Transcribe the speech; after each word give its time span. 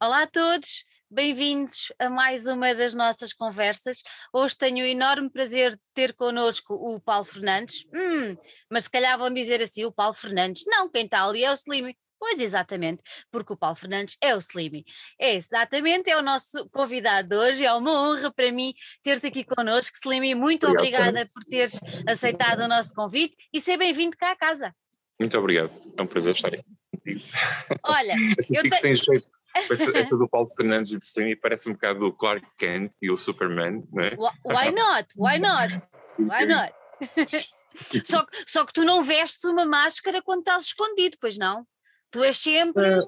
Olá 0.00 0.22
a 0.22 0.26
todos, 0.26 0.84
bem-vindos 1.10 1.92
a 1.98 2.10
mais 2.10 2.46
uma 2.46 2.74
das 2.74 2.94
nossas 2.94 3.32
conversas. 3.32 4.02
Hoje 4.32 4.56
tenho 4.56 4.84
o 4.84 4.88
enorme 4.88 5.30
prazer 5.30 5.72
de 5.72 5.82
ter 5.94 6.12
connosco 6.14 6.74
o 6.74 7.00
Paulo 7.00 7.24
Fernandes. 7.24 7.84
Hum, 7.94 8.36
mas 8.70 8.84
se 8.84 8.90
calhar 8.90 9.18
vão 9.18 9.32
dizer 9.32 9.62
assim: 9.62 9.84
o 9.84 9.92
Paulo 9.92 10.14
Fernandes. 10.14 10.64
Não, 10.66 10.90
quem 10.90 11.04
está 11.04 11.24
ali 11.24 11.44
é 11.44 11.50
o 11.50 11.54
Slimy. 11.54 11.96
Pois 12.18 12.40
exatamente, 12.40 13.02
porque 13.30 13.52
o 13.52 13.56
Paulo 13.56 13.76
Fernandes 13.76 14.16
é 14.20 14.34
o 14.34 14.38
Slimy. 14.38 14.84
É 15.18 15.34
exatamente, 15.34 16.08
é 16.08 16.16
o 16.16 16.22
nosso 16.22 16.68
convidado 16.70 17.28
de 17.28 17.36
hoje. 17.36 17.64
É 17.64 17.72
uma 17.74 17.92
honra 18.08 18.32
para 18.32 18.50
mim 18.50 18.72
ter-te 19.02 19.26
aqui 19.26 19.44
connosco, 19.44 19.96
Slimy. 20.02 20.34
Muito 20.34 20.66
Obrigado, 20.66 21.08
obrigada 21.08 21.30
por 21.34 21.44
teres 21.44 21.78
aceitado 22.06 22.60
o 22.60 22.68
nosso 22.68 22.94
convite 22.94 23.36
e 23.52 23.60
ser 23.60 23.76
bem-vindo 23.76 24.16
cá 24.16 24.30
à 24.32 24.36
casa. 24.36 24.74
Muito 25.20 25.36
obrigado, 25.38 25.70
é 25.96 26.02
um 26.02 26.06
prazer 26.06 26.34
estar 26.34 26.50
contigo. 26.50 27.20
Olha, 27.84 28.14
Assim 28.38 28.56
eu 28.56 28.62
fico 28.62 28.74
te- 28.74 28.80
sem 28.80 28.96
jeito. 28.96 29.28
Essa, 29.54 29.74
essa 29.96 30.16
do 30.16 30.28
Paulo 30.28 30.48
Fernandes 30.56 30.90
e 30.90 30.98
do 30.98 31.02
Streamy 31.02 31.36
parece 31.36 31.68
um 31.68 31.72
bocado 31.74 32.06
o 32.06 32.12
Clark 32.12 32.46
Kent 32.58 32.92
e 33.00 33.10
o 33.10 33.16
Superman, 33.16 33.84
não 33.92 34.02
é? 34.04 34.10
Wh- 34.14 34.34
Why 34.44 34.72
not? 34.72 35.08
Why 35.16 35.38
not? 35.38 35.86
Why 36.18 36.46
not? 36.46 36.74
só, 38.04 38.24
que- 38.26 38.44
só 38.46 38.64
que 38.66 38.72
tu 38.72 38.84
não 38.84 39.02
vestes 39.02 39.44
uma 39.44 39.64
máscara 39.64 40.22
quando 40.22 40.40
estás 40.40 40.64
escondido, 40.64 41.16
pois 41.20 41.36
não? 41.36 41.66
Tu 42.10 42.22
és 42.22 42.36
sempre. 42.38 42.84
Eh, 42.86 43.02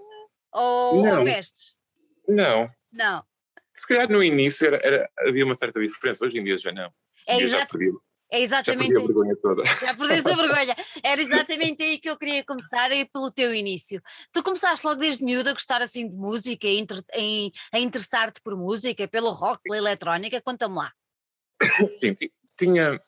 ou, 0.52 0.96
ou 0.96 1.02
não. 1.04 1.24
vestes? 1.24 1.74
Não, 2.28 2.68
Não. 2.92 3.22
se 3.72 3.86
calhar 3.86 4.10
no 4.10 4.22
início 4.22 4.66
era, 4.66 4.76
era- 4.84 5.10
havia 5.18 5.44
uma 5.44 5.54
certa 5.54 5.80
diferença, 5.80 6.24
hoje 6.24 6.38
em 6.38 6.44
dia 6.44 6.58
já 6.58 6.72
não. 6.72 6.90
É, 7.26 7.36
já 7.40 7.58
exa- 7.58 7.66
perdi, 7.66 7.90
é 8.30 8.40
exatamente. 8.40 8.96
a 8.96 9.00
vergonha 9.00 9.36
toda. 9.36 9.64
Já 9.64 9.94
perdeste 9.94 10.30
a 10.30 10.34
vergonha. 10.36 10.76
Era 11.02 11.20
exatamente 11.20 11.82
aí 11.82 11.98
que 11.98 12.10
eu 12.10 12.16
queria 12.16 12.44
começar, 12.44 12.90
aí 12.90 13.04
pelo 13.04 13.30
teu 13.30 13.54
início. 13.54 14.02
Tu 14.32 14.42
começaste 14.42 14.84
logo 14.86 15.00
desde 15.00 15.24
miúda 15.24 15.50
a 15.50 15.52
gostar 15.52 15.80
assim 15.80 16.08
de 16.08 16.16
música, 16.16 16.66
a, 16.66 17.78
interessar-te 17.78 18.40
por 18.42 18.56
música, 18.56 19.06
pelo 19.06 19.30
rock, 19.30 19.62
pela 19.62 19.76
eletrónica, 19.76 20.40
conta-me 20.42 20.76
lá. 20.76 20.92
Sim, 21.98 22.14
ti- 22.14 22.32
tinha. 22.58 23.00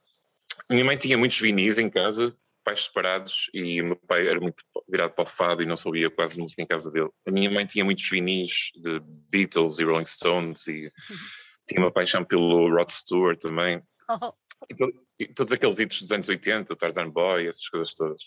Minha 0.70 0.84
mãe 0.84 0.96
tinha 0.96 1.16
muitos 1.16 1.39
vinis 1.39 1.78
em 1.78 1.89
casa, 1.89 2.36
pais 2.64 2.84
separados, 2.84 3.50
e 3.55 3.80
o 3.80 3.86
meu 3.86 3.96
pai 3.96 4.27
era 4.28 4.39
muito 4.41 4.62
virado 4.89 5.12
para 5.14 5.24
o 5.24 5.27
fado 5.27 5.62
e 5.62 5.66
não 5.66 5.77
sabia 5.77 6.11
quase 6.11 6.39
música 6.39 6.62
em 6.62 6.66
casa 6.66 6.91
dele. 6.91 7.11
A 7.27 7.30
minha 7.30 7.50
mãe 7.50 7.64
tinha 7.66 7.84
muitos 7.84 8.08
vinis 8.08 8.70
de 8.74 9.00
Beatles 9.30 9.78
e 9.78 9.84
Rolling 9.84 10.05
Stones, 10.06 10.66
e 10.66 10.92
tinha 11.66 11.80
uma 11.80 11.91
paixão 11.91 12.24
pelo 12.24 12.69
Rod 12.70 12.89
Stewart 12.91 13.39
também. 13.39 13.83
Oh, 14.11 14.33
E, 14.70 14.75
to- 14.75 15.34
todos 15.34 15.53
aqueles 15.53 15.78
hits 15.78 16.01
dos 16.01 16.12
anos 16.12 16.28
80, 16.28 16.73
o 16.73 16.77
Tarzan 16.77 17.11
Boy, 17.11 17.47
essas 17.47 17.69
coisas 17.69 17.95
todas. 17.95 18.23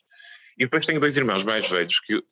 E 0.57 0.65
depois 0.65 0.85
tenho 0.85 0.99
dois 0.99 1.15
irmãos 1.17 1.43
mais 1.43 1.67
velhos 1.69 1.99
que 1.99 2.23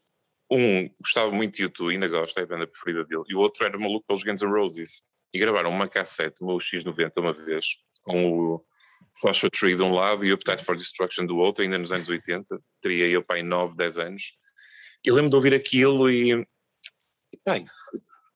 um 0.52 0.90
gostava 1.00 1.32
muito 1.32 1.56
de 1.56 1.64
YouTube, 1.64 1.94
ainda 1.94 2.08
gosta, 2.08 2.40
é 2.40 2.44
a 2.44 2.48
banda 2.48 2.66
preferida 2.66 3.06
dele, 3.06 3.24
e 3.28 3.36
o 3.36 3.40
outro 3.40 3.64
era 3.66 3.78
maluco 3.78 4.06
pelos 4.08 4.24
Guns 4.24 4.42
N' 4.42 4.52
Roses. 4.52 5.04
E 5.32 5.38
gravaram 5.38 5.70
uma 5.70 5.88
cassete, 5.88 6.42
uma 6.42 6.54
X90 6.56 7.12
uma 7.18 7.34
vez, 7.34 7.78
com 8.02 8.32
o 8.32 8.66
Joshua 9.24 9.50
Tree 9.50 9.76
de 9.76 9.84
um 9.84 9.94
lado 9.94 10.26
e 10.26 10.32
o 10.32 10.36
Appetite 10.36 10.66
for 10.66 10.76
Destruction 10.76 11.26
do 11.26 11.38
outro, 11.38 11.64
ainda 11.64 11.78
nos 11.78 11.92
anos 11.92 12.10
80. 12.10 12.60
Teria 12.82 13.08
eu, 13.08 13.24
pai, 13.24 13.44
9, 13.44 13.76
10 13.76 13.98
anos. 14.00 14.34
E 15.04 15.12
lembro 15.12 15.30
de 15.30 15.36
ouvir 15.36 15.54
aquilo 15.54 16.10
e. 16.10 16.34
e 16.34 17.38
foi 17.44 17.64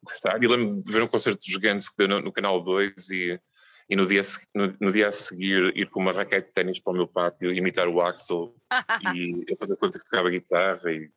gostar. 0.03 0.41
E 0.43 0.47
lembro 0.47 0.83
de 0.83 0.91
ver 0.91 1.01
um 1.01 1.07
concerto 1.07 1.39
dos 1.39 1.57
Guns 1.57 1.89
que 1.89 1.95
deu 1.97 2.07
no, 2.07 2.21
no 2.21 2.31
Canal 2.31 2.61
2 2.61 3.09
e, 3.09 3.39
e 3.89 3.95
no, 3.95 4.05
dia, 4.05 4.21
a 4.21 4.57
no, 4.57 4.75
no 4.79 4.91
dia 4.91 5.09
a 5.09 5.11
seguir 5.11 5.75
ir 5.77 5.89
com 5.89 5.99
uma 5.99 6.11
raquete 6.13 6.47
de 6.47 6.53
ténis 6.53 6.79
para 6.79 6.93
o 6.93 6.95
meu 6.95 7.07
pátio, 7.07 7.53
imitar 7.53 7.87
o 7.87 8.01
Axel 8.01 8.55
e 9.15 9.43
eu 9.47 9.55
fazer 9.57 9.75
conta 9.77 9.99
que 9.99 10.05
tocava 10.05 10.29
guitarra 10.29 10.91
e, 10.91 11.09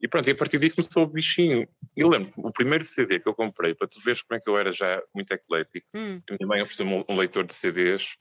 e 0.00 0.08
pronto, 0.08 0.28
e 0.28 0.32
a 0.32 0.36
partir 0.36 0.58
daí 0.58 0.70
começou 0.70 1.04
o 1.04 1.06
bichinho. 1.06 1.66
E 1.96 2.00
eu 2.00 2.08
lembro, 2.08 2.30
o 2.36 2.52
primeiro 2.52 2.84
CD 2.84 3.18
que 3.20 3.28
eu 3.28 3.34
comprei, 3.34 3.74
para 3.74 3.86
tu 3.88 4.00
veres 4.04 4.22
como 4.22 4.36
é 4.38 4.40
que 4.42 4.48
eu 4.50 4.58
era 4.58 4.72
já 4.72 5.02
muito 5.14 5.30
eclético, 5.32 5.86
hum, 5.94 6.20
a 6.30 6.34
minha 6.34 6.46
mãe 6.46 6.62
ofereceu-me 6.62 6.92
um, 6.94 7.04
um 7.08 7.16
leitor 7.16 7.44
de 7.44 7.54
CDs 7.54 8.14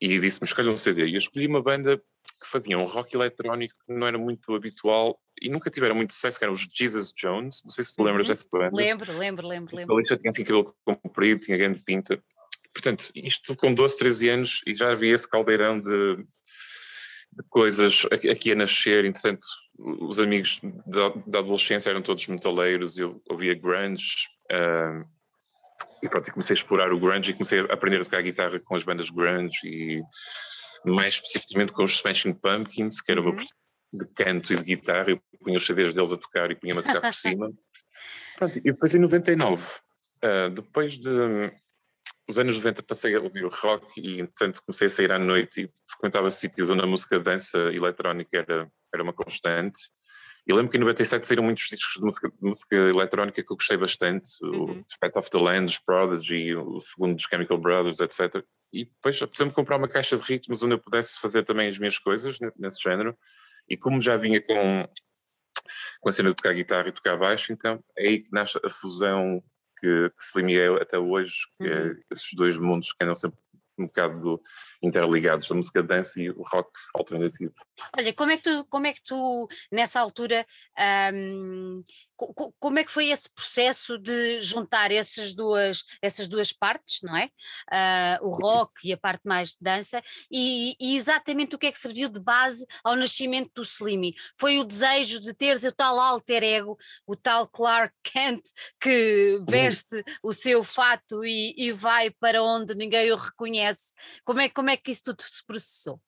e 0.00 0.18
disse-me, 0.18 0.46
escolha 0.46 0.70
um 0.70 0.76
CD. 0.76 1.06
E 1.06 1.14
eu 1.14 1.18
escolhi 1.18 1.46
uma 1.46 1.62
banda 1.62 1.98
que 2.42 2.46
fazia 2.46 2.78
um 2.78 2.84
rock 2.84 3.14
eletrónico 3.14 3.74
que 3.86 3.92
não 3.92 4.06
era 4.06 4.16
muito 4.18 4.54
habitual 4.54 5.20
e 5.40 5.48
nunca 5.50 5.70
tiveram 5.70 5.94
muito 5.94 6.14
sucesso, 6.14 6.38
que 6.38 6.44
eram 6.44 6.54
os 6.54 6.66
Jesus 6.74 7.12
Jones, 7.12 7.62
não 7.64 7.70
sei 7.70 7.84
se 7.84 7.94
te 7.94 8.02
lembras 8.02 8.26
Uhum. 8.26 8.32
dessa 8.32 8.46
banda. 8.50 8.70
lembro, 8.74 9.16
lembro, 9.18 9.46
lembro, 9.46 9.74
A 9.74 9.78
lembro. 9.78 9.98
lista 9.98 10.16
tinha 10.16 10.30
assim 10.30 10.42
cabelo 10.44 10.74
comprido, 10.84 11.40
tinha 11.42 11.56
grande 11.58 11.82
pinta. 11.82 12.22
Portanto, 12.72 13.10
isto 13.14 13.56
com 13.56 13.74
12, 13.74 13.98
13 13.98 14.28
anos 14.28 14.60
e 14.66 14.74
já 14.74 14.92
havia 14.92 15.14
esse 15.14 15.28
caldeirão 15.28 15.80
de, 15.80 16.16
de 16.16 17.42
coisas 17.48 18.06
aqui 18.12 18.52
a 18.52 18.54
nascer. 18.54 19.04
Entretanto, 19.04 19.46
os 19.78 20.20
amigos 20.20 20.60
da, 20.86 21.08
da 21.26 21.38
adolescência 21.40 21.90
eram 21.90 22.02
todos 22.02 22.26
metaleiros, 22.26 22.98
eu 22.98 23.20
ouvia 23.28 23.54
grunge. 23.54 24.28
ah, 24.50 25.04
e 26.02 26.08
pronto, 26.08 26.32
comecei 26.32 26.54
a 26.54 26.58
explorar 26.58 26.92
o 26.92 26.98
grunge 27.00 27.30
e 27.30 27.34
comecei 27.34 27.60
a 27.60 27.64
aprender 27.64 28.00
a 28.00 28.04
tocar 28.04 28.22
guitarra 28.22 28.58
com 28.60 28.74
as 28.74 28.84
bandas 28.84 29.10
grunge 29.10 29.58
e 29.64 30.02
mais 30.84 31.14
especificamente 31.14 31.72
com 31.72 31.84
os 31.84 31.92
Smashing 31.96 32.32
Pumpkins, 32.32 33.00
que 33.02 33.12
era 33.12 33.20
o 33.20 33.24
meu 33.24 33.34
Uhum. 33.34 33.44
de 33.92 34.06
canto 34.14 34.52
e 34.52 34.56
de 34.56 34.62
guitarra. 34.64 35.10
Eu 35.10 35.20
punha 35.42 35.56
os 35.58 35.66
CDs 35.66 35.94
deles 35.94 36.12
a 36.12 36.16
tocar 36.16 36.50
e 36.50 36.54
punha-me 36.54 36.80
a 36.80 36.82
tocar 36.82 37.00
por 37.00 37.12
cima. 37.14 37.50
Pronto, 38.36 38.58
e 38.58 38.62
depois 38.62 38.94
em 38.94 38.98
99, 38.98 39.62
ah, 40.22 40.48
depois 40.48 40.94
de 40.98 41.52
os 42.30 42.38
anos 42.38 42.56
90 42.56 42.82
passei 42.82 43.14
a 43.14 43.20
ouvir 43.20 43.44
o 43.44 43.48
rock 43.48 44.00
e 44.00 44.20
entretanto 44.20 44.62
comecei 44.64 44.86
a 44.86 44.90
sair 44.90 45.12
à 45.12 45.18
noite 45.18 45.62
e 45.62 45.66
frequentava 45.90 46.30
sítios 46.30 46.70
onde 46.70 46.82
a 46.82 46.86
música 46.86 47.18
de 47.18 47.24
dança 47.24 47.58
eletrónica 47.58 48.38
era, 48.38 48.70
era 48.94 49.02
uma 49.02 49.12
constante. 49.12 49.78
E 50.46 50.52
lembro 50.54 50.70
que 50.70 50.78
em 50.78 50.80
97 50.80 51.26
saíram 51.26 51.42
muitos 51.44 51.64
discos 51.64 51.94
de 51.94 52.00
música, 52.02 52.28
de 52.28 52.36
música 52.40 52.74
eletrónica 52.74 53.42
que 53.42 53.52
eu 53.52 53.56
gostei 53.56 53.76
bastante, 53.76 54.30
Uhum. 54.42 54.80
o 54.80 54.84
Fat 54.98 55.14
of 55.16 55.30
the 55.30 55.38
Land, 55.38 55.66
os 55.72 55.78
Prodigy, 55.78 56.54
o 56.56 56.80
segundo 56.80 57.14
dos 57.14 57.24
Chemical 57.24 57.58
Brothers, 57.58 58.00
etc. 58.00 58.42
E 58.72 58.86
depois 58.86 59.20
apesar-me 59.20 59.52
comprar 59.52 59.76
uma 59.76 59.86
caixa 59.88 60.16
de 60.16 60.22
ritmos 60.24 60.62
onde 60.62 60.74
eu 60.74 60.78
pudesse 60.78 61.20
fazer 61.20 61.44
também 61.44 61.68
as 61.68 61.78
minhas 61.78 61.98
coisas 61.98 62.40
ne- 62.40 62.50
nesse 62.56 62.82
género. 62.82 63.16
E 63.68 63.76
como 63.76 64.00
já 64.00 64.16
vinha 64.16 64.40
com, 64.40 64.88
com 66.00 66.08
a 66.08 66.12
cena 66.12 66.30
de 66.30 66.36
tocar 66.36 66.54
guitarra 66.54 66.88
e 66.88 66.92
tocar 66.92 67.16
baixo, 67.18 67.52
então 67.52 67.82
é 67.96 68.08
aí 68.08 68.20
que 68.20 68.32
nasce 68.32 68.58
a 68.64 68.70
fusão 68.70 69.42
que, 69.80 70.10
que 70.10 70.24
se 70.24 70.38
limia 70.38 70.76
até 70.80 70.98
hoje, 70.98 71.34
que 71.60 71.66
é 71.68 71.82
Uhum. 71.84 72.00
esses 72.10 72.32
dois 72.34 72.56
mundos 72.56 72.92
que 72.92 73.02
andam 73.02 73.14
sempre 73.14 73.38
um 73.78 73.86
bocado 73.86 74.40
interligados, 74.82 75.50
a 75.50 75.54
música 75.54 75.82
dança 75.82 76.20
e 76.20 76.30
o 76.30 76.42
rock 76.42 76.70
alternativo. 76.94 77.52
Olha, 77.96 78.12
como 78.14 78.32
é 78.32 78.36
que 78.36 78.42
tu, 78.42 78.64
como 78.66 78.86
é 78.86 78.92
que 78.92 79.02
tu 79.02 79.48
nessa 79.70 80.00
altura, 80.00 80.46
como 82.58 82.78
é 82.78 82.84
que 82.84 82.92
foi 82.92 83.08
esse 83.08 83.28
processo 83.30 83.98
de 83.98 84.40
juntar 84.40 84.90
essas 84.90 85.34
duas, 85.34 85.84
essas 86.02 86.28
duas 86.28 86.52
partes, 86.52 87.00
não 87.02 87.16
é? 87.16 87.30
Ah, 87.70 88.18
o 88.22 88.30
rock 88.30 88.88
e 88.88 88.92
a 88.92 88.96
parte 88.96 89.22
mais 89.24 89.50
de 89.50 89.58
dança, 89.60 90.02
e, 90.30 90.76
e 90.80 90.96
exatamente 90.96 91.54
o 91.54 91.58
que 91.58 91.66
é 91.66 91.72
que 91.72 91.78
serviu 91.78 92.08
de 92.08 92.20
base 92.20 92.66
ao 92.84 92.96
nascimento 92.96 93.50
do 93.54 93.62
Slimy? 93.62 94.14
Foi 94.38 94.58
o 94.58 94.64
desejo 94.64 95.20
de 95.20 95.34
teres 95.34 95.64
o 95.64 95.72
tal 95.72 95.98
alter 95.98 96.42
ego, 96.42 96.78
o 97.06 97.16
tal 97.16 97.46
Clark 97.48 97.94
Kent 98.02 98.42
que 98.80 99.40
veste 99.48 100.02
o 100.22 100.32
seu 100.32 100.62
fato 100.64 101.24
e, 101.24 101.54
e 101.56 101.72
vai 101.72 102.10
para 102.10 102.42
onde 102.42 102.74
ninguém 102.74 103.12
o 103.12 103.16
reconhece. 103.16 103.92
Como 104.24 104.40
é, 104.40 104.48
como 104.48 104.69
é 104.70 104.76
que 104.76 104.90
isso 104.90 105.02
tudo 105.04 105.22
se 105.22 105.44
processou? 105.46 106.00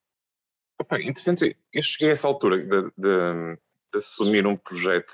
Opa, 0.81 1.01
interessante, 1.01 1.57
eu 1.73 1.83
cheguei 1.83 2.11
a 2.11 2.13
essa 2.13 2.27
altura 2.27 2.59
de, 2.59 2.91
de- 2.97 3.57
de 3.93 3.99
assumir 3.99 4.47
um 4.47 4.57
projeto 4.57 5.13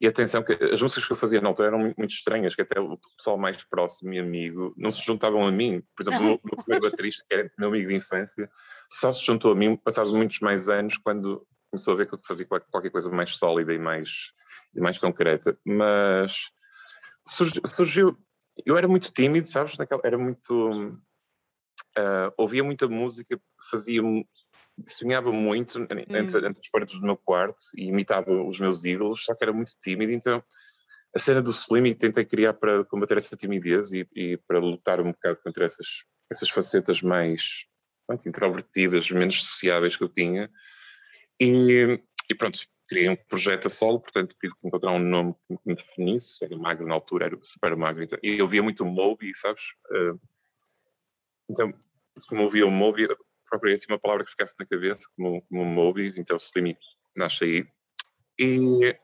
e 0.00 0.06
atenção 0.06 0.42
que 0.44 0.52
as 0.52 0.80
músicas 0.80 1.04
que 1.04 1.12
eu 1.12 1.16
fazia 1.16 1.40
na 1.40 1.48
altura 1.48 1.68
eram 1.68 1.78
muito, 1.80 2.06
estranhas, 2.10 2.54
que 2.54 2.62
até 2.62 2.78
o 2.80 2.96
pessoal 3.16 3.36
mais 3.36 3.64
próximo 3.64 4.14
e 4.14 4.18
amigo 4.20 4.72
não 4.76 4.90
se 4.90 5.04
juntavam 5.04 5.44
a 5.46 5.50
mim. 5.50 5.82
Por 5.96 6.02
exemplo, 6.04 6.20
o 6.20 6.24
meu, 6.24 6.38
primeiro 6.64 6.88
baterista, 6.88 7.24
que 7.28 7.34
era 7.34 7.50
meu 7.58 7.68
amigo 7.68 7.88
de 7.88 7.96
infância, 7.96 8.48
só 8.90 9.10
se 9.10 9.24
juntou 9.26 9.50
a 9.50 9.56
mim 9.56 9.76
passados 9.76 10.12
muitos 10.12 10.38
mais 10.38 10.68
anos 10.68 10.96
quando 10.98 11.44
começou 11.70 11.94
a 11.94 11.96
ver 11.96 12.06
que 12.06 12.14
eu 12.14 12.20
fazia 12.24 12.46
qualquer 12.46 12.90
coisa 12.90 13.10
mais 13.10 13.30
sólida 13.36 13.74
e 13.74 13.78
mais, 13.78 14.30
e 14.74 14.80
mais 14.80 14.96
concreta. 14.98 15.58
Mas 15.66 16.48
surgiu, 17.26 17.62
surgiu- 17.66 18.18
eu 18.64 18.78
era 18.78 18.86
muito 18.86 19.12
tímido, 19.12 19.48
sabes? 19.48 19.76
Naquela, 19.76 20.00
era 20.04 20.16
muito. 20.16 20.96
Ah, 21.96 22.32
ouvia 22.36 22.64
muita 22.64 22.88
música, 22.88 23.38
fazia 23.70 24.02
sonhava 24.88 25.32
muito 25.32 25.80
entre, 25.80 26.04
Hum. 26.08 26.16
entre 26.16 26.48
as 26.48 26.70
paredes 26.70 27.00
do 27.00 27.06
meu 27.06 27.16
quarto 27.16 27.56
e 27.76 27.88
imitava 27.88 28.30
os 28.30 28.58
meus 28.58 28.84
ídolos, 28.84 29.24
só 29.24 29.34
que 29.34 29.44
era 29.44 29.52
muito 29.52 29.72
tímido, 29.82 30.12
então 30.12 30.42
a 31.14 31.18
cena 31.18 31.42
do 31.42 31.50
Slim 31.50 31.94
tentei 31.94 32.24
criar 32.24 32.52
para 32.54 32.84
combater 32.84 33.16
essa 33.16 33.36
timidez 33.36 33.92
e, 33.92 34.06
e 34.14 34.36
para 34.46 34.58
lutar 34.58 35.00
um 35.00 35.10
bocado 35.10 35.38
contra 35.42 35.64
essas, 35.64 36.04
essas 36.30 36.50
facetas 36.50 37.02
mais 37.02 37.66
introvertidas, 38.26 39.10
menos 39.10 39.42
sociáveis 39.44 39.96
que 39.96 40.04
eu 40.04 40.08
tinha. 40.08 40.50
E, 41.40 42.00
e 42.30 42.34
pronto, 42.34 42.60
criei 42.86 43.08
um 43.08 43.16
projeto 43.16 43.66
a 43.66 43.70
solo, 43.70 44.00
portanto 44.00 44.34
tive 44.40 44.54
que 44.54 44.66
encontrar 44.66 44.92
um 44.92 44.98
nome 44.98 45.34
que 45.46 45.58
me 45.64 45.74
definisse, 45.74 46.44
era 46.44 46.56
magro 46.56 46.86
na 46.86 46.94
altura, 46.94 47.26
era 47.26 47.38
super 47.42 47.76
magro, 47.76 48.02
então, 48.02 48.18
e 48.22 48.38
eu 48.38 48.48
via 48.48 48.62
muito 48.62 48.84
Moby, 48.84 49.34
sabes? 49.34 49.62
Eh, 49.92 50.14
então, 51.48 51.72
como 52.28 52.42
eu 52.42 52.50
via 52.50 52.66
o 52.66 52.70
Moby, 52.70 53.08
procurei 53.48 53.74
assim 53.74 53.86
uma 53.88 53.98
palavra 53.98 54.24
que 54.24 54.30
ficasse 54.30 54.54
na 54.58 54.66
cabeça, 54.66 55.08
como, 55.16 55.42
como 55.42 55.64
Moby, 55.64 56.12
então 56.16 56.36
Slim 56.36 56.76
nasce 57.16 57.44
aí. 57.44 57.66
E 58.38 58.96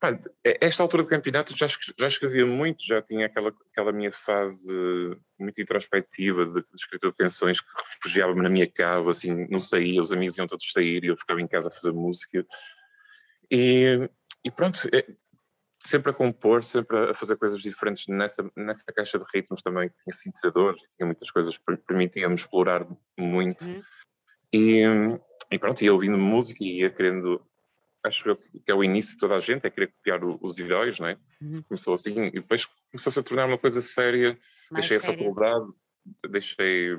Pá, 0.00 0.16
esta 0.44 0.84
altura 0.84 1.02
do 1.02 1.08
campeonato 1.08 1.56
já, 1.56 1.66
já 1.66 2.06
escrevia 2.06 2.46
muito, 2.46 2.84
já 2.84 3.02
tinha 3.02 3.26
aquela, 3.26 3.52
aquela 3.72 3.92
minha 3.92 4.12
fase 4.12 4.72
muito 5.36 5.60
introspectiva 5.60 6.46
de, 6.46 6.60
de 6.60 6.66
escrita 6.76 7.08
de 7.08 7.16
canções 7.16 7.60
que 7.60 7.66
refugiava-me 7.94 8.40
na 8.40 8.48
minha 8.48 8.70
casa, 8.70 9.10
assim, 9.10 9.48
não 9.50 9.58
saía, 9.58 10.00
os 10.00 10.12
amigos 10.12 10.38
iam 10.38 10.46
todos 10.46 10.70
sair 10.70 11.02
e 11.02 11.08
eu 11.08 11.16
ficava 11.16 11.40
em 11.40 11.48
casa 11.48 11.68
a 11.68 11.72
fazer 11.72 11.92
música. 11.92 12.46
E, 13.50 14.08
e 14.44 14.50
pronto, 14.52 14.88
é, 14.94 15.04
sempre 15.78 16.10
a 16.10 16.14
compor, 16.14 16.64
sempre 16.64 17.10
a 17.10 17.14
fazer 17.14 17.36
coisas 17.36 17.60
diferentes 17.60 18.06
nessa, 18.08 18.50
nessa 18.56 18.84
caixa 18.94 19.18
de 19.18 19.24
ritmos 19.32 19.62
também, 19.62 19.88
que 19.88 19.94
tinha 20.04 20.14
sintetizadores, 20.14 20.82
tinha 20.96 21.06
muitas 21.06 21.30
coisas 21.30 21.56
que 21.56 21.76
permitiam-me 21.86 22.34
explorar 22.34 22.86
muito. 23.16 23.64
Uhum. 23.64 23.82
E, 24.52 24.82
e 25.50 25.58
pronto, 25.58 25.82
ia 25.82 25.92
ouvindo 25.92 26.18
música 26.18 26.64
e 26.64 26.80
ia 26.80 26.90
querendo 26.90 27.40
acho 28.04 28.36
que 28.64 28.70
é 28.70 28.74
o 28.74 28.84
início 28.84 29.14
de 29.14 29.20
toda 29.20 29.36
a 29.36 29.40
gente, 29.40 29.66
é 29.66 29.70
querer 29.70 29.88
copiar 29.88 30.24
o, 30.24 30.38
os 30.40 30.58
heróis, 30.58 30.98
não 30.98 31.08
é? 31.08 31.18
Uhum. 31.40 31.62
Começou 31.62 31.94
assim, 31.94 32.14
e 32.26 32.32
depois 32.32 32.66
começou-se 32.90 33.18
a 33.18 33.22
tornar 33.22 33.46
uma 33.46 33.58
coisa 33.58 33.80
séria, 33.80 34.38
Mais 34.70 34.86
deixei 34.86 34.98
séria. 34.98 35.14
a 35.14 35.18
faculdade, 35.18 35.66
deixei 36.30 36.96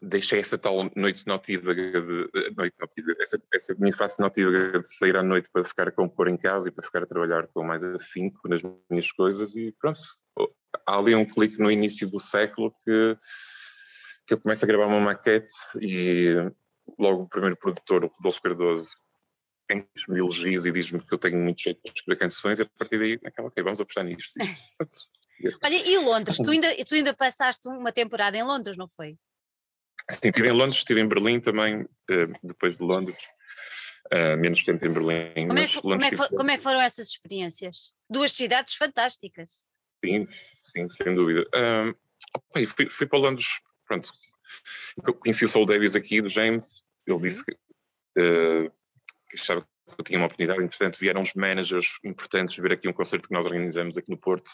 deixei 0.00 0.40
essa 0.40 0.58
tal 0.58 0.90
noite 0.94 1.26
notívaga 1.26 2.00
de, 2.00 2.30
noite 2.56 2.74
notívaga, 2.78 3.22
essa, 3.22 3.42
essa 3.52 3.74
minha 3.78 3.92
face 3.92 4.20
notívaga 4.20 4.80
de 4.80 4.94
sair 4.94 5.16
à 5.16 5.22
noite 5.22 5.48
para 5.52 5.64
ficar 5.64 5.88
a 5.88 5.92
compor 5.92 6.28
em 6.28 6.36
casa 6.36 6.68
e 6.68 6.72
para 6.72 6.84
ficar 6.84 7.02
a 7.02 7.06
trabalhar 7.06 7.46
com 7.48 7.62
mais 7.62 7.82
afinco 7.82 8.48
nas 8.48 8.62
minhas 8.90 9.10
coisas 9.12 9.56
e 9.56 9.72
pronto, 9.78 10.00
há 10.86 10.98
ali 10.98 11.14
um 11.14 11.24
clique 11.24 11.58
no 11.58 11.70
início 11.70 12.08
do 12.08 12.20
século 12.20 12.74
que, 12.84 13.18
que 14.26 14.34
eu 14.34 14.40
começo 14.40 14.64
a 14.64 14.68
gravar 14.68 14.86
uma 14.86 15.00
maquete 15.00 15.54
e 15.80 16.34
logo 16.98 17.22
o 17.22 17.28
primeiro 17.28 17.56
produtor, 17.56 18.04
o 18.04 18.08
Rodolfo 18.08 18.42
Cardoso, 18.42 18.88
enche-me 19.70 20.18
elogios 20.18 20.66
e 20.66 20.72
diz-me 20.72 21.00
que 21.00 21.12
eu 21.12 21.18
tenho 21.18 21.38
muito 21.38 21.60
jeito 21.60 21.80
para 21.82 21.92
escrever 21.92 22.18
canções 22.18 22.58
e 22.58 22.62
a 22.62 22.66
partir 22.78 22.98
daí, 22.98 23.18
naquela, 23.22 23.48
ok, 23.48 23.62
vamos 23.62 23.80
apostar 23.80 24.04
nisto. 24.04 24.34
Olha, 25.62 25.76
e 25.76 25.98
Londres? 25.98 26.38
Tu 26.42 26.50
ainda, 26.50 26.84
tu 26.84 26.94
ainda 26.94 27.14
passaste 27.14 27.68
uma 27.68 27.92
temporada 27.92 28.36
em 28.36 28.42
Londres, 28.42 28.76
não 28.76 28.88
foi? 28.88 29.18
Sim, 30.10 30.28
estive 30.28 30.48
em 30.48 30.52
Londres, 30.52 30.78
estive 30.78 31.00
em 31.00 31.08
Berlim 31.08 31.40
também, 31.40 31.82
uh, 31.82 32.38
depois 32.42 32.78
de 32.78 32.84
Londres, 32.84 33.16
uh, 34.12 34.36
menos 34.38 34.62
tempo 34.62 34.84
em 34.86 34.92
Berlim. 34.92 35.48
Como 35.48 35.58
é, 35.58 35.66
que, 35.66 35.80
como, 35.80 35.94
é 36.04 36.10
que, 36.10 36.16
como 36.16 36.50
é, 36.50 36.56
que, 36.56 36.62
foram 36.62 36.80
essas 36.80 37.08
experiências? 37.08 37.92
Duas 38.08 38.30
cidades 38.32 38.74
fantásticas. 38.74 39.64
Sim, 40.04 40.28
sim, 40.72 40.88
sem 40.90 41.14
dúvida. 41.14 41.42
Uh, 41.54 41.96
opa, 42.34 42.66
fui, 42.66 42.88
fui, 42.88 43.06
para 43.06 43.18
Londres, 43.18 43.46
pronto, 43.86 44.12
conheci 45.20 45.44
o 45.44 45.48
Saul 45.48 45.66
Davis 45.66 45.96
aqui, 45.96 46.20
do 46.20 46.28
James, 46.28 46.82
ele 47.06 47.20
disse 47.20 47.40
uhum. 47.40 47.44
que, 47.46 48.20
uh, 48.20 48.72
que 49.28 49.36
achava 49.36 49.62
que 49.62 50.00
eu 50.00 50.04
tinha 50.04 50.18
uma 50.18 50.26
oportunidade, 50.26 50.62
entretanto 50.62 50.98
vieram 50.98 51.20
uns 51.20 51.34
managers 51.34 51.98
importantes 52.04 52.56
ver 52.56 52.72
aqui 52.72 52.88
um 52.88 52.92
concerto 52.92 53.28
que 53.28 53.34
nós 53.34 53.44
organizamos 53.44 53.96
aqui 53.96 54.10
no 54.10 54.16
Porto 54.16 54.50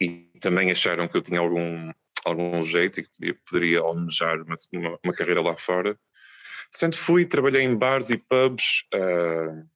e 0.00 0.30
também 0.40 0.70
acharam 0.70 1.08
que 1.08 1.16
eu 1.16 1.22
tinha 1.22 1.40
algum 1.40 1.90
algum 2.24 2.62
jeito 2.64 3.00
e 3.00 3.02
que 3.02 3.10
poderia, 3.10 3.40
poderia 3.46 3.80
almejar 3.80 4.42
uma, 4.42 4.56
uma, 4.72 4.98
uma, 5.04 5.14
carreira 5.14 5.40
lá 5.40 5.56
fora. 5.56 5.98
Portanto, 6.70 6.96
fui, 6.96 7.26
trabalhei 7.26 7.62
em 7.62 7.76
bares 7.76 8.10
e 8.10 8.16
pubs, 8.16 8.84
uh, 8.94 9.68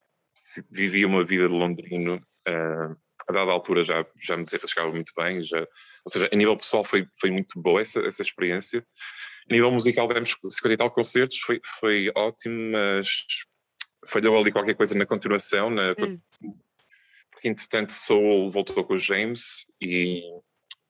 vivi 0.70 1.04
uma 1.04 1.24
vida 1.24 1.48
de 1.48 1.54
londrino, 1.54 2.16
uh, 2.48 2.96
a 3.28 3.32
dada 3.32 3.50
altura 3.50 3.82
já, 3.82 4.06
já 4.20 4.36
me 4.36 4.44
desenrascava 4.44 4.90
muito 4.90 5.12
bem, 5.16 5.44
já, 5.44 5.60
ou 6.04 6.12
seja, 6.12 6.28
a 6.32 6.36
nível 6.36 6.56
pessoal 6.56 6.84
foi, 6.84 7.08
foi 7.20 7.30
muito 7.30 7.60
boa 7.60 7.80
essa, 7.80 8.00
essa 8.00 8.22
experiência. 8.22 8.86
A 9.50 9.52
nível 9.52 9.70
musical 9.70 10.08
demos 10.08 10.30
50 10.30 10.72
e 10.72 10.76
tal 10.76 10.90
concertos, 10.90 11.38
foi, 11.38 11.60
foi 11.80 12.10
ótimo, 12.14 12.72
mas 12.72 13.08
falhou 14.06 14.38
ali 14.38 14.52
qualquer 14.52 14.74
coisa 14.74 14.94
na 14.94 15.04
continuação, 15.04 15.70
na, 15.70 15.92
hum. 15.98 16.20
porque 17.30 17.48
entretanto 17.48 17.92
Soul 17.92 18.50
voltou 18.50 18.84
com 18.84 18.94
o 18.94 18.98
James 18.98 19.66
e 19.80 20.22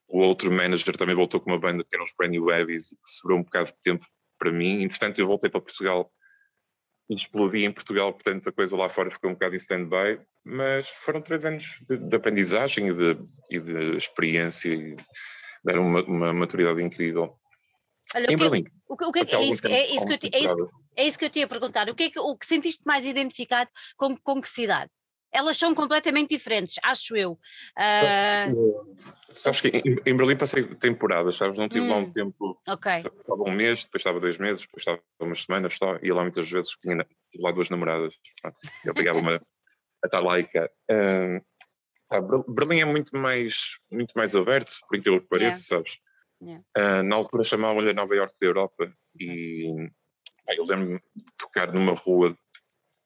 o 0.08 0.20
outro 0.20 0.50
manager 0.50 0.97
também 0.97 1.14
voltou 1.14 1.41
com 1.41 1.50
uma 1.50 1.58
banda 1.58 1.85
que 1.85 1.94
eram 1.94 2.05
os 2.05 2.12
Brand 2.17 2.31
New 2.31 2.50
Heavies 2.50 2.93
e 2.93 2.97
que 2.97 3.11
sobrou 3.11 3.38
um 3.38 3.43
bocado 3.43 3.70
de 3.70 3.81
tempo 3.82 4.06
para 4.38 4.53
mim. 4.53 4.82
Entretanto, 4.82 5.19
eu 5.19 5.26
voltei 5.26 5.50
para 5.50 5.61
Portugal 5.61 6.12
e 7.08 7.14
explodi 7.14 7.64
em 7.64 7.73
Portugal, 7.73 8.12
portanto 8.12 8.49
a 8.49 8.53
coisa 8.53 8.76
lá 8.76 8.88
fora 8.88 9.11
ficou 9.11 9.31
um 9.31 9.35
bocado 9.35 9.55
em 9.55 9.58
stand-by, 9.58 10.20
mas 10.44 10.88
foram 10.88 11.20
três 11.20 11.44
anos 11.44 11.64
de, 11.88 11.97
de 11.97 12.17
aprendizagem 12.17 12.88
e 12.88 12.94
de, 12.94 13.19
e 13.50 13.61
de, 13.61 13.97
experiência 13.97 14.69
e 14.69 14.97
deram 15.64 15.87
uma, 15.87 16.03
uma 16.03 16.32
maturidade 16.32 16.82
incrível. 16.82 17.37
Olha, 18.14 18.32
em 18.32 18.37
Berlim. 18.37 18.64
O 18.88 18.97
que, 18.97 19.05
o 19.05 19.12
que, 19.12 19.19
é, 19.20 19.23
isso, 19.23 19.37
é, 19.37 19.44
isso 19.44 20.06
que 20.06 20.26
eu, 20.26 20.31
é, 20.32 20.38
isso, 20.38 20.70
é 20.97 21.05
isso 21.05 21.19
que 21.19 21.25
eu 21.25 21.31
te 21.31 21.38
ia 21.41 21.49
perguntar. 21.49 21.88
O 21.88 21.94
que 21.94 22.05
é 22.05 22.11
que, 22.11 22.19
o 22.19 22.37
que 22.37 22.47
sentiste 22.47 22.82
mais 22.87 23.05
identificado 23.06 23.70
com, 23.97 24.17
com 24.17 24.41
que 24.41 24.49
cidade? 24.49 24.91
Elas 25.32 25.56
são 25.56 25.75
completamente 25.75 26.31
diferentes, 26.31 26.76
acho 26.82 27.17
eu. 27.17 27.32
Uh... 27.32 28.96
Sabes 29.31 29.61
que 29.61 29.69
em, 29.69 29.96
em, 30.06 30.17
Berlim 30.17 30.37
passei 30.37 30.64
temporadas, 30.76 31.37
sabes? 31.37 31.58
Não 31.58 31.69
tive 31.69 31.84
hum, 31.84 31.90
lá 31.90 31.96
um 31.96 32.02
hum, 32.02 32.12
tempo. 32.12 32.61
Ok. 32.69 32.93
Estava 32.93 33.43
um 33.43 33.50
mês, 33.50 33.84
depois 33.84 34.00
estava 34.00 34.20
dois 34.20 34.38
meses, 34.38 34.62
depois 34.62 34.81
estava 34.81 35.00
umas 35.20 35.43
semanas 35.43 35.75
só, 35.76 35.99
ia 36.02 36.14
lá 36.14 36.23
muitas 36.23 36.49
vezes, 36.49 36.70
tinha 36.81 37.05
tive 37.31 37.44
lá 37.44 37.50
duas 37.50 37.69
namoradas. 37.69 38.14
Pronto, 38.40 38.56
eu 38.84 38.94
pegava 38.94 39.19
uma 39.19 39.34
a 40.02 40.06
estar 40.06 40.20
lá 40.20 40.38
Uh, 40.38 41.44
ah, 42.11 42.20
Berlim 42.49 42.81
é 42.81 42.84
muito 42.84 43.17
mais, 43.17 43.78
muito 43.90 44.12
mais 44.14 44.37
aberto, 44.37 44.73
por 44.88 44.99
aquilo 44.99 45.20
que 45.20 45.28
pareça, 45.28 45.58
yeah. 45.58 45.62
sabes? 45.62 45.99
Yeah. 46.40 46.62
Uh, 46.78 47.02
na 47.02 47.17
altura 47.17 47.44
chamavam-lhe 47.44 47.93
Nova 47.93 48.14
York 48.14 48.34
da 48.40 48.46
Europa 48.46 48.93
e 49.19 49.88
ah, 50.49 50.55
eu 50.55 50.64
lembro-me 50.64 51.00
de 51.14 51.25
tocar 51.37 51.73
numa 51.73 51.94
rua 51.94 52.37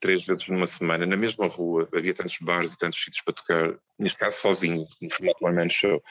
três 0.00 0.25
vezes 0.25 0.49
numa 0.49 0.67
semana, 0.67 1.05
na 1.06 1.17
mesma 1.17 1.47
rua, 1.47 1.88
havia 1.94 2.14
tantos 2.14 2.38
bares 2.41 2.73
e 2.73 2.79
tantos 2.79 3.02
sítios 3.02 3.23
para 3.23 3.35
tocar, 3.35 3.79
neste 3.99 4.19
caso 4.19 4.38
sozinho, 4.38 4.87
no 5.00 5.11
formato 5.11 5.44
One 5.44 5.56
Man 5.56 5.69
Show. 5.69 6.02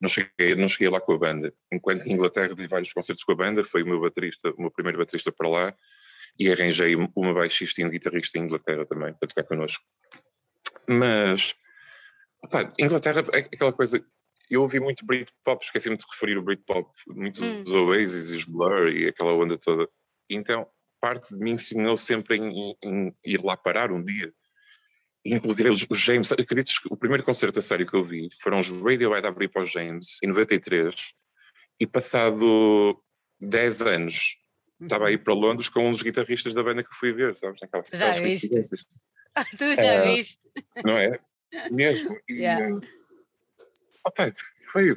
Não 0.00 0.08
cheguei, 0.08 0.54
não 0.56 0.68
cheguei 0.68 0.88
lá 0.88 1.00
com 1.00 1.12
a 1.12 1.18
banda. 1.18 1.54
Enquanto 1.72 2.06
em 2.06 2.12
Inglaterra 2.12 2.54
dei 2.54 2.66
vários 2.66 2.92
concertos 2.92 3.24
com 3.24 3.32
a 3.32 3.36
banda, 3.36 3.64
foi 3.64 3.82
o 3.82 3.86
meu 3.86 4.00
baterista, 4.00 4.50
o 4.50 4.60
meu 4.60 4.70
primeiro 4.70 4.98
baterista 4.98 5.30
para 5.30 5.48
lá, 5.48 5.74
e 6.38 6.50
arranjei 6.50 6.94
uma 6.96 7.32
baixista 7.32 7.80
e 7.80 7.84
um 7.84 7.90
guitarrista 7.90 8.38
em 8.38 8.42
Inglaterra 8.42 8.84
também, 8.84 9.14
para 9.14 9.28
tocar 9.28 9.44
connosco. 9.44 9.82
Mas, 10.88 11.54
opa, 12.42 12.72
Inglaterra 12.78 13.24
é 13.32 13.38
aquela 13.38 13.72
coisa, 13.72 14.04
eu 14.50 14.62
ouvi 14.62 14.78
muito 14.80 15.06
Britpop, 15.06 15.64
esqueci-me 15.64 15.96
de 15.96 16.04
referir 16.10 16.36
o 16.36 16.42
Britpop, 16.42 16.90
muito 17.08 17.42
hum. 17.42 17.62
os 17.66 17.72
Oasis 17.72 18.30
e 18.30 18.36
os 18.36 18.44
Blur 18.44 18.88
e 18.88 19.08
aquela 19.08 19.32
onda 19.32 19.56
toda. 19.56 19.88
Então, 20.28 20.68
parte 21.00 21.34
de 21.34 21.38
mim 21.38 21.58
sonhou 21.58 21.96
sempre 21.96 22.36
em, 22.36 22.50
em, 22.52 22.76
em, 22.82 23.16
ir 23.24 23.42
lá 23.42 23.56
parar 23.56 23.90
um 23.90 24.02
dia. 24.02 24.32
Inclusive 25.24 25.70
os, 25.70 25.86
os 25.88 25.98
James, 25.98 26.30
acreditas 26.32 26.78
que 26.78 26.88
o 26.90 26.96
primeiro 26.96 27.24
concerto 27.24 27.58
a 27.58 27.62
sério 27.62 27.86
que 27.86 27.94
eu 27.94 28.04
vi 28.04 28.28
foram 28.42 28.60
os 28.60 28.68
Radiohead 28.68 29.26
a 29.26 29.28
abrir 29.28 29.48
para 29.48 29.62
os 29.62 29.70
James 29.70 30.18
em 30.22 30.28
93 30.28 30.94
e 31.80 31.86
passado 31.86 33.02
10 33.40 33.82
anos 33.82 34.36
estava 34.80 35.08
aí 35.08 35.18
para 35.18 35.34
Londres 35.34 35.68
com 35.68 35.88
um 35.88 35.92
dos 35.92 36.02
guitarristas 36.02 36.54
da 36.54 36.62
banda 36.62 36.84
que 36.84 36.94
fui 36.94 37.12
ver, 37.12 37.36
sabes? 37.36 37.60
Já 37.92 38.12
viste? 38.20 38.48
tu 39.58 39.74
já 39.74 39.92
é, 39.92 40.14
viste? 40.14 40.38
Não 40.84 40.96
é? 40.96 41.18
Mesmo. 41.70 42.18
E, 42.28 42.34
yeah. 42.34 42.78
opa, 44.04 44.32
foi, 44.70 44.96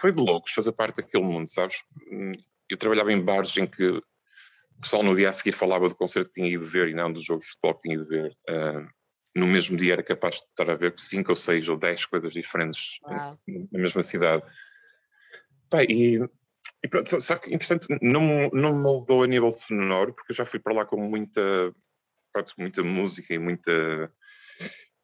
foi 0.00 0.12
de 0.12 0.20
loucos 0.20 0.52
fazer 0.52 0.72
parte 0.72 0.96
daquele 0.96 1.24
mundo, 1.24 1.48
sabes? 1.48 1.82
Eu 2.68 2.76
trabalhava 2.76 3.12
em 3.12 3.20
bares 3.20 3.56
em 3.56 3.66
que 3.66 4.02
o 4.82 4.84
pessoal 4.84 5.04
no 5.04 5.14
dia 5.14 5.28
a 5.28 5.32
seguir 5.32 5.52
falava 5.52 5.88
do 5.88 5.94
concerto 5.94 6.28
que 6.30 6.40
tinha 6.40 6.52
ido 6.52 6.64
ver 6.64 6.88
e 6.88 6.94
não 6.94 7.12
do 7.12 7.22
jogo 7.22 7.40
de 7.40 7.46
futebol 7.46 7.74
que 7.74 7.82
tinha 7.82 7.94
ido 7.94 8.04
ver. 8.04 8.32
Uh, 8.50 8.84
no 9.34 9.46
mesmo 9.46 9.76
dia 9.76 9.92
era 9.92 10.02
capaz 10.02 10.34
de 10.34 10.42
estar 10.42 10.68
a 10.68 10.74
ver 10.74 10.92
cinco 10.98 11.30
ou 11.30 11.36
seis 11.36 11.68
ou 11.68 11.76
dez 11.76 12.04
coisas 12.04 12.32
diferentes 12.32 12.98
Uau. 13.04 13.38
na 13.70 13.78
mesma 13.78 14.02
cidade. 14.02 14.42
Pá, 15.70 15.84
e, 15.84 16.18
e 16.82 16.88
pronto, 16.88 17.20
só 17.20 17.36
que, 17.36 17.54
interessante, 17.54 17.86
não, 18.02 18.50
não 18.52 18.74
me 18.74 18.82
moldou 18.82 19.22
a 19.22 19.26
nível 19.28 19.52
sonoro, 19.52 20.12
porque 20.14 20.32
eu 20.32 20.36
já 20.36 20.44
fui 20.44 20.58
para 20.58 20.74
lá 20.74 20.84
com 20.84 20.96
muita, 21.00 21.72
pronto, 22.32 22.52
muita 22.58 22.82
música 22.82 23.32
e 23.32 23.38
muita. 23.38 24.12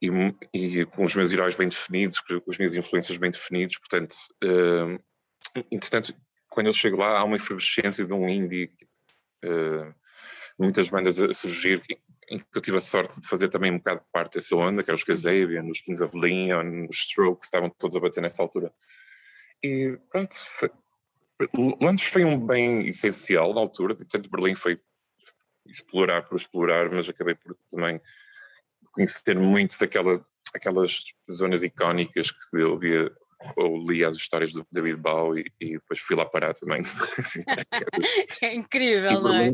E, 0.03 0.09
e, 0.53 0.87
com 0.87 1.05
os 1.05 1.15
meus 1.15 1.33
heróis 1.33 1.55
bem 1.55 1.69
definidos, 1.69 2.19
com 2.19 2.51
as 2.51 2.59
minhas 2.59 2.75
influências 2.75 3.17
bem 3.17 3.31
definidos, 3.31 3.79
portanto, 3.79 4.17
uh, 4.45 5.65
entretanto, 5.71 6.13
quando 6.51 6.67
eu 6.67 6.73
chego 6.73 6.97
lá 6.97 7.19
há 7.21 7.25
uma 7.25 7.37
efervescência 7.37 8.05
de 8.05 8.13
um 8.13 8.29
indie 8.29 8.73
muitas 10.59 10.89
bandas 10.89 11.19
a 11.19 11.33
surgir 11.33 11.83
em 12.31 12.39
que 12.39 12.47
eu 12.55 12.61
tive 12.61 12.77
a 12.77 12.81
sorte 12.81 13.21
de 13.21 13.27
fazer 13.27 13.49
também 13.49 13.73
um 13.73 13.79
bocado 13.79 14.03
parte 14.13 14.35
dessa 14.35 14.55
onda, 14.55 14.83
que 14.83 14.91
eram 14.91 14.97
os 14.97 15.05
Kazabian, 15.05 15.65
os 15.65 15.81
Kings 15.81 16.03
of 16.03 16.17
Leon, 16.19 16.87
os 16.89 16.97
Strokes, 16.97 17.47
estavam 17.47 17.71
todos 17.71 17.97
a 17.97 18.01
bater 18.01 18.21
nessa 18.21 18.43
altura. 18.43 18.73
E 19.63 19.99
pronto, 20.11 20.35
foi, 20.59 20.71
Londres 21.81 22.09
foi 22.09 22.25
um 22.25 22.39
bem 22.39 22.87
essencial 22.87 23.55
na 23.55 23.61
altura, 23.61 23.95
tanto 23.95 24.29
Berlim 24.29 24.55
foi 24.55 24.81
explorar 25.67 26.23
por 26.23 26.37
explorar, 26.37 26.91
mas 26.91 27.09
acabei 27.09 27.35
por 27.35 27.57
também 27.71 28.01
conhecer 28.93 29.39
muito 29.39 29.79
daquela, 29.79 30.25
aquelas 30.53 31.05
zonas 31.31 31.63
icónicas 31.63 32.31
que 32.31 32.57
eu 32.57 32.79
via 32.79 33.11
ou 33.57 33.79
li 33.89 34.05
as 34.05 34.17
histórias 34.17 34.53
do 34.53 34.67
David 34.71 34.97
Bowie 34.97 35.45
e, 35.61 35.67
e 35.67 35.73
depois 35.75 36.01
fui 36.01 36.17
lá 36.17 36.27
parar 36.27 36.55
também. 36.55 36.83
assim, 37.19 37.43
é 38.43 38.55
incrível, 38.55 39.21
não 39.21 39.35
é? 39.35 39.49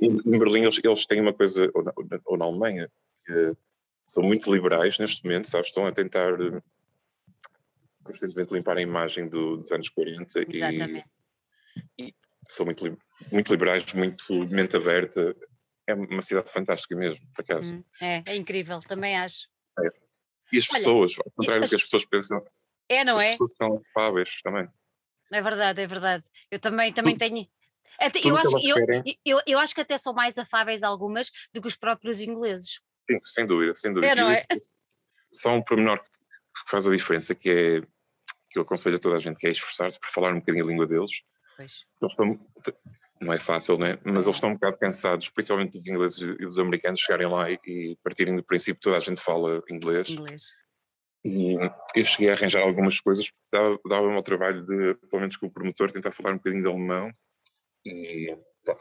Em 0.00 0.38
Berlim 0.38 0.62
eles, 0.62 0.80
eles, 0.82 1.06
têm 1.06 1.20
uma 1.20 1.32
coisa, 1.32 1.70
ou 1.74 1.82
na, 1.82 1.92
ou 2.24 2.38
na 2.38 2.44
Alemanha, 2.44 2.90
que 3.24 3.56
são 4.06 4.22
muito 4.22 4.52
liberais 4.52 4.98
neste 4.98 5.24
momento, 5.24 5.48
sabes? 5.48 5.68
Estão 5.68 5.86
a 5.86 5.92
tentar 5.92 6.40
uh, 6.40 6.62
constantemente 8.02 8.52
limpar 8.52 8.76
a 8.76 8.82
imagem 8.82 9.28
do, 9.28 9.58
dos 9.58 9.72
anos 9.72 9.88
40 9.88 10.44
Exatamente. 10.48 11.04
e, 11.98 12.08
e 12.08 12.14
são 12.48 12.66
muito, 12.66 12.98
muito 13.30 13.52
liberais, 13.52 13.84
muito 13.94 14.46
mente 14.48 14.76
aberta. 14.76 15.34
É 15.86 15.94
uma 15.94 16.22
cidade 16.22 16.50
fantástica 16.52 16.94
mesmo, 16.94 17.20
por 17.34 17.42
acaso. 17.42 17.74
Hum, 17.74 17.84
é, 18.00 18.22
é 18.26 18.36
incrível, 18.36 18.78
também 18.80 19.16
acho. 19.16 19.48
É. 19.80 19.88
E 20.52 20.58
as 20.58 20.68
Olha, 20.68 20.78
pessoas, 20.78 21.14
ao 21.18 21.32
contrário 21.34 21.62
do 21.64 21.68
que 21.68 21.74
as 21.74 21.82
pessoas 21.82 22.04
pensam, 22.04 22.44
é, 22.88 23.04
não 23.04 23.16
as 23.16 23.24
é? 23.24 23.30
As 23.30 23.38
pessoas 23.38 23.56
são 23.56 23.82
afáveis 23.90 24.40
também. 24.42 24.68
É 25.32 25.40
verdade, 25.40 25.80
é 25.80 25.86
verdade. 25.86 26.24
Eu 26.50 26.58
também, 26.58 26.92
também 26.92 27.16
tenho. 27.16 27.46
Até, 27.98 28.20
eu, 28.24 28.36
acho, 28.36 28.58
eu, 28.58 28.76
eu, 29.24 29.40
eu, 29.46 29.58
acho 29.58 29.74
que 29.74 29.80
até 29.80 29.96
são 29.96 30.12
mais 30.12 30.36
afáveis 30.36 30.82
algumas 30.82 31.30
do 31.52 31.60
que 31.60 31.68
os 31.68 31.76
próprios 31.76 32.20
ingleses. 32.20 32.80
Sim, 33.10 33.18
sem 33.24 33.46
dúvida, 33.46 33.74
sem 33.74 33.92
dúvida. 33.92 34.12
É, 34.12 34.14
não 34.14 34.30
é? 34.30 34.42
Só 35.30 35.54
um 35.54 35.62
pormenor 35.62 36.00
que 36.00 36.70
faz 36.70 36.86
a 36.86 36.90
diferença, 36.90 37.34
que 37.34 37.50
é 37.50 37.82
que 38.52 38.58
eu 38.58 38.62
aconselho 38.62 38.96
a 38.96 38.98
toda 38.98 39.16
a 39.16 39.18
gente, 39.18 39.38
que 39.38 39.46
é 39.46 39.50
esforçar-se 39.50 39.98
por 39.98 40.10
falar 40.10 40.32
um 40.32 40.38
bocadinho 40.38 40.64
a 40.64 40.68
língua 40.68 40.86
deles. 40.86 41.10
Pois. 41.56 41.72
Eles 42.00 42.12
estão, 42.12 42.46
não 43.20 43.32
é 43.32 43.38
fácil, 43.38 43.78
né? 43.78 43.98
mas 44.04 44.26
eles 44.26 44.36
estão 44.36 44.50
um 44.50 44.54
bocado 44.54 44.78
cansados, 44.78 45.30
principalmente 45.30 45.72
dos 45.72 45.86
ingleses 45.86 46.18
e 46.18 46.36
dos 46.36 46.58
americanos, 46.58 47.00
chegarem 47.00 47.28
lá 47.28 47.50
e, 47.50 47.58
e 47.66 47.98
partirem 48.04 48.36
do 48.36 48.44
princípio 48.44 48.74
que 48.74 48.82
toda 48.82 48.98
a 48.98 49.00
gente 49.00 49.22
fala 49.22 49.62
inglês. 49.70 50.10
inglês. 50.10 50.42
E 51.24 51.54
eu 51.94 52.04
cheguei 52.04 52.30
a 52.30 52.32
arranjar 52.32 52.62
algumas 52.62 53.00
coisas 53.00 53.30
porque 53.30 53.46
dava-me 53.52 53.78
dava 53.88 54.12
ao 54.12 54.22
trabalho 54.22 54.62
de, 54.66 54.94
pelo 55.08 55.20
menos 55.20 55.36
com 55.36 55.46
o 55.46 55.50
promotor, 55.50 55.92
tentar 55.92 56.10
falar 56.10 56.32
um 56.32 56.38
bocadinho 56.38 56.62
de 56.62 56.68
alemão. 56.68 57.12
E 57.84 58.36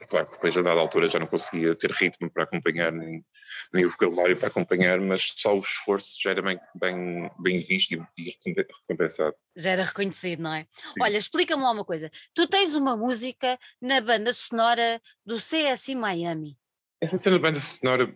claro 0.09 0.27
que 0.27 0.33
depois 0.33 0.55
a 0.55 0.61
dada 0.61 0.79
altura 0.79 1.09
já 1.09 1.19
não 1.19 1.27
conseguia 1.27 1.75
ter 1.75 1.91
ritmo 1.91 2.29
para 2.29 2.43
acompanhar, 2.43 2.91
nem, 2.91 3.25
nem 3.73 3.85
o 3.85 3.89
vocabulário 3.89 4.37
para 4.37 4.47
acompanhar, 4.47 4.99
mas 4.99 5.33
só 5.35 5.55
o 5.55 5.59
esforço 5.59 6.17
já 6.21 6.31
era 6.31 6.41
bem, 6.41 6.59
bem, 6.75 7.31
bem 7.39 7.59
visto 7.59 7.93
e, 8.17 8.37
recompensado. 8.55 9.35
Já 9.55 9.71
era 9.71 9.83
reconhecido, 9.83 10.43
não 10.43 10.53
é? 10.53 10.67
Sim. 10.71 11.01
Olha, 11.01 11.17
explica-me 11.17 11.63
lá 11.63 11.71
uma 11.71 11.85
coisa. 11.85 12.11
Tu 12.33 12.47
tens 12.47 12.75
uma 12.75 12.95
música 12.95 13.59
na 13.81 14.01
banda 14.01 14.33
sonora 14.33 15.01
do 15.25 15.37
CSI 15.37 15.95
Miami. 15.95 16.57
Essa 16.99 17.17
cena 17.17 17.37
da 17.37 17.41
banda 17.41 17.59
sonora 17.59 18.15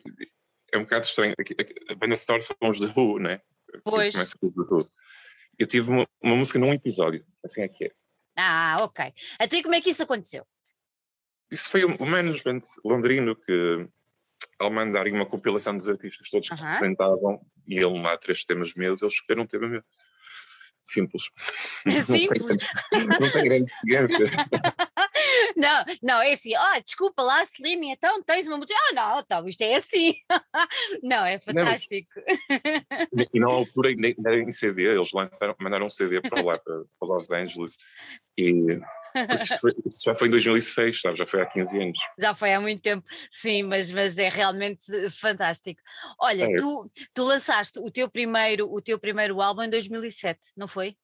é 0.72 0.78
um 0.78 0.84
bocado 0.84 1.06
estranho. 1.06 1.34
A 1.90 1.96
banda 1.96 2.16
sonora 2.16 2.44
são 2.44 2.70
os 2.70 2.80
The 2.80 2.94
Who, 2.96 3.20
não 3.20 3.32
é? 3.32 3.42
Pois. 3.84 4.16
Os 4.16 4.54
The 4.54 4.62
Who. 4.62 4.90
Eu 5.58 5.68
tive 5.68 5.90
uma, 5.90 6.08
uma 6.22 6.36
música 6.36 6.60
num 6.60 6.74
episódio, 6.74 7.26
assim 7.44 7.62
é 7.62 7.68
que 7.68 7.86
é. 7.86 7.92
Ah, 8.38 8.78
ok. 8.82 9.14
Até 9.40 9.64
como 9.64 9.76
é 9.76 9.82
que 9.82 9.90
isso 9.90 10.04
aconteceu? 10.04 10.46
Isso 11.50 11.70
foi 11.70 11.86
o 11.86 12.06
management 12.06 12.62
londrino 12.84 13.36
que, 13.36 13.88
ao 14.60 14.72
mandarem 14.72 15.14
uma 15.14 15.26
compilação 15.26 15.78
dos 15.78 15.88
artistas 15.88 16.30
todos 16.30 16.50
que 16.50 16.56
uh 16.56 16.58
-huh. 16.58 16.74
representavam, 16.74 17.40
e 17.68 17.76
ele 17.78 18.02
lá 18.02 18.18
três 18.18 18.44
temas 18.44 18.74
meus, 18.74 19.02
eles 19.02 19.14
escolheram 19.14 19.44
um 19.44 19.48
tema 19.48 19.68
meu. 19.68 19.84
Simples. 20.82 21.24
Simples. 22.06 22.70
Não 23.20 23.32
tem, 23.32 23.48
grande 23.48 23.72
ciência. 23.72 24.32
Não, 25.56 25.86
não, 26.02 26.22
é 26.22 26.34
assim, 26.34 26.52
oh, 26.56 26.82
desculpa 26.82 27.22
lá, 27.24 27.44
Slim, 27.44 27.92
então 27.92 28.22
tens 28.24 28.48
uma 28.48 28.58
música. 28.58 28.78
Ah, 28.90 28.94
não, 28.94 29.20
então 29.20 29.48
isto 29.48 29.62
é 29.62 29.76
assim. 29.76 30.16
Não, 31.04 31.26
é 31.26 31.40
fantástico. 31.40 32.10
Não, 33.14 33.26
e 33.34 33.40
na 33.40 33.48
altura, 33.48 33.94
nem 33.96 34.16
era 34.26 34.40
em 34.40 34.52
CD, 34.52 34.84
eles 34.84 35.12
lançaram, 35.12 35.56
mandaram 35.60 35.86
um 35.86 35.90
CD 35.90 36.22
para 36.22 36.42
lá, 36.42 36.58
para, 36.58 36.84
para 37.00 37.08
Los 37.08 37.32
Angeles, 37.32 37.78
e 38.38 38.80
foi, 39.60 39.72
já 40.04 40.14
foi 40.14 40.28
em 40.28 40.32
2006, 40.32 41.02
sabe? 41.02 41.18
já 41.18 41.26
foi 41.26 41.42
há 41.42 41.46
15 41.46 41.82
anos. 41.82 42.00
Já 42.20 42.36
foi 42.36 42.54
há 42.54 42.60
muito 42.60 42.82
tempo, 42.82 43.06
sim, 43.32 43.64
mas, 43.64 43.90
mas 43.92 44.18
é 44.18 44.30
realmente 44.30 44.86
fantástico. 45.12 45.82
Olha, 46.20 46.46
é. 46.46 46.56
tu, 46.58 46.92
tu 47.14 47.24
lançaste 47.24 47.80
o 47.80 47.90
teu, 47.90 48.10
primeiro, 48.10 48.72
o 48.72 48.82
teu 48.82 49.00
primeiro 49.00 49.42
álbum 49.42 49.64
em 49.64 49.70
2007, 49.70 50.40
não 50.58 50.68
foi? 50.68 50.98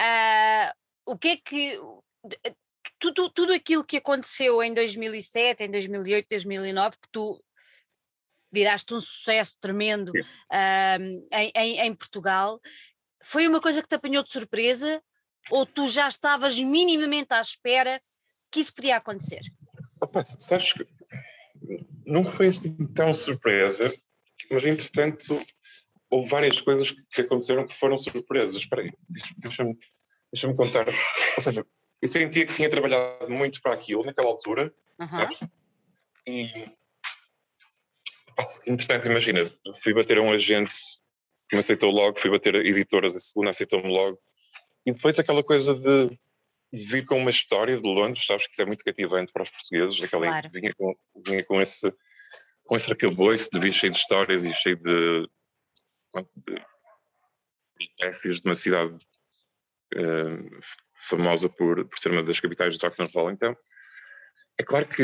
Uh, 0.00 0.72
o 1.06 1.18
que 1.18 1.28
é 1.28 1.36
que. 1.36 1.78
Tudo, 2.98 3.30
tudo 3.30 3.52
aquilo 3.52 3.84
que 3.84 3.96
aconteceu 3.96 4.62
em 4.62 4.72
2007, 4.74 5.64
em 5.64 5.70
2008, 5.70 6.26
2009, 6.28 6.96
que 7.00 7.08
tu 7.10 7.42
viraste 8.52 8.94
um 8.94 9.00
sucesso 9.00 9.56
tremendo 9.60 10.12
em, 11.32 11.52
em, 11.54 11.80
em 11.80 11.94
Portugal, 11.94 12.60
foi 13.22 13.48
uma 13.48 13.60
coisa 13.60 13.82
que 13.82 13.88
te 13.88 13.96
apanhou 13.96 14.22
de 14.22 14.30
surpresa 14.30 15.02
ou 15.50 15.66
tu 15.66 15.88
já 15.88 16.06
estavas 16.08 16.58
minimamente 16.58 17.32
à 17.32 17.40
espera 17.40 18.00
que 18.50 18.60
isso 18.60 18.72
podia 18.72 18.96
acontecer? 18.96 19.40
Opa, 20.00 20.22
sabes 20.24 20.72
que 20.72 20.86
não 22.06 22.24
foi 22.24 22.48
assim 22.48 22.86
tão 22.88 23.14
surpresa, 23.14 23.92
mas 24.50 24.64
entretanto 24.64 25.44
houve 26.10 26.28
várias 26.28 26.60
coisas 26.60 26.90
que 26.90 27.20
aconteceram 27.22 27.66
que 27.66 27.74
foram 27.74 27.98
surpresas. 27.98 28.54
Espera 28.54 28.82
aí, 28.82 28.92
deixa-me 29.38 29.76
deixa 30.32 30.54
contar. 30.54 30.86
Ou 31.36 31.42
seja, 31.42 31.66
eu 32.04 32.08
sentia 32.08 32.46
que 32.46 32.52
tinha 32.52 32.68
trabalhado 32.68 33.30
muito 33.30 33.62
para 33.62 33.72
aquilo 33.72 34.04
naquela 34.04 34.28
altura, 34.28 34.70
uhum. 35.00 35.08
sabes? 35.08 35.38
E 36.26 36.70
entretanto, 38.66 39.08
imagina, 39.08 39.50
fui 39.82 39.94
bater 39.94 40.18
a 40.18 40.20
um 40.20 40.30
agente 40.30 40.74
que 41.48 41.56
me 41.56 41.60
aceitou 41.60 41.90
logo, 41.90 42.20
fui 42.20 42.30
bater 42.30 42.56
a 42.56 42.58
editoras, 42.58 43.16
a 43.16 43.20
segunda 43.20 43.50
aceitou-me 43.50 43.88
logo, 43.88 44.20
e 44.84 44.92
depois 44.92 45.18
aquela 45.18 45.42
coisa 45.42 45.74
de 45.74 46.18
vir 46.70 47.06
com 47.06 47.16
uma 47.16 47.30
história 47.30 47.80
de 47.80 47.88
Londres, 47.88 48.26
sabes 48.26 48.46
que 48.46 48.52
isso 48.52 48.60
é 48.60 48.66
muito 48.66 48.84
cativante 48.84 49.32
para 49.32 49.44
os 49.44 49.50
portugueses, 49.50 50.02
aquela 50.02 50.26
claro. 50.26 50.50
vinha, 50.52 50.74
com, 50.74 50.94
vinha 51.24 51.42
com 51.42 51.58
esse 51.58 51.90
com 52.64 52.76
esse 52.76 52.90
arcabouço 52.90 53.48
de 53.50 53.58
vir 53.60 53.72
cheio 53.72 53.92
de 53.92 53.98
histórias 53.98 54.44
e 54.44 54.52
cheio 54.52 54.76
de, 54.76 55.28
de, 56.46 58.40
de 58.40 58.42
uma 58.44 58.54
cidade 58.54 58.94
uh, 59.94 60.60
famosa 61.08 61.48
por, 61.48 61.84
por 61.86 61.98
ser 61.98 62.10
uma 62.10 62.22
das 62.22 62.40
capitais 62.40 62.76
do 62.76 62.82
rock 62.86 63.02
and 63.02 63.08
roll. 63.14 63.30
Então, 63.30 63.56
é 64.58 64.62
claro 64.62 64.86
que 64.86 65.02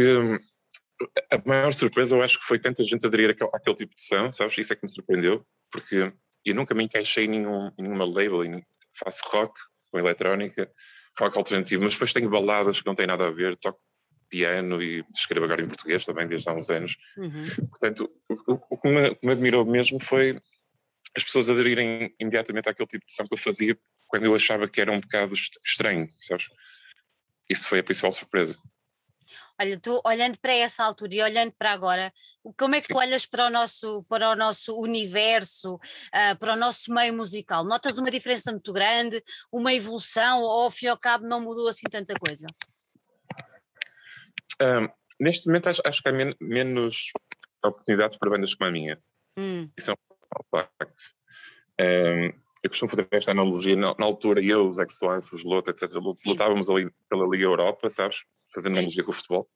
a 1.30 1.42
maior 1.47 1.73
surpresa 1.73 2.14
eu 2.14 2.23
acho 2.23 2.38
que 2.38 2.45
foi 2.45 2.59
tanta 2.59 2.85
gente 2.85 3.07
aderir 3.07 3.30
àquele, 3.30 3.50
àquele 3.52 3.76
tipo 3.76 3.95
de 3.95 4.02
som, 4.02 4.30
sabes? 4.33 4.59
Isso 4.59 4.73
é 4.73 4.76
que 4.76 4.85
me 4.85 4.92
surpreendeu, 4.92 5.47
porque 5.71 6.12
eu 6.45 6.54
nunca 6.54 6.75
me 6.75 6.85
encaixei 6.85 7.25
em, 7.25 7.28
nenhum, 7.28 7.71
em 7.78 7.83
nenhuma 7.83 8.04
label, 8.04 8.45
em, 8.45 8.64
faço 8.99 9.23
rock, 9.26 9.59
com 9.90 9.99
eletrónica, 9.99 10.71
rock 11.19 11.37
alternativo, 11.37 11.83
mas 11.83 11.95
depois 11.95 12.12
tenho 12.12 12.30
baladas 12.30 12.80
que 12.80 12.87
não 12.87 12.95
têm 12.95 13.07
nada 13.07 13.26
a 13.26 13.30
ver, 13.30 13.57
toco 13.57 13.80
piano 14.28 14.80
e 14.80 15.04
escrevo 15.12 15.45
agora 15.45 15.61
em 15.61 15.66
português 15.66 16.04
também 16.04 16.28
desde 16.28 16.49
há 16.49 16.54
uns 16.54 16.71
anos. 16.71 16.97
Uhum. 17.16 17.45
Portanto, 17.69 18.11
o, 18.28 18.52
o, 18.52 18.61
o, 18.71 18.78
que 18.78 18.88
me, 18.88 19.09
o, 19.09 19.16
que 19.16 19.26
me, 19.26 19.33
admirou 19.33 19.64
mesmo 19.64 19.99
foi 20.00 20.40
as 21.16 21.25
pessoas 21.25 21.50
aderirem 21.50 22.14
imediatamente 22.21 22.69
àquele 22.69 22.87
tipo 22.87 23.04
de 23.04 23.12
som 23.12 23.26
que 23.26 23.35
eu 23.35 23.38
fazia 23.38 23.76
quando 24.11 24.25
eu 24.25 24.35
achava 24.35 24.69
que 24.69 24.81
era 24.81 24.93
um 24.93 25.00
bocado 25.00 25.35
estranho, 25.64 26.09
sabes? 26.19 26.47
Isso 27.49 27.69
foi 27.69 27.79
a 27.79 27.85
principal 27.85 28.11
surpresa. 28.11 28.57
Olha, 29.61 29.79
tu 29.79 30.00
olhando 30.05 30.38
para 30.40 30.55
essa 30.55 30.83
altura 30.83 31.14
e 31.14 31.23
olhando 31.23 31.52
para 31.52 31.71
agora, 31.71 32.12
como 32.59 32.75
é 32.75 32.81
que 32.81 32.88
tu 32.88 32.97
olhas 32.97 33.26
para 33.26 33.47
o 33.47 33.50
nosso, 33.50 34.02
para 34.09 34.31
o 34.31 34.35
nosso 34.35 34.75
universo, 34.76 35.75
uh, 35.75 36.38
para 36.38 36.55
o 36.55 36.57
nosso 36.57 36.93
meio 36.93 37.14
musical? 37.14 37.62
Notas 37.62 37.99
uma 37.99 38.11
diferença 38.11 38.50
muito 38.50 38.73
grande, 38.73 39.23
uma 39.52 39.73
evolução, 39.73 40.40
ou 40.40 40.62
ao 40.62 40.71
fim 40.71 40.87
e 40.87 40.88
ao 40.88 40.99
cabo 40.99 41.26
não 41.26 41.40
mudou 41.40 41.69
assim 41.69 41.87
tanta 41.90 42.14
coisa? 42.14 42.47
Um, 44.61 44.88
neste 45.21 45.47
momento 45.47 45.69
acho, 45.69 45.83
acho 45.85 46.02
que 46.02 46.09
há 46.09 46.12
men 46.12 46.35
menos 46.40 47.12
oportunidades 47.62 48.19
para 48.19 48.31
bandas 48.31 48.55
como 48.55 48.69
a 48.69 48.73
minha. 48.73 48.99
Hum. 49.38 49.71
Isso 49.79 49.90
é 49.90 49.95
um 49.95 49.97
facto. 50.50 51.02
Um, 51.81 52.50
eu 52.62 52.71
costumo 52.71 52.90
fazer 52.90 53.09
esta 53.11 53.31
analogia, 53.31 53.76
na, 53.76 53.95
na 53.99 54.05
altura 54.05 54.43
eu, 54.43 54.69
os 54.69 54.79
Ex-Wife, 54.79 55.35
os 55.35 55.45
Lota, 55.45 55.71
etc., 55.71 55.90
lutávamos 56.26 56.69
ali 56.69 56.90
pela 57.09 57.26
Liga 57.26 57.45
Europa, 57.45 57.88
sabes? 57.88 58.25
fazendo 58.52 58.73
analogia 58.79 59.05
com 59.05 59.11
o 59.11 59.14
futebol. 59.14 59.49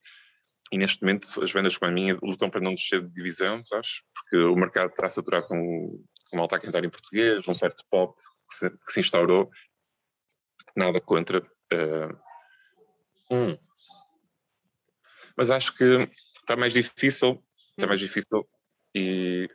E 0.73 0.79
neste 0.79 1.03
momento 1.03 1.27
as 1.43 1.53
vendas 1.53 1.77
com 1.77 1.85
a 1.85 1.91
minha 1.91 2.19
lutam 2.23 2.49
para 2.49 2.61
não 2.61 2.75
descer 2.75 3.03
de 3.03 3.13
divisão, 3.13 3.65
sabes? 3.65 4.03
Porque 4.15 4.37
o 4.37 4.57
mercado 4.57 4.91
está 4.91 5.09
saturado 5.09 5.47
com, 5.47 6.05
com 6.31 6.37
malta 6.37 6.57
a 6.57 6.61
cantar 6.61 6.85
em 6.85 6.91
português, 6.91 7.47
um 7.47 7.55
certo 7.55 7.85
pop 7.91 8.19
que 8.49 8.57
se, 8.57 8.71
que 8.71 8.93
se 8.93 9.01
instaurou. 9.01 9.51
Nada 10.75 11.01
contra. 11.01 11.41
Uh, 11.73 12.17
hum. 13.31 13.59
Mas 15.37 15.51
acho 15.51 15.77
que 15.77 16.09
está 16.41 16.57
mais 16.57 16.73
difícil, 16.73 17.43
está 17.77 17.87
mais 17.87 18.01
difícil 18.01 18.49
e 18.95 19.49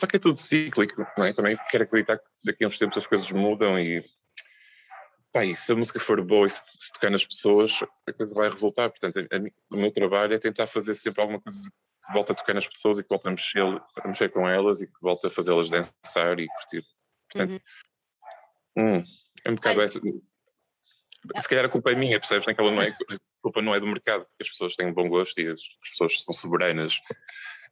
só 0.00 0.06
que 0.06 0.16
é 0.16 0.18
tudo 0.18 0.40
cíclico, 0.40 1.06
não 1.16 1.26
é? 1.26 1.32
Também 1.34 1.58
quero 1.70 1.84
acreditar 1.84 2.18
que 2.18 2.24
daqui 2.42 2.64
a 2.64 2.66
uns 2.66 2.78
tempos 2.78 2.96
as 2.96 3.06
coisas 3.06 3.30
mudam 3.30 3.78
e 3.78 4.02
pá, 5.30 5.44
e 5.44 5.54
se 5.54 5.70
a 5.70 5.76
música 5.76 6.00
for 6.00 6.24
boa 6.24 6.46
e 6.46 6.50
se, 6.50 6.62
se, 6.66 6.90
tocar 6.92 7.10
nas 7.10 7.26
pessoas, 7.26 7.80
a 8.08 8.12
coisa 8.12 8.34
vai 8.34 8.48
revoltar. 8.48 8.88
Portanto, 8.88 9.18
a, 9.18 9.36
a, 9.36 9.40
o 9.70 9.76
meu 9.76 9.92
trabalho 9.92 10.32
é 10.32 10.38
tentar 10.38 10.66
fazer 10.66 10.94
sempre 10.94 11.20
alguma 11.20 11.38
coisa 11.38 11.60
que 11.60 12.12
volte 12.14 12.32
a 12.32 12.34
tocar 12.34 12.54
nas 12.54 12.66
pessoas 12.66 12.98
e 12.98 13.02
que 13.02 13.08
volte 13.10 13.28
a 13.28 13.30
mexer, 13.30 13.60
a 13.60 14.08
mexer 14.08 14.30
com 14.30 14.48
elas 14.48 14.80
e 14.80 14.86
que 14.86 15.00
volte 15.02 15.26
a 15.26 15.30
fazê-las 15.30 15.68
dançar 15.68 16.40
e 16.40 16.48
curtir. 16.48 16.82
Portanto, 17.30 17.62
uhum. 18.76 18.96
hum, 18.96 19.04
é 19.44 19.50
um 19.50 19.54
bocado 19.54 19.82
essa. 19.82 20.00
Se 21.38 21.48
calhar 21.48 21.66
a 21.66 21.68
culpa 21.68 21.92
é 21.92 21.94
minha, 21.94 22.18
percebes? 22.18 22.46
Naquela 22.46 22.70
não 22.70 22.80
é, 22.80 22.88
a 22.88 23.18
culpa 23.42 23.60
não 23.60 23.74
é 23.74 23.80
do 23.80 23.86
mercado, 23.86 24.24
porque 24.24 24.44
as 24.44 24.48
pessoas 24.48 24.74
têm 24.74 24.90
bom 24.90 25.10
gosto 25.10 25.38
e 25.38 25.46
as, 25.46 25.60
as 25.60 25.90
pessoas 25.90 26.24
são 26.24 26.34
soberanas 26.34 26.98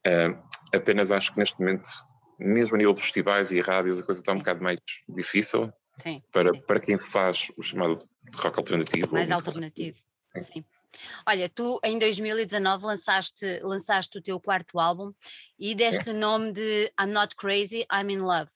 Uh, 0.06 0.40
apenas 0.72 1.10
acho 1.10 1.32
que 1.32 1.38
neste 1.38 1.58
momento, 1.58 1.88
mesmo 2.38 2.74
a 2.74 2.78
nível 2.78 2.92
de 2.92 3.00
festivais 3.00 3.50
e 3.50 3.60
rádios, 3.60 3.98
a 3.98 4.02
coisa 4.02 4.20
está 4.20 4.32
um 4.32 4.38
bocado 4.38 4.62
mais 4.62 4.78
difícil 5.08 5.72
sim, 5.98 6.22
para, 6.32 6.54
sim. 6.54 6.60
para 6.60 6.80
quem 6.80 6.98
faz 6.98 7.50
o 7.56 7.62
chamado 7.62 8.08
rock 8.34 8.58
alternativo. 8.58 9.12
Mais 9.12 9.30
alternativo, 9.30 9.98
sim. 10.28 10.40
sim. 10.40 10.64
Olha, 11.26 11.48
tu 11.48 11.78
em 11.84 11.98
2019 11.98 12.86
lançaste, 12.86 13.60
lançaste 13.60 14.18
o 14.18 14.22
teu 14.22 14.40
quarto 14.40 14.78
álbum 14.78 15.12
e 15.58 15.74
deste 15.74 16.10
o 16.10 16.14
nome 16.14 16.52
de 16.52 16.92
I'm 17.00 17.12
Not 17.12 17.36
Crazy, 17.36 17.86
I'm 17.92 18.10
in 18.10 18.20
Love. 18.20 18.50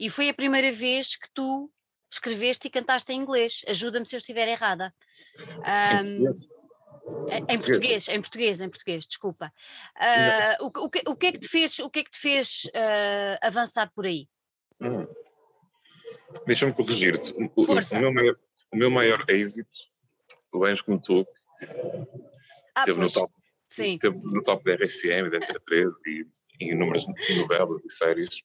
E 0.00 0.10
foi 0.10 0.28
a 0.28 0.34
primeira 0.34 0.72
vez 0.72 1.16
que 1.16 1.28
tu 1.32 1.70
escreveste 2.10 2.66
e 2.66 2.70
cantaste 2.70 3.12
em 3.12 3.20
inglês. 3.20 3.62
Ajuda-me 3.68 4.06
se 4.06 4.16
eu 4.16 4.18
estiver 4.18 4.48
errada. 4.48 4.92
Um, 5.38 6.32
em, 7.48 7.58
português, 7.58 8.08
em 8.08 8.20
português, 8.20 8.60
em 8.60 8.68
português, 8.68 9.06
desculpa. 9.06 9.52
Uh, 9.96 10.64
o, 10.64 10.84
o, 10.84 10.90
que, 10.90 11.02
o 11.06 11.16
que 11.16 11.26
é 11.26 11.32
que 11.32 11.38
te 11.38 11.48
fez, 11.48 11.78
o 11.78 11.90
que 11.90 12.00
é 12.00 12.04
que 12.04 12.10
te 12.10 12.20
fez 12.20 12.64
uh, 12.66 13.38
avançar 13.42 13.90
por 13.94 14.06
aí? 14.06 14.28
Hum. 14.80 15.06
Deixa-me 16.46 16.72
corrigir-te. 16.72 17.32
O, 17.32 17.62
o, 17.62 17.98
meu 17.98 18.12
maior, 18.12 18.36
o 18.72 18.76
meu 18.76 18.90
maior 18.90 19.24
êxito, 19.28 19.78
o 20.52 20.64
Anjo 20.64 20.84
como 20.84 21.00
tu, 21.00 21.26
ah, 22.74 22.84
teve, 22.84 23.00
no 23.00 23.10
top, 23.10 23.32
Sim. 23.66 23.98
teve 23.98 24.16
no 24.16 24.42
top 24.42 24.64
da 24.64 24.74
RFM, 24.74 25.30
da 25.30 25.38
Antena 25.38 25.60
13 25.66 25.96
e 26.06 26.26
em 26.60 26.70
inúmeras 26.70 27.04
novelas 27.36 27.82
e 27.84 27.92
séries. 27.92 28.40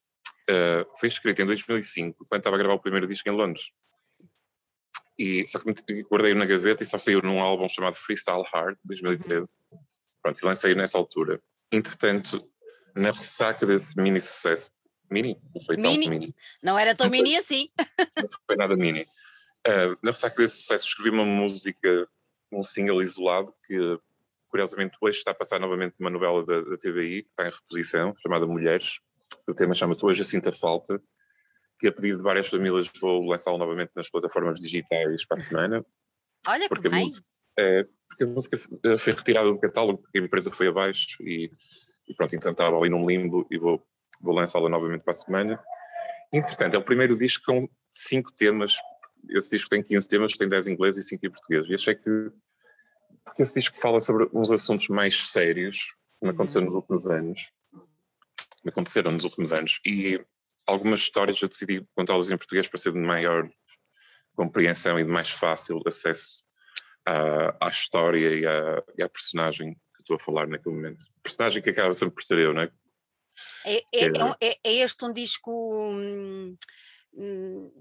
Uh, 0.50 0.86
foi 1.00 1.10
escrito 1.10 1.42
em 1.42 1.46
2005, 1.46 2.26
quando 2.28 2.40
estava 2.40 2.56
a 2.56 2.60
gravar 2.60 2.74
o 2.74 2.80
primeiro 2.80 3.08
disco 3.08 3.30
em 3.30 3.32
Londres. 3.32 3.70
E 5.20 5.46
só 5.46 5.60
que 5.60 6.04
guardei 6.04 6.34
na 6.34 6.46
gaveta 6.46 6.82
e 6.82 6.86
só 6.86 6.98
saiu 6.98 7.22
num 7.22 7.42
álbum 7.42 7.68
chamado 7.68 7.96
Freestyle 7.96 8.46
Hard, 8.54 8.76
de 8.76 8.88
2013. 8.88 9.48
Uhum. 9.70 9.80
Pronto, 10.24 10.40
e 10.42 10.46
lancei 10.46 10.74
nessa 10.74 10.98
altura. 10.98 11.42
Entretanto, 11.70 12.50
na 12.96 13.12
ressaca 13.12 13.66
desse 13.66 14.00
mini 14.00 14.22
sucesso, 14.22 14.72
mini? 15.12 15.38
Não 15.54 15.62
foi 15.62 15.76
mini. 15.76 16.04
tão 16.04 16.10
mini. 16.10 16.36
Não 16.64 16.80
era 16.80 16.96
tão 16.96 17.08
não 17.08 17.12
mini 17.12 17.32
foi, 17.32 17.38
assim. 17.38 17.70
Não 18.16 18.30
foi 18.48 18.56
nada 18.56 18.78
mini. 18.78 19.02
Uh, 19.68 19.98
na 20.02 20.12
ressaca 20.12 20.42
desse 20.42 20.58
sucesso, 20.58 20.88
escrevi 20.88 21.10
uma 21.10 21.26
música 21.26 22.08
um 22.50 22.64
single 22.64 23.02
isolado 23.02 23.54
que, 23.68 24.00
curiosamente, 24.48 24.98
hoje 25.02 25.18
está 25.18 25.32
a 25.32 25.36
passar 25.36 25.60
novamente 25.60 25.96
uma 26.00 26.10
novela 26.10 26.46
da, 26.46 26.62
da 26.62 26.78
TVI, 26.78 27.24
que 27.24 27.30
está 27.30 27.46
em 27.46 27.52
reposição, 27.52 28.16
chamada 28.22 28.48
Mulheres. 28.48 29.00
O 29.48 29.54
tema 29.54 29.76
chama-se 29.76 30.04
Hoje 30.06 30.22
a 30.22 30.26
Sinta 30.26 30.52
Falta, 30.52 31.02
que 31.80 31.88
a 31.88 31.92
pedido 31.92 32.18
de 32.18 32.24
várias 32.24 32.48
famílias 32.48 32.90
vou 33.00 33.26
lançá-lo 33.26 33.58
novamente 33.58 33.92
nas 33.96 34.10
plataformas 34.10 34.60
digitais 34.60 35.26
para 35.26 35.38
a 35.38 35.42
semana. 35.42 35.86
Olha 36.48 36.68
porque 36.68 36.84
que 36.84 36.90
bem! 36.90 37.06
Música, 37.06 37.28
é, 37.58 37.88
porque 38.08 38.24
a 38.24 38.28
música 38.28 38.58
foi 38.98 39.14
retirada 39.14 39.52
do 39.52 39.60
catálogo, 39.60 40.02
porque 40.02 40.20
a 40.20 40.22
empresa 40.22 40.52
foi 40.52 40.68
abaixo 40.68 41.22
e, 41.22 41.52
e 42.08 42.14
pronto, 42.14 42.36
então 42.36 42.52
estava 42.52 42.78
ali 42.78 42.90
num 42.90 43.08
limbo 43.08 43.48
e 43.50 43.58
vou, 43.58 43.84
vou 44.22 44.34
lançá-la 44.34 44.70
novamente 44.70 45.04
para 45.04 45.12
a 45.12 45.16
semana. 45.16 45.64
Entretanto, 46.32 46.76
é 46.76 46.78
o 46.78 46.84
primeiro 46.84 47.18
disco 47.18 47.46
com 47.46 47.68
cinco 47.92 48.32
temas 48.32 48.76
esse 49.28 49.50
disco 49.52 49.70
tem 49.70 49.82
15 49.82 50.08
temas, 50.08 50.34
tem 50.34 50.48
10 50.48 50.68
em 50.68 50.74
inglês 50.74 50.98
e 50.98 51.04
5 51.04 51.26
em 51.26 51.30
português. 51.30 51.68
E 51.70 51.74
achei 51.74 51.96
que, 51.96 52.32
porque 53.24 53.42
esse 53.42 53.54
disco 53.54 53.78
fala 53.78 54.00
sobre 54.00 54.30
uns 54.34 54.52
assuntos 54.52 54.88
mais 54.88 55.32
sérios 55.32 55.94
que 56.20 56.26
me 56.26 56.30
aconteceram 56.30 56.66
nos 56.66 56.76
últimos 56.76 57.08
anos, 57.08 57.52
me 58.64 58.70
aconteceram 58.70 59.12
nos 59.12 59.24
últimos 59.24 59.52
anos, 59.54 59.80
e 59.86 60.20
algumas 60.70 61.02
histórias 61.02 61.42
eu 61.42 61.50
decidi 61.50 61.86
contá-las 61.96 62.32
em 62.32 62.38
português 62.38 62.68
para 62.68 62.80
ser 62.80 62.94
de 62.94 63.00
maior 63.00 63.50
compreensão 64.36 65.00
e 65.00 65.04
de 65.04 65.12
mais 65.12 65.30
fácil 65.30 65.82
acesso 65.86 66.46
à, 67.06 67.68
à 67.68 67.70
história 67.70 68.34
e 68.34 68.46
à, 68.46 68.84
e 68.98 69.04
à, 69.04 69.10
personagem 69.10 69.74
que 69.96 70.02
estou 70.02 70.16
a 70.16 70.20
falar 70.20 70.48
naquele 70.48 70.76
momento. 70.76 71.06
Personagem 71.24 71.62
que 71.62 71.72
acaba 71.72 71.94
sempre 71.94 72.16
por 72.16 72.24
ser 72.24 72.38
eu, 72.38 72.54
não 72.54 72.62
é? 72.62 72.72
É, 73.66 73.78
é, 73.78 74.06
é, 74.06 74.50
é, 74.50 74.60
é 74.64 74.74
este 74.76 75.04
um 75.06 75.14
disco 75.14 75.52
hum, 75.92 76.56
hum 77.14 77.72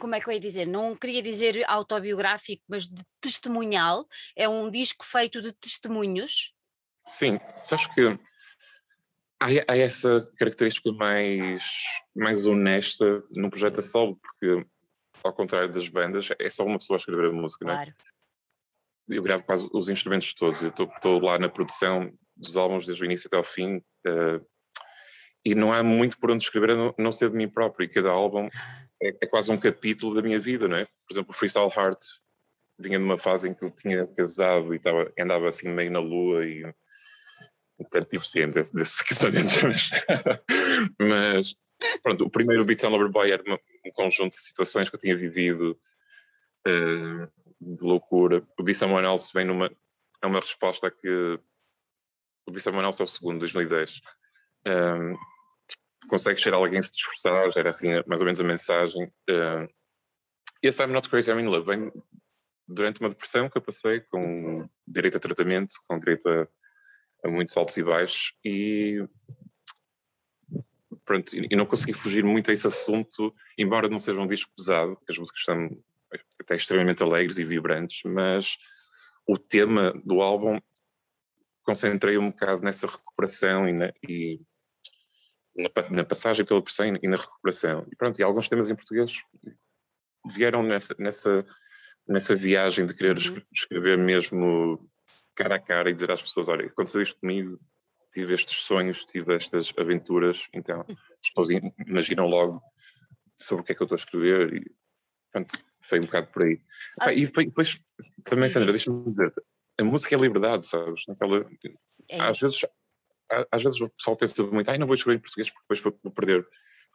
como 0.00 0.14
é 0.14 0.20
que 0.20 0.28
eu 0.28 0.32
ia 0.32 0.40
dizer? 0.40 0.66
Não 0.66 0.94
queria 0.94 1.22
dizer 1.22 1.62
autobiográfico, 1.68 2.62
mas 2.66 2.88
de 2.88 3.02
testemunhal. 3.20 4.08
É 4.34 4.48
um 4.48 4.70
disco 4.70 5.04
feito 5.04 5.42
de 5.42 5.52
testemunhos. 5.52 6.54
Sim, 7.06 7.38
sabes 7.56 7.86
que 7.88 8.18
há, 9.68 9.76
essa 9.76 10.28
característica 10.36 10.92
mais, 10.92 11.62
mais 12.14 12.46
honesta 12.46 13.22
num 13.30 13.50
projeto 13.50 13.80
a 13.80 13.82
solo, 13.82 14.16
porque 14.16 14.66
ao 15.22 15.32
contrário 15.32 15.72
das 15.72 15.88
bandas, 15.88 16.28
é 16.38 16.50
só 16.50 16.64
uma 16.64 16.78
pessoa 16.78 16.96
a 16.96 16.98
escrever 16.98 17.26
a 17.26 17.32
música, 17.32 17.64
claro. 17.64 17.80
não 17.80 17.86
é? 17.86 19.16
Eu 19.16 19.22
gravo 19.22 19.44
quase 19.44 19.68
os 19.72 19.88
instrumentos 19.88 20.32
todos, 20.34 20.62
eu 20.62 20.68
estou 20.68 21.20
lá 21.20 21.38
na 21.38 21.48
produção 21.48 22.12
dos 22.36 22.56
álbuns 22.56 22.86
desde 22.86 23.02
o 23.02 23.06
início 23.06 23.26
até 23.26 23.36
ao 23.36 23.42
fim, 23.42 23.76
uh, 24.06 24.44
e 25.44 25.54
não 25.54 25.72
há 25.72 25.82
muito 25.82 26.18
por 26.18 26.30
onde 26.30 26.44
escrever 26.44 26.70
a 26.70 26.76
não, 26.76 26.94
não 26.98 27.12
ser 27.12 27.30
de 27.30 27.36
mim 27.36 27.48
próprio, 27.48 27.84
e 27.84 27.88
cada 27.88 28.10
álbum 28.10 28.48
é, 29.02 29.08
é, 29.20 29.26
quase 29.26 29.50
um 29.50 29.58
capítulo 29.58 30.14
da 30.14 30.22
minha 30.22 30.38
vida, 30.38 30.68
não 30.68 30.76
é? 30.76 30.84
Por 30.84 31.12
exemplo, 31.12 31.30
o 31.30 31.34
Freestyle 31.34 31.70
Heart 31.76 32.00
vinha 32.78 32.98
numa 32.98 33.18
fase 33.18 33.48
em 33.48 33.54
que 33.54 33.64
eu 33.64 33.70
tinha 33.70 34.06
casado 34.06 34.72
e 34.72 34.76
estava, 34.76 35.12
andava 35.18 35.48
assim 35.48 35.68
meio 35.68 35.90
na 35.90 35.98
lua 35.98 36.46
e 36.46 36.64
portanto 37.82 38.24
ciência 38.24 38.62
desse, 38.72 39.04
questionamento 39.04 39.52
mas 40.98 41.54
pronto, 42.02 42.24
o 42.24 42.30
primeiro 42.30 42.64
Beats 42.64 42.84
on 42.84 42.90
Lover 42.90 43.08
Boy 43.08 43.30
era 43.32 43.42
uma, 43.42 43.58
um 43.86 43.90
conjunto 43.92 44.36
de 44.36 44.42
situações 44.42 44.88
que 44.88 44.96
eu 44.96 45.00
tinha 45.00 45.16
vivido 45.16 45.78
uh, 46.66 47.26
de 47.60 47.82
loucura. 47.82 48.46
O 48.58 48.62
Be 48.62 48.74
Someone 48.74 49.06
Else 49.06 49.30
vem 49.34 49.44
numa 49.44 49.70
é 50.22 50.26
uma 50.26 50.40
resposta 50.40 50.90
que 50.90 51.38
o 52.46 52.52
Be 52.52 52.60
Someone 52.60 52.86
Else 52.86 53.00
é 53.00 53.04
o 53.04 53.08
segundo, 53.08 53.40
2010 53.40 54.00
um, 54.66 55.16
consegue 56.08 56.40
ser 56.40 56.54
alguém 56.54 56.82
se 56.82 56.90
esforçar, 56.92 57.50
era 57.56 57.70
assim 57.70 57.88
mais 58.06 58.20
ou 58.20 58.24
menos 58.24 58.40
a 58.40 58.44
mensagem. 58.44 59.04
Uh, 59.28 59.68
esse 60.62 60.82
I'm 60.82 60.92
Not 60.92 61.08
Crazy, 61.08 61.30
I'm 61.30 61.40
in 61.40 61.46
Love 61.46 61.66
vem 61.66 61.92
durante 62.66 63.00
uma 63.00 63.08
depressão 63.08 63.48
que 63.48 63.58
eu 63.58 63.62
passei 63.62 64.00
com 64.00 64.68
direito 64.86 65.16
a 65.16 65.20
tratamento, 65.20 65.74
com 65.86 65.98
direito 65.98 66.28
a, 66.28 66.48
a 67.22 67.28
muitos 67.28 67.56
altos 67.56 67.76
e 67.76 67.82
baixos 67.82 68.34
e 68.44 69.06
pronto, 71.04 71.34
e 71.34 71.56
não 71.56 71.66
consegui 71.66 71.92
fugir 71.92 72.24
muito 72.24 72.50
a 72.50 72.54
esse 72.54 72.66
assunto, 72.66 73.34
embora 73.58 73.88
não 73.88 73.98
seja 73.98 74.20
um 74.20 74.26
disco 74.26 74.52
pesado, 74.56 74.98
as 75.08 75.18
músicas 75.18 75.44
são 75.44 75.70
até 76.40 76.56
extremamente 76.56 77.02
alegres 77.02 77.38
e 77.38 77.44
vibrantes, 77.44 78.00
mas 78.04 78.56
o 79.26 79.38
tema 79.38 79.92
do 80.04 80.20
álbum 80.20 80.60
concentrei 81.62 82.18
um 82.18 82.30
bocado 82.30 82.62
nessa 82.62 82.86
recuperação 82.86 83.68
e, 83.68 83.72
na, 83.72 83.92
e 84.08 84.40
na, 85.56 85.70
na, 85.90 86.04
passagem 86.04 86.44
pela 86.44 86.62
pressão 86.62 86.86
e 87.00 87.08
na 87.08 87.16
recuperação. 87.16 87.86
E 87.90 87.96
pronto, 87.96 88.18
e 88.18 88.22
alguns 88.22 88.48
temas 88.48 88.68
em 88.68 88.74
português 88.74 89.12
vieram 90.30 90.62
nessa, 90.62 90.94
nessa, 90.98 91.46
nessa 92.06 92.34
viagem 92.34 92.86
de 92.86 92.94
querer 92.94 93.16
uhum. 93.16 93.42
escrever 93.52 93.96
mesmo 93.96 94.88
cara 95.36 95.56
a 95.56 95.60
cara 95.60 95.90
e 95.90 95.94
dizer 95.94 96.10
às 96.10 96.22
pessoas, 96.22 96.48
olha, 96.48 96.66
aconteceu 96.66 97.02
isto 97.02 97.18
comigo, 97.18 97.58
tive 98.12 98.34
estes 98.34 98.62
sonhos, 98.62 99.04
tive 99.06 99.34
estas 99.34 99.72
aventuras, 99.78 100.46
então 100.52 100.80
hum. 100.88 100.94
as 101.22 101.28
pessoas 101.28 101.48
imaginam 101.86 102.26
logo 102.26 102.62
sobre 103.36 103.62
o 103.62 103.64
que 103.64 103.72
é 103.72 103.74
que 103.74 103.82
eu 103.82 103.86
estou 103.86 103.96
a 103.96 103.98
escrever 103.98 104.54
e 104.54 104.72
pronto, 105.30 105.58
foi 105.80 105.98
um 105.98 106.02
bocado 106.02 106.26
por 106.28 106.42
aí. 106.42 106.60
Ah, 107.00 107.12
e 107.12 107.26
depois, 107.26 107.80
também, 108.24 108.48
Sandra, 108.48 108.72
deixa-me 108.72 109.10
dizer, 109.10 109.32
a 109.78 109.84
música 109.84 110.14
é 110.14 110.18
liberdade, 110.18 110.66
sabes? 110.66 111.04
Naquela, 111.08 111.46
é. 112.08 112.20
Às 112.20 112.38
vezes 112.38 112.60
às 113.50 113.62
vezes 113.62 113.80
o 113.80 113.88
pessoal 113.88 114.16
pensa 114.16 114.42
muito, 114.44 114.70
ai, 114.70 114.78
não 114.78 114.86
vou 114.86 114.94
escrever 114.94 115.18
em 115.18 115.22
português 115.22 115.50
porque 115.50 115.62
depois 115.62 115.98
vou 116.02 116.12
perder 116.12 116.46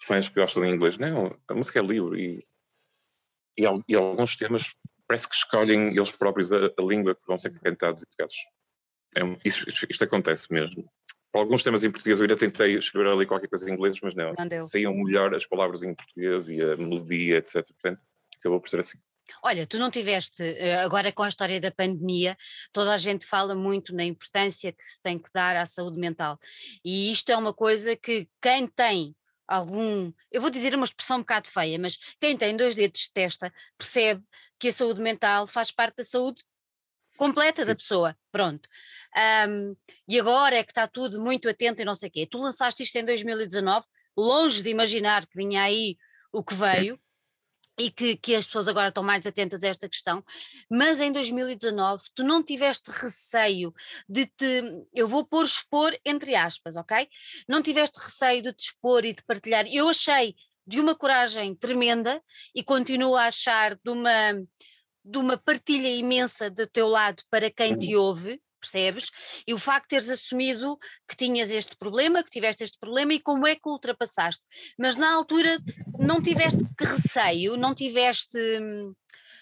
fãs 0.06 0.30
que 0.30 0.40
gostam 0.40 0.64
de 0.64 0.70
inglês. 0.70 0.98
Não, 0.98 1.36
a 1.48 1.54
música 1.54 1.80
é 1.80 1.82
livre 1.82 2.46
e, 3.58 3.64
e, 3.64 3.66
e 3.88 3.96
alguns 3.96 4.36
temas 4.36 4.72
parece 5.08 5.28
que 5.28 5.36
escolhem 5.36 5.96
eles 5.96 6.12
próprios 6.12 6.52
a, 6.52 6.58
a 6.58 6.82
língua 6.82 7.16
que 7.16 7.26
vão 7.26 7.38
ser 7.38 7.58
cantados 7.60 8.02
e 8.02 8.06
tocados. 8.06 8.36
É, 9.16 9.22
isso, 9.46 9.68
isto, 9.68 9.88
isto, 9.90 10.04
acontece 10.04 10.52
mesmo. 10.52 10.90
Para 11.32 11.42
alguns 11.42 11.64
temas 11.64 11.84
em 11.84 11.92
português 11.92 12.20
eu 12.20 12.24
ainda 12.24 12.38
tentei 12.38 12.78
escrever 12.78 13.10
ali 13.10 13.26
qualquer 13.26 13.48
coisa 13.48 13.70
em 13.70 13.74
inglês, 13.74 13.98
mas 14.02 14.16
não. 14.16 14.34
não 14.34 14.66
Saíam 14.66 14.94
melhor 14.94 15.34
as 15.34 15.46
palavras 15.46 15.84
em 15.84 15.94
português 15.94 16.50
e 16.50 16.62
a 16.62 16.76
melodia, 16.78 17.38
etc. 17.38 17.66
Portanto, 17.66 18.02
acabou 18.38 18.60
por 18.60 18.70
ser 18.70 18.80
assim. 18.80 18.98
Olha, 19.44 19.68
tu 19.68 19.78
não 19.78 19.92
tiveste, 19.92 20.42
eh, 20.42 20.80
agora 20.80 21.12
com 21.12 21.24
a 21.24 21.28
história 21.28 21.60
da 21.60 21.70
pandemia, 21.70 22.38
toda 22.72 22.94
a 22.94 22.98
gente 22.98 23.26
fala 23.26 23.54
muito 23.54 23.94
na 23.94 24.04
importância 24.04 24.72
que 24.72 24.84
se 24.84 25.02
tem 25.02 25.20
que 25.20 25.30
dar 25.34 25.56
à 25.58 25.66
saúde 25.66 26.00
mental. 26.00 26.40
E 26.84 27.12
isto 27.12 27.30
é 27.30 27.38
uma 27.38 27.54
coisa 27.54 27.96
que 27.96 28.28
quem 28.42 28.68
tem 28.68 29.14
algum, 29.48 30.12
eu 30.32 30.42
vou 30.42 30.50
dizer 30.50 30.76
uma 30.76 30.86
expressão 30.86 31.18
um 31.18 31.22
bocado 31.22 31.50
feia, 31.50 31.80
mas 31.80 31.98
quem 32.20 32.38
tem 32.38 32.56
dois 32.56 32.76
dedos 32.76 33.02
de 33.02 33.14
testa 33.14 33.54
percebe 33.78 34.24
que 34.60 34.68
a 34.68 34.72
saúde 34.72 35.02
mental 35.02 35.48
faz 35.48 35.72
parte 35.72 35.98
da 35.98 36.04
saúde 36.04 36.44
completa 37.18 37.66
da 37.66 37.76
pessoa. 37.76 38.16
Pronto. 38.32 38.68
Um, 39.48 39.76
e 40.08 40.20
agora 40.20 40.56
é 40.56 40.64
que 40.64 40.72
está 40.72 40.88
tudo 40.88 41.22
muito 41.22 41.50
atento 41.50 41.82
e 41.82 41.86
não 41.86 41.96
sei 41.96 42.10
o 42.10 42.12
quê. 42.12 42.28
Tu 42.30 42.38
lançaste 42.38 42.84
isto 42.84 42.96
em 42.96 43.06
2019, 43.06 43.86
longe 44.16 44.62
de 44.62 44.70
imaginar 44.70 45.26
que 45.26 45.36
vinha 45.36 45.64
aí 45.64 45.98
o 46.32 46.44
que 46.44 46.54
veio. 46.54 46.96
Sim 46.96 47.07
e 47.78 47.92
que, 47.92 48.18
que, 48.18 48.36
as 48.36 48.46
pessoas 48.46 48.68
agora 48.68 48.90
estão 48.90 49.04
mais 49.04 49.26
atentas 49.28 49.64
a 49.64 49.68
esta 49.68 49.88
questão, 49.88 50.24
mas 50.70 51.00
em 51.00 51.12
2019 51.12 52.04
tu 52.16 52.24
não 52.24 52.44
tiveste 52.44 52.90
receio 52.90 53.74
de 54.10 54.26
te, 54.26 54.86
eu 54.94 55.08
vou 55.08 55.26
pôr 55.26 55.46
expor 55.46 55.96
entre 56.04 56.36
aspas, 56.36 56.76
ok? 56.76 57.08
Não 57.48 57.62
tiveste 57.62 58.00
receio 58.00 58.42
de 58.42 58.54
te 58.54 58.66
expor 58.66 59.06
e 59.06 59.14
de 59.14 59.24
partilhar. 59.24 59.66
Eu 59.68 59.90
achei 59.90 60.36
de 60.66 60.80
uma 60.80 60.96
coragem 60.96 61.56
tremenda 61.56 62.22
e 62.54 62.64
continuo 62.64 63.16
a 63.16 63.28
achar 63.28 63.76
de 63.76 63.90
uma, 63.90 64.34
de 65.06 65.18
uma 65.18 65.38
partilha 65.38 65.88
imensa 65.88 66.50
do 66.50 66.68
teu 66.68 66.88
lado 66.88 67.24
para 67.30 67.50
quem 67.50 67.78
te 67.78 67.96
uhum. 67.96 68.02
ouve, 68.02 68.42
percebes? 68.68 69.10
E 69.48 69.54
o 69.54 69.58
facto 69.58 69.84
de 69.84 69.90
teres 69.90 70.10
assumido 70.10 70.78
que 71.08 71.16
tinhas 71.16 71.50
este 71.52 71.76
problema, 71.78 72.24
que 72.24 72.30
tiveste 72.30 72.64
este 72.64 72.78
problema 72.80 73.14
e 73.14 73.20
como 73.20 73.48
é 73.48 73.56
que 73.56 73.62
o 73.66 73.72
ultrapassaste. 73.72 74.46
Mas 74.78 74.96
na 74.96 75.14
altura 75.14 75.58
não 76.00 76.22
tiveste 76.22 76.64
que 76.78 76.86
receio, 76.86 77.58
não 77.58 77.74
tiveste. 77.74 78.38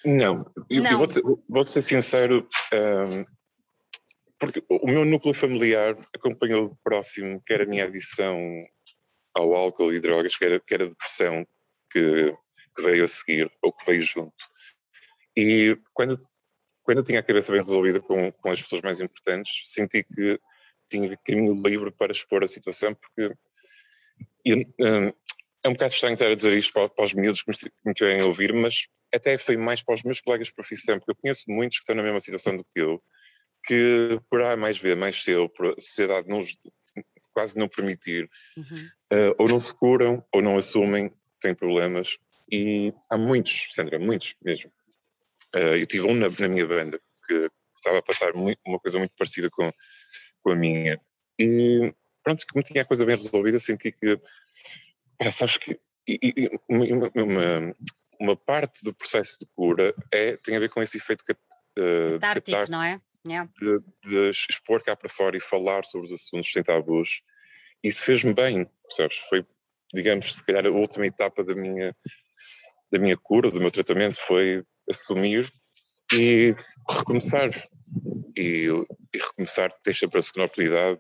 Não, 0.06 0.46
eu, 0.70 0.84
não. 0.84 0.92
eu 0.92 0.98
vou-te, 0.98 1.22
vou 1.50 1.68
ser 1.68 1.82
sincero, 1.82 2.48
um, 2.74 3.26
porque 4.40 4.64
o 4.70 4.88
meu 4.88 5.04
núcleo 5.04 5.34
familiar 5.34 5.98
acompanhou 6.16 6.78
próximo, 6.84 7.42
quer 7.46 7.62
a 7.62 7.66
minha 7.66 7.86
adição 7.86 8.38
ao 9.34 9.54
álcool 9.56 9.92
e 9.92 10.00
drogas, 10.00 10.38
quer, 10.38 10.62
quer 10.62 10.84
a 10.84 10.86
depressão 10.86 11.46
que, 11.92 12.36
que 12.76 12.84
veio 12.84 13.04
a 13.04 13.08
seguir, 13.08 13.52
ou 13.62 13.74
que 13.74 13.86
veio 13.86 14.02
junto. 14.02 14.36
E 15.36 15.78
quando 15.94 16.20
quando 16.86 17.00
eu 17.00 17.04
tinha 17.04 17.20
a 17.20 17.24
cabeça 17.24 17.52
bem 17.52 17.62
resolvida 17.62 18.00
com, 18.00 18.32
com 18.32 18.52
as 18.52 18.62
pessoas 18.62 18.82
mais 18.82 19.00
importantes, 19.00 19.62
senti 19.66 20.04
que 20.04 20.40
tinha 20.88 21.18
caminho 21.18 21.60
livre 21.66 21.92
para 21.92 22.12
expor 22.12 22.44
a 22.44 22.48
situação, 22.48 22.94
porque 22.94 23.36
eu, 24.46 24.60
um, 24.80 25.14
é 25.64 25.68
um 25.68 25.74
bocado 25.74 25.94
estranho 25.94 26.14
estar 26.14 26.30
a 26.30 26.36
dizer 26.36 26.54
isto 26.54 26.72
para, 26.72 26.88
para 26.88 27.06
os 27.06 27.14
miúdos 27.16 27.42
que 27.42 27.50
me, 27.50 27.58
que 27.58 27.72
me 27.84 27.94
tiverem 27.94 28.22
a 28.22 28.26
ouvir, 28.26 28.54
mas 28.54 28.86
até 29.12 29.36
foi 29.38 29.58
mais 29.58 29.82
para 29.82 29.96
os 29.96 30.04
meus 30.04 30.22
colegas 30.22 30.48
de 30.48 30.54
profissão, 30.54 31.00
porque 31.00 31.12
eu 31.12 31.16
conheço 31.16 31.44
muitos 31.48 31.80
que 31.80 31.84
estão 31.84 31.96
na 31.96 32.04
mesma 32.04 32.20
situação 32.20 32.56
do 32.56 32.64
que 32.64 32.80
eu, 32.80 33.02
que 33.66 34.20
por 34.30 34.44
A 34.44 34.56
mais 34.56 34.78
B, 34.78 34.94
mais 34.94 35.24
C, 35.24 35.34
por 35.58 35.74
a 35.76 35.82
sociedade 35.82 36.28
não, 36.28 36.46
quase 37.34 37.58
não 37.58 37.68
permitir, 37.68 38.30
uhum. 38.56 38.90
uh, 39.12 39.36
ou 39.40 39.50
não 39.50 39.60
se 39.60 39.74
curam, 39.74 40.24
ou 40.32 40.40
não 40.40 40.56
assumem 40.56 41.12
têm 41.42 41.56
problemas, 41.56 42.18
e 42.52 42.94
há 43.10 43.18
muitos, 43.18 43.70
Sandra, 43.74 43.98
muitos 43.98 44.36
mesmo, 44.44 44.72
eu 45.60 45.86
tive 45.86 46.06
um 46.06 46.14
na, 46.14 46.28
na, 46.30 46.48
minha 46.48 46.66
banda 46.68 47.00
que 47.28 47.50
estava 47.76 48.00
a 48.00 48.02
passar 48.02 48.34
muito, 48.34 48.60
uma 48.66 48.80
coisa 48.80 48.98
muito 48.98 49.14
parecida 49.18 49.50
com, 49.50 49.72
com 50.42 50.52
a 50.52 50.56
minha. 50.56 51.00
E 51.40 51.94
pronto, 52.24 52.46
como 52.52 52.64
tinha 52.64 52.82
a 52.82 52.86
coisa 52.86 53.06
bem 53.06 53.16
resolvida, 53.16 53.60
senti 53.60 53.92
que, 53.92 54.20
ah, 55.22 55.32
sabes 55.32 55.58
que 55.58 55.80
e, 56.08 56.20
e, 56.22 56.60
uma, 56.70 57.12
uma, 57.16 57.76
uma, 58.20 58.36
parte 58.36 58.84
do 58.84 58.94
processo 58.94 59.40
de 59.40 59.48
cura 59.56 59.94
é, 60.12 60.38
tem 60.38 60.56
a 60.56 60.60
ver 60.60 60.70
com 60.70 60.82
esse 60.82 60.98
efeito 60.98 61.24
uh, 61.24 62.20
Catártico, 62.20 62.72
não 62.72 62.84
é? 62.84 63.00
Yeah. 63.26 63.50
De, 63.60 63.80
de, 64.04 64.30
expor 64.30 64.84
cá 64.84 64.96
para 64.96 65.10
fora 65.10 65.36
e 65.36 65.40
falar 65.40 65.84
sobre 65.86 66.08
os 66.08 66.14
assuntos 66.14 66.52
sem 66.52 66.64
tabus. 66.64 67.24
Isso 67.84 68.04
fez-me 68.04 68.34
bem, 68.34 68.70
sabes? 68.92 69.18
Foi, 69.30 69.44
digamos, 69.92 70.36
se 70.36 70.46
calhar 70.46 70.66
a 70.68 70.70
última 70.70 71.08
etapa 71.08 71.44
da 71.44 71.56
minha, 71.56 71.96
da 72.92 73.00
minha 73.00 73.18
cura, 73.18 73.50
do 73.50 73.60
meu 73.60 73.72
tratamento, 73.72 74.16
foi 74.28 74.64
assumir 74.90 75.52
e 76.14 76.56
recomeçar. 76.90 77.50
E, 78.38 78.68
e 79.14 79.18
recomeçar 79.18 79.72
tem 79.84 79.94
sempre 79.94 80.20
a 80.20 80.22
segunda 80.22 80.46
oportunidade 80.46 81.00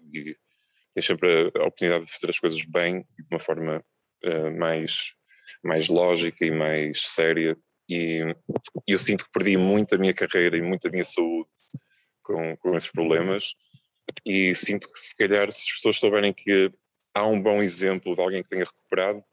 e 0.95 1.01
sempre 1.01 1.51
a, 1.55 1.63
oportunidade 1.63 2.05
de 2.05 2.11
fazer 2.11 2.29
as 2.29 2.39
coisas 2.39 2.65
bem 2.65 3.01
de 3.01 3.27
uma 3.29 3.39
forma 3.39 3.83
uh, 4.23 4.57
mais, 4.57 5.13
mais 5.63 5.87
lógica 5.87 6.45
e 6.45 6.51
mais 6.51 7.01
séria. 7.01 7.57
E, 7.89 8.19
eu 8.87 8.97
sinto 8.97 9.25
que 9.25 9.31
perdi 9.31 9.57
muito 9.57 9.93
a 9.93 9.97
minha 9.97 10.13
carreira 10.13 10.57
e 10.57 10.61
muito 10.61 10.87
a 10.87 10.91
minha 10.91 11.05
saúde 11.05 11.49
com, 12.23 12.55
com 12.57 12.75
esses 12.75 12.91
problemas. 12.91 13.53
E 14.25 14.53
sinto 14.55 14.87
que, 14.89 14.99
se 14.99 15.15
calhar, 15.15 15.51
se 15.51 15.63
as 15.63 15.75
pessoas 15.75 15.99
souberem 15.99 16.33
que 16.33 16.71
há 17.13 17.25
um 17.25 17.41
bom 17.41 17.61
exemplo 17.61 18.15
de 18.15 18.21
alguém 18.21 18.43
que 18.43 18.49
tenha 18.49 18.65
recuperado, 18.65 19.23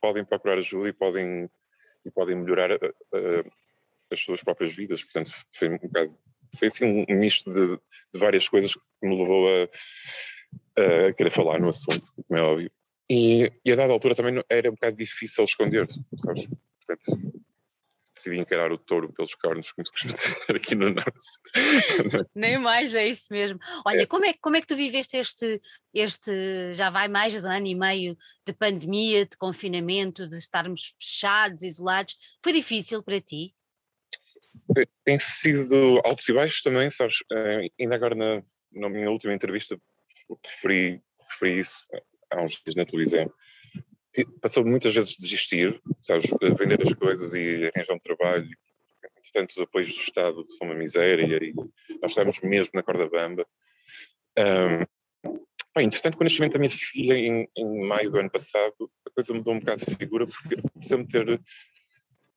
podem 0.00 0.24
procurar 0.24 0.58
ajuda 0.58 0.88
e 0.88 0.92
podem, 0.92 1.50
e 2.04 2.10
podem 2.10 2.36
melhorar 2.36 2.72
a, 2.72 2.76
a, 2.76 3.44
as 4.10 4.20
suas 4.20 4.42
próprias 4.42 4.74
vidas. 4.74 5.02
Portanto, 5.02 5.32
foi 5.52 5.68
um 5.68 5.78
bocado, 5.78 6.16
foi 6.56 6.68
assim 6.68 7.06
um 7.08 7.18
misto 7.18 7.52
de, 7.52 7.76
de 7.76 8.20
várias 8.20 8.48
coisas 8.48 8.74
que 8.74 8.80
me 9.02 9.16
levou 9.18 9.48
a, 9.48 9.68
a, 10.80 11.12
querer 11.12 11.30
falar 11.30 11.58
no 11.58 11.68
assunto, 11.68 12.12
como 12.14 12.38
é 12.38 12.42
óbvio. 12.42 12.70
E, 13.10 13.50
e 13.64 13.72
a 13.72 13.76
dada 13.76 13.92
altura 13.92 14.14
também 14.14 14.42
era 14.48 14.68
um 14.68 14.74
bocado 14.74 14.96
difícil 14.96 15.44
esconder, 15.44 15.88
sabes? 16.18 16.46
Portanto, 16.86 17.38
decidi 18.18 18.38
encarar 18.38 18.72
o 18.72 18.78
touro 18.78 19.12
pelos 19.12 19.34
cornos, 19.34 19.72
como 19.72 19.86
se 19.86 19.92
costuma 19.92 20.14
dizer 20.14 20.56
aqui 20.56 20.74
no 20.74 20.90
Norte. 20.90 22.28
Nem 22.34 22.58
mais, 22.58 22.94
é 22.94 23.08
isso 23.08 23.26
mesmo. 23.30 23.58
Olha, 23.86 24.02
é. 24.02 24.06
Como, 24.06 24.24
é, 24.24 24.34
como 24.34 24.56
é 24.56 24.60
que 24.60 24.66
tu 24.66 24.76
viveste 24.76 25.16
este, 25.16 25.60
este, 25.94 26.72
já 26.72 26.90
vai 26.90 27.08
mais 27.08 27.32
de 27.32 27.40
um 27.40 27.50
ano 27.50 27.66
e 27.66 27.74
meio 27.74 28.16
de 28.44 28.52
pandemia, 28.52 29.24
de 29.24 29.36
confinamento, 29.36 30.28
de 30.28 30.36
estarmos 30.36 30.94
fechados, 30.98 31.62
isolados? 31.62 32.16
Foi 32.42 32.52
difícil 32.52 33.02
para 33.02 33.20
ti? 33.20 33.54
Tem 35.04 35.18
sido 35.18 36.00
altos 36.04 36.28
e 36.28 36.32
baixos 36.32 36.62
também, 36.62 36.90
sabes? 36.90 37.18
Uh, 37.32 37.68
ainda 37.80 37.94
agora 37.94 38.14
na, 38.14 38.42
na 38.72 38.88
minha 38.88 39.10
última 39.10 39.34
entrevista 39.34 39.78
referi, 40.44 41.00
referi 41.30 41.60
isso 41.60 41.86
há 42.30 42.42
uns 42.42 42.60
dias 42.62 42.74
na 42.74 42.84
televisão. 42.84 43.32
Passou 44.40 44.64
muitas 44.64 44.94
vezes 44.94 45.16
desistir, 45.16 45.80
sabes? 46.00 46.30
Vender 46.58 46.82
as 46.82 46.92
coisas 46.94 47.32
e 47.34 47.70
arranjar 47.74 47.94
um 47.94 47.98
trabalho. 47.98 48.48
Entretanto, 49.18 49.50
os 49.50 49.58
apoios 49.58 49.88
do 49.88 50.00
Estado 50.00 50.44
são 50.52 50.66
uma 50.66 50.74
miséria 50.74 51.24
e 51.42 51.54
nós 52.00 52.12
estamos 52.12 52.40
mesmo 52.40 52.72
na 52.74 52.82
corda 52.82 53.08
bamba. 53.08 53.46
Um, 54.38 54.84
bem, 55.74 55.86
entretanto, 55.86 56.16
com 56.16 56.22
o 56.22 56.24
nascimento 56.24 56.52
da 56.52 56.58
minha 56.58 56.70
filha 56.70 57.14
em, 57.14 57.48
em 57.56 57.86
maio 57.86 58.10
do 58.10 58.18
ano 58.18 58.30
passado, 58.30 58.90
a 59.06 59.10
coisa 59.10 59.34
mudou 59.34 59.54
um 59.54 59.60
bocado 59.60 59.84
de 59.84 59.96
figura 59.96 60.26
porque 60.26 60.56
precisamos 60.72 61.08
ter 61.08 61.40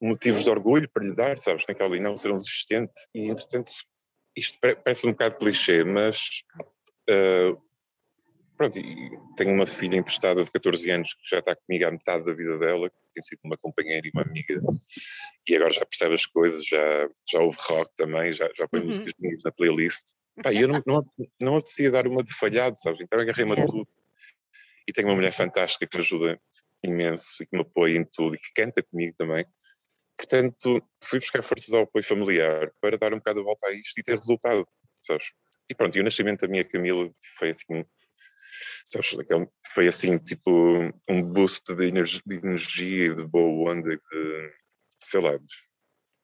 motivos 0.01 0.43
de 0.43 0.49
orgulho 0.49 0.89
para 0.89 1.03
lhe 1.03 1.15
dar, 1.15 1.37
sabes? 1.37 1.65
Tem 1.65 1.75
que 1.75 1.83
ali 1.83 1.99
não 1.99 2.17
ser 2.17 2.31
um 2.31 2.37
desistente. 2.37 2.93
E, 3.13 3.29
entretanto, 3.29 3.71
isto 4.35 4.57
parece 4.59 5.07
um 5.07 5.11
bocado 5.11 5.37
clichê, 5.37 5.83
mas. 5.83 6.43
Uh, 7.09 7.61
pronto, 8.57 8.79
tenho 9.35 9.53
uma 9.53 9.65
filha 9.65 9.97
emprestada 9.97 10.43
de 10.43 10.51
14 10.51 10.89
anos 10.91 11.13
que 11.13 11.29
já 11.29 11.39
está 11.39 11.55
comigo 11.55 11.85
há 11.85 11.91
metade 11.91 12.25
da 12.25 12.33
vida 12.33 12.57
dela, 12.57 12.89
que 12.89 12.95
tem 13.13 13.23
sido 13.23 13.39
uma 13.43 13.57
companheira 13.57 14.07
e 14.07 14.11
uma 14.13 14.21
amiga, 14.21 14.61
e 15.47 15.55
agora 15.55 15.71
já 15.71 15.85
percebe 15.85 16.13
as 16.13 16.25
coisas, 16.25 16.65
já, 16.65 17.09
já 17.27 17.39
ouve 17.39 17.57
rock 17.59 17.95
também, 17.95 18.33
já, 18.33 18.49
já 18.55 18.67
põe 18.67 18.81
uhum. 18.81 18.85
músicas 18.87 19.13
minhas 19.19 19.41
na 19.43 19.51
playlist. 19.51 20.13
Pá, 20.41 20.53
e 20.53 20.61
eu 20.61 20.67
não, 20.67 20.81
não, 20.85 21.05
não 21.39 21.57
apetecia 21.57 21.91
dar 21.91 22.07
uma 22.07 22.23
de 22.23 22.33
falhado, 22.33 22.79
sabes? 22.79 23.01
Então 23.01 23.19
agarrei-me 23.19 23.53
a 23.53 23.65
tudo. 23.65 23.87
E 24.87 24.93
tenho 24.93 25.07
uma 25.07 25.15
mulher 25.15 25.33
fantástica 25.33 25.87
que 25.87 25.97
me 25.97 26.03
ajuda 26.03 26.39
imenso 26.83 27.43
e 27.43 27.45
que 27.45 27.55
me 27.55 27.61
apoia 27.61 27.97
em 27.97 28.05
tudo 28.05 28.35
e 28.35 28.39
que 28.39 28.53
canta 28.55 28.81
comigo 28.83 29.15
também. 29.17 29.45
Portanto, 30.17 30.82
fui 31.04 31.19
buscar 31.19 31.43
forças 31.43 31.74
ao 31.74 31.84
apoio 31.84 32.04
familiar 32.04 32.71
para 32.80 32.97
dar 32.97 33.13
um 33.13 33.17
bocado 33.17 33.41
a 33.41 33.43
volta 33.43 33.67
a 33.67 33.74
isto 33.74 33.97
e 34.00 34.04
ter 34.04 34.15
resultado, 34.15 34.67
sabes? 35.02 35.28
E 35.69 35.76
pronto, 35.76 35.97
e 35.97 36.02
o 36.02 36.04
nascimento 36.04 36.41
da 36.41 36.47
minha 36.47 36.65
Camila 36.65 37.10
foi 37.38 37.52
assim, 37.52 37.86
sabes, 38.86 39.15
foi 39.74 39.88
assim, 39.88 40.17
tipo, 40.17 40.52
um 41.10 41.24
boost 41.24 41.74
de 41.74 41.86
energia, 41.86 43.15
de, 43.15 43.15
de 43.15 43.28
boa 43.28 43.71
onda, 43.71 43.89
de, 43.89 44.54
sei 45.02 45.21
lá, 45.21 45.39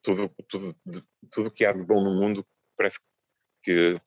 tudo, 0.03 0.29
tudo, 0.47 0.75
de, 0.85 1.03
tudo 1.31 1.51
que 1.51 1.65
há 1.65 1.73
de 1.73 1.83
bom 1.83 2.03
no 2.03 2.19
mundo 2.19 2.45
parece 2.77 2.99
que 3.63 3.99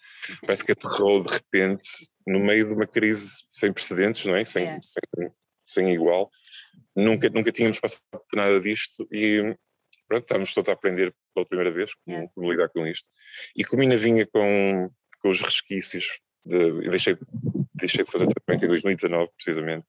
parece 0.43 0.65
que 0.65 0.73
aterrou 0.73 1.23
de 1.23 1.31
repente 1.31 1.89
no 2.27 2.41
meio 2.41 2.67
de 2.67 2.73
uma 2.73 2.87
crise 2.87 3.45
sem 3.53 3.73
precedentes, 3.73 4.25
não 4.25 4.37
é? 4.37 4.45
Sem, 4.45 4.65
é. 4.65 4.81
sem, 4.83 5.31
sem 5.67 5.93
igual. 5.93 6.31
Nunca, 6.97 7.29
nunca 7.29 7.53
tínhamos 7.53 7.79
passado 7.79 8.03
por 8.11 8.37
nada 8.37 8.61
disto 8.61 9.07
e 9.13 9.55
pronto, 10.11 10.25
estamos 10.25 10.53
todos 10.53 10.69
a 10.69 10.73
aprender 10.73 11.15
pela 11.33 11.47
primeira 11.47 11.71
vez 11.71 11.95
como, 12.05 12.17
é. 12.17 12.29
como 12.35 12.51
lidar 12.51 12.69
com 12.71 12.85
isto. 12.85 13.09
E 13.57 13.65
como 13.65 13.83
ainda 13.83 13.97
vinha 13.97 14.27
com, 14.27 14.91
com 15.21 15.29
os 15.29 15.41
resquícios, 15.41 16.19
de, 16.45 16.57
eu 16.57 16.91
deixei, 16.91 17.17
deixei 17.75 18.05
de 18.05 18.11
fazer 18.11 18.27
tratamento 18.27 18.65
em 18.65 18.69
2019, 18.69 19.31
precisamente, 19.37 19.87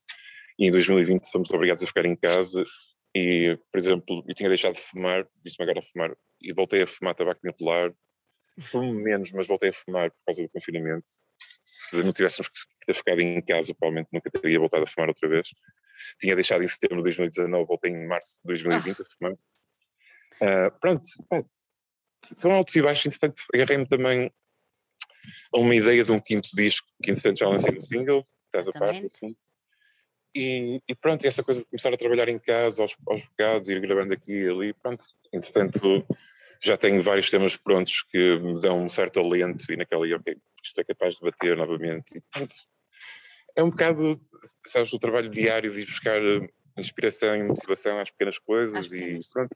e 0.59 0.67
em 0.67 0.71
2020 0.71 1.31
fomos 1.31 1.49
obrigados 1.49 1.81
a 1.81 1.87
ficar 1.87 2.05
em 2.05 2.15
casa 2.15 2.63
e, 3.15 3.57
por 3.71 3.79
exemplo, 3.79 4.23
eu 4.27 4.35
tinha 4.35 4.47
deixado 4.47 4.75
de 4.75 4.81
fumar, 4.81 5.27
disse-me 5.43 5.63
agora 5.63 5.79
a 5.79 5.91
fumar, 5.91 6.15
e 6.39 6.53
voltei 6.53 6.83
a 6.83 6.87
fumar 6.87 7.15
tabaco 7.15 7.41
de 7.43 7.49
enrolar, 7.49 7.91
fumo 8.69 8.93
menos, 8.93 9.31
mas 9.31 9.47
voltei 9.47 9.69
a 9.69 9.73
fumar 9.73 10.11
por 10.11 10.19
causa 10.27 10.43
do 10.43 10.49
confinamento. 10.49 11.05
Se 11.65 11.95
não 12.03 12.13
tivéssemos 12.13 12.47
que 12.47 12.85
ter 12.85 12.93
ficado 12.93 13.21
em 13.21 13.41
casa, 13.41 13.73
provavelmente 13.73 14.09
nunca 14.13 14.29
teria 14.29 14.59
voltado 14.59 14.83
a 14.83 14.87
fumar 14.87 15.09
outra 15.09 15.27
vez. 15.27 15.47
Tinha 16.19 16.35
deixado 16.35 16.63
em 16.63 16.67
setembro 16.67 16.97
de 16.97 17.03
2019, 17.03 17.65
voltei 17.65 17.91
em 17.91 18.07
março 18.07 18.39
de 18.45 18.47
2020 18.47 18.99
ah. 18.99 19.01
a 19.01 19.17
fumar. 19.17 19.37
Uh, 20.41 20.71
pronto, 20.79 21.07
bom, 21.29 21.45
foram 22.37 22.55
altos 22.55 22.75
e 22.75 22.81
baixos, 22.81 23.05
entretanto 23.05 23.43
agarrei-me 23.53 23.87
também 23.87 24.31
a 25.53 25.59
uma 25.59 25.75
ideia 25.75 26.03
de 26.03 26.11
um 26.11 26.19
quinto 26.19 26.49
disco 26.55 26.87
que 27.03 27.11
entretanto 27.11 27.37
já 27.37 27.47
lancei 27.47 27.71
no 27.71 27.81
single, 27.81 28.27
estás 28.45 28.67
a 28.67 28.71
par 28.71 28.99
do 28.99 29.05
assunto. 29.05 29.37
e, 30.35 30.81
e, 30.87 30.95
pronto, 30.95 31.25
essa 31.25 31.43
coisa 31.43 31.61
de 31.61 31.67
começar 31.67 31.93
a 31.93 31.97
trabalhar 31.97 32.27
em 32.27 32.39
casa, 32.39 32.81
aos, 32.81 32.95
aos 33.07 33.23
bocados, 33.25 33.69
ir 33.69 33.79
gravando 33.81 34.13
aqui 34.13 34.31
e 34.31 34.49
ali, 34.49 34.73
pronto. 34.73 35.03
Entretanto, 35.31 36.05
já 36.61 36.77
tenho 36.77 37.01
vários 37.01 37.29
temas 37.29 37.55
prontos 37.55 38.01
que 38.03 38.39
me 38.39 38.59
dão 38.59 38.83
um 38.83 38.89
certo 38.89 39.19
alento 39.19 39.71
e 39.71 39.77
naquela, 39.77 40.07
ok, 40.15 40.37
isto 40.63 40.81
é 40.81 40.83
capaz 40.83 41.15
de 41.15 41.21
bater 41.21 41.55
novamente. 41.57 42.17
E 42.17 42.21
pronto. 42.31 42.55
É 43.55 43.63
um 43.63 43.69
bocado, 43.69 44.19
sabes, 44.65 44.93
o 44.93 44.99
trabalho 44.99 45.29
diário 45.29 45.71
de 45.71 45.81
ir 45.81 45.85
buscar 45.85 46.21
inspiração 46.77 47.35
e 47.35 47.43
motivação 47.43 47.99
às 47.99 48.09
pequenas 48.09 48.39
coisas 48.39 48.91
e 48.93 49.19
pronto. 49.31 49.55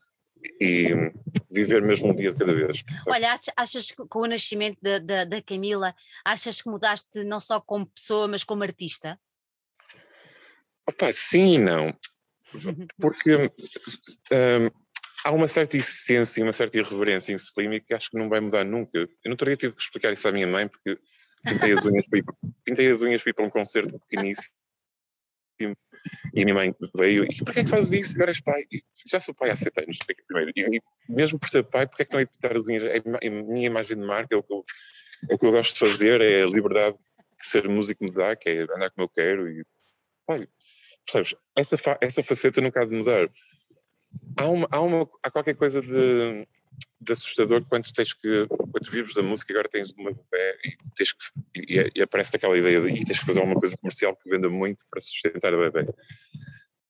E 0.60 1.12
viver 1.50 1.82
mesmo 1.82 2.10
um 2.10 2.14
dia 2.14 2.32
de 2.32 2.38
cada 2.38 2.54
vez. 2.54 2.82
Sabe? 3.02 3.16
Olha, 3.16 3.38
achas 3.56 3.90
que 3.90 4.06
com 4.06 4.20
o 4.20 4.26
nascimento 4.26 4.78
da, 4.80 4.98
da, 4.98 5.24
da 5.24 5.42
Camila, 5.42 5.94
achas 6.24 6.60
que 6.60 6.68
mudaste 6.68 7.24
não 7.24 7.40
só 7.40 7.60
como 7.60 7.86
pessoa, 7.86 8.28
mas 8.28 8.44
como 8.44 8.62
artista? 8.62 9.18
Opa, 10.86 11.12
sim 11.12 11.54
e 11.54 11.58
não. 11.58 11.94
Porque 13.00 13.34
um, 13.34 14.70
há 15.24 15.32
uma 15.32 15.48
certa 15.48 15.76
essência 15.76 16.40
e 16.40 16.42
uma 16.42 16.52
certa 16.52 16.78
irreverência 16.78 17.32
em 17.32 17.36
Slim 17.36 17.80
que 17.80 17.92
acho 17.92 18.10
que 18.10 18.18
não 18.18 18.28
vai 18.28 18.40
mudar 18.40 18.64
nunca. 18.64 18.98
Eu 18.98 19.28
não 19.28 19.36
teria 19.36 19.56
tido 19.56 19.74
que 19.74 19.82
explicar 19.82 20.12
isso 20.12 20.28
à 20.28 20.32
minha 20.32 20.46
mãe 20.46 20.68
porque 20.68 20.98
pintei 21.44 21.72
as 21.72 21.84
unhas 21.84 22.08
para 22.08 22.18
ir, 22.18 22.24
pintei 22.64 22.90
as 22.90 23.02
unhas 23.02 23.22
para 23.22 23.30
ir 23.30 23.34
para 23.34 23.44
um 23.44 23.50
concerto 23.50 23.98
pequeníssimo. 24.00 24.48
E 25.60 26.42
a 26.42 26.44
minha 26.44 26.54
mãe 26.54 26.74
veio 26.94 27.24
e 27.24 27.44
porquê 27.44 27.60
é 27.60 27.64
que 27.64 27.70
fazes 27.70 27.92
isso? 27.92 28.14
Agora 28.14 28.30
és 28.30 28.40
pai. 28.40 28.64
E 28.70 28.82
já 29.06 29.18
sou 29.18 29.34
pai 29.34 29.50
há 29.50 29.56
sete 29.56 29.80
anos. 29.80 29.98
Primeiro. 30.26 30.52
E, 30.56 30.82
mesmo 31.08 31.38
por 31.38 31.48
ser 31.48 31.64
pai, 31.64 31.86
porquê 31.86 32.02
é 32.02 32.04
que 32.04 32.12
não 32.12 32.20
é 32.20 32.26
pintar 32.26 32.56
as 32.56 32.66
unhas? 32.66 32.84
É 32.84 32.98
a 32.98 33.30
minha 33.30 33.66
imagem 33.66 33.96
de 33.96 34.06
marca, 34.06 34.34
é 34.34 34.38
o 34.38 34.42
que 34.42 34.52
eu, 34.52 34.64
é 35.30 35.34
o 35.34 35.38
que 35.38 35.46
eu 35.46 35.52
gosto 35.52 35.72
de 35.72 35.90
fazer, 35.90 36.20
é 36.20 36.42
a 36.42 36.46
liberdade 36.46 36.96
que 37.38 37.48
ser 37.48 37.68
músico 37.68 38.04
me 38.04 38.10
dá, 38.10 38.34
que 38.34 38.48
é 38.48 38.62
andar 38.62 38.90
como 38.90 39.04
eu 39.04 39.08
quero. 39.08 39.48
E, 39.48 39.64
pai, 40.26 40.48
percebes? 41.04 41.34
Essa, 41.56 41.78
fa 41.78 41.98
essa 42.00 42.22
faceta 42.22 42.60
nunca 42.60 42.82
há 42.82 42.84
de 42.84 42.94
mudar. 42.94 43.28
Há, 44.36 44.48
uma, 44.48 44.68
há, 44.70 44.80
uma, 44.80 45.08
há 45.22 45.30
qualquer 45.30 45.54
coisa 45.54 45.80
de, 45.80 46.46
de 47.00 47.12
assustador 47.12 47.64
quando 47.64 47.90
tens 47.92 48.12
que, 48.12 48.46
quando 48.48 48.90
vives 48.90 49.14
da 49.14 49.22
música 49.22 49.52
agora 49.52 49.68
tens 49.68 49.92
uma 49.92 50.10
bebé 50.10 50.58
e, 50.64 50.76
tens 50.96 51.12
que, 51.12 51.24
e, 51.54 51.92
e 51.94 52.02
aparece 52.02 52.34
aquela 52.36 52.56
ideia 52.56 52.80
de 52.80 52.88
e 52.88 53.04
tens 53.04 53.20
que 53.20 53.26
fazer 53.26 53.40
alguma 53.40 53.58
coisa 53.58 53.76
comercial 53.76 54.16
que 54.16 54.28
venda 54.28 54.48
muito 54.48 54.84
para 54.90 55.00
sustentar 55.00 55.54
a 55.54 55.56
bebé. 55.56 55.86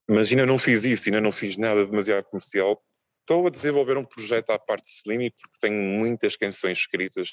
Mas 0.09 0.31
ainda 0.31 0.47
não 0.47 0.59
fiz 0.59 0.85
isso, 0.85 1.09
ainda 1.09 1.21
não 1.21 1.33
fiz 1.33 1.57
nada 1.57 1.85
demasiado 1.85 2.25
comercial. 2.25 2.83
Estou 3.21 3.47
a 3.47 3.51
desenvolver 3.51 3.97
um 3.97 4.05
projeto 4.05 4.51
à 4.51 4.59
parte 4.59 4.85
de 4.85 4.91
Slimmy 4.91 5.31
porque 5.31 5.59
tenho 5.61 5.83
muitas 5.83 6.37
canções 6.37 6.79
escritas 6.79 7.31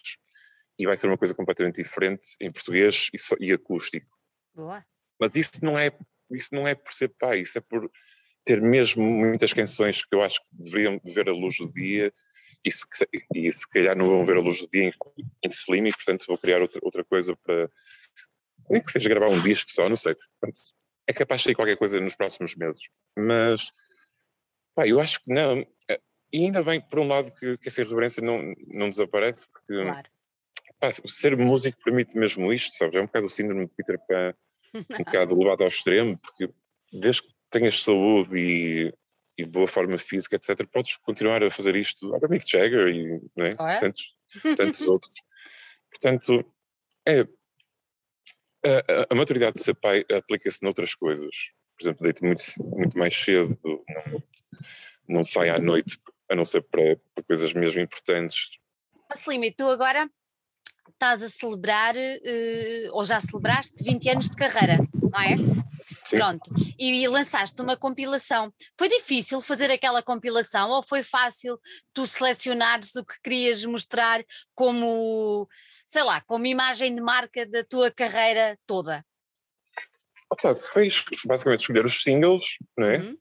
e 0.78 0.86
vai 0.86 0.98
ser 0.98 1.08
uma 1.08 1.18
coisa 1.18 1.36
completamente 1.36 1.82
diferente 1.82 2.30
em 2.42 2.52
português 2.52 3.10
e, 3.14 3.20
so, 3.20 3.36
e 3.40 3.52
acústico. 3.52 4.08
Boa. 4.56 4.84
Mas 5.20 5.36
isso 5.36 5.52
não 5.62 5.78
é 5.78 5.92
isso 6.32 6.50
não 6.52 6.68
é 6.68 6.74
por 6.74 6.92
ser 6.94 7.10
pai, 7.10 7.42
isso 7.42 7.58
é 7.58 7.62
por 7.62 7.92
ter 8.44 8.60
mesmo 8.60 9.04
muitas 9.04 9.54
canções 9.54 10.04
que 10.04 10.16
eu 10.16 10.22
acho 10.22 10.40
que 10.42 10.50
deveriam 10.52 11.00
ver 11.04 11.30
a 11.30 11.32
luz 11.32 11.58
do 11.58 11.72
dia 11.72 12.12
e 12.66 12.72
se, 12.72 12.86
e 13.34 13.52
se 13.52 13.68
calhar 13.70 13.98
não 13.98 14.08
vão 14.08 14.26
ver 14.26 14.38
a 14.38 14.42
luz 14.42 14.60
do 14.60 14.68
dia 14.68 14.86
em, 14.86 14.94
em 15.44 15.50
slim 15.50 15.88
e 15.88 15.92
portanto 15.92 16.26
vou 16.28 16.38
criar 16.38 16.62
outra, 16.62 16.80
outra 16.84 17.04
coisa 17.04 17.36
para 17.38 17.70
nem 18.70 18.82
que 18.82 18.92
seja 18.92 19.10
gravar 19.10 19.28
um 19.28 19.42
disco 19.42 19.70
só, 19.72 19.90
não 19.90 19.98
sei. 19.98 20.16
Portanto, 20.16 20.60
é 21.08 21.14
capaz 21.14 21.42
de 21.42 21.46
sair 21.46 21.56
qualquer 21.56 21.78
coisa 21.78 22.00
nos 22.00 22.16
próximos 22.16 22.56
meses. 22.56 22.82
Mas 23.18 23.62
pá, 24.74 24.88
eu 24.88 25.00
acho 25.00 25.20
que 25.20 25.34
não. 25.34 25.60
Eh, 25.90 26.00
e 26.32 26.46
ainda 26.46 26.64
bem 26.64 26.82
que 26.82 26.90
por 26.90 27.00
um 27.00 27.08
lado 27.08 27.32
que, 27.32 27.58
que 27.58 27.68
essa 27.68 27.82
irreverência 27.82 28.24
não, 28.24 28.54
não 28.68 28.90
desaparece, 28.90 29.46
porque 29.50 29.84
claro. 29.84 30.10
pá, 30.80 30.92
ser 31.06 31.38
músico 31.38 31.78
permite 31.84 32.18
mesmo 32.18 32.52
isto, 32.54 32.74
sabes? 32.74 32.96
É 32.96 33.02
um 33.02 33.06
bocado 33.06 33.28
o 33.28 33.30
síndrome 33.30 33.66
de 33.66 33.74
Peter 33.76 34.00
Pan 34.08 34.34
um 34.74 34.84
bocado 35.04 35.38
levado 35.38 35.62
ao 35.62 35.68
extremo, 35.68 36.18
porque 36.18 36.52
desde 36.92 37.22
que 37.22 37.30
tenhas 37.50 37.84
saúde 37.84 38.38
e, 38.38 38.94
e 39.38 39.46
boa 39.46 39.68
forma 39.68 39.98
física, 39.98 40.36
etc., 40.36 40.68
podes 40.72 40.98
continuar 40.98 41.44
a 41.44 41.52
fazer 41.52 41.76
isto. 41.76 42.14
Olha, 42.14 42.28
Mick 42.28 42.50
Jagger 42.50 42.88
e 42.90 43.22
né? 43.36 43.50
oh, 43.60 43.68
é? 43.68 43.80
tantos, 43.80 44.16
tantos 44.58 44.88
outros. 44.88 45.14
Portanto, 45.90 46.46
é, 47.08 47.22
a, 48.66 49.08
a, 49.10 49.16
maturidade 49.16 49.56
de 49.56 49.64
ser 49.64 49.76
pai 49.76 50.06
aplica-se 50.12 50.64
noutras 50.64 50.96
coisas. 50.96 51.36
Por 51.78 51.84
exemplo, 51.84 52.04
deito 52.04 52.24
muito, 52.24 52.44
muito 52.60 52.98
mais 52.98 53.16
cedo, 53.18 53.60
não, 53.64 54.24
não 55.08 55.24
saio 55.24 55.56
à 55.56 55.60
noite, 55.60 56.00
a 56.30 56.36
não 56.36 56.46
ser 56.46 56.62
para, 56.62 56.98
para 57.14 57.24
coisas 57.24 57.54
mesmo 57.54 57.82
importantes. 57.82 58.60
Slim, 59.16 59.52
tu 59.52 59.68
agora 59.68 60.10
estás 60.90 61.22
a 61.22 61.30
celebrar, 61.30 61.96
uh, 61.96 62.90
ou 62.92 63.04
já 63.04 63.20
celebraste, 63.20 63.84
20 63.84 64.10
anos 64.10 64.30
de 64.30 64.36
carreira, 64.36 64.78
não 65.12 65.20
é? 65.20 65.36
Sim. 66.14 66.20
Pronto, 66.20 66.54
e, 66.78 67.04
e 67.04 67.08
lançaste 67.08 67.60
uma 67.60 67.76
compilação. 67.76 68.54
Foi 68.78 68.88
difícil 68.88 69.42
fazer 69.42 69.72
aquela 69.72 70.04
compilação 70.04 70.70
ou 70.70 70.84
foi 70.84 71.02
fácil 71.02 71.60
tu 71.92 72.06
selecionares 72.06 72.96
o 72.96 73.04
que 73.04 73.20
querias 73.24 73.66
mostrar 73.66 74.24
como, 74.54 75.50
sei 75.88 76.04
lá, 76.04 76.22
como 76.22 76.46
imagem 76.46 76.94
de 76.94 77.02
marca 77.02 77.48
da 77.48 77.64
tua 77.64 77.90
carreira 77.90 78.58
toda? 78.68 79.04
Opa, 80.32 80.56
foi 80.56 80.88
basicamente 81.26 81.62
escolher 81.62 81.86
os 81.86 82.02
singles, 82.02 82.58
não 82.78 82.88
é? 82.88 82.98
Uhum. 82.98 83.18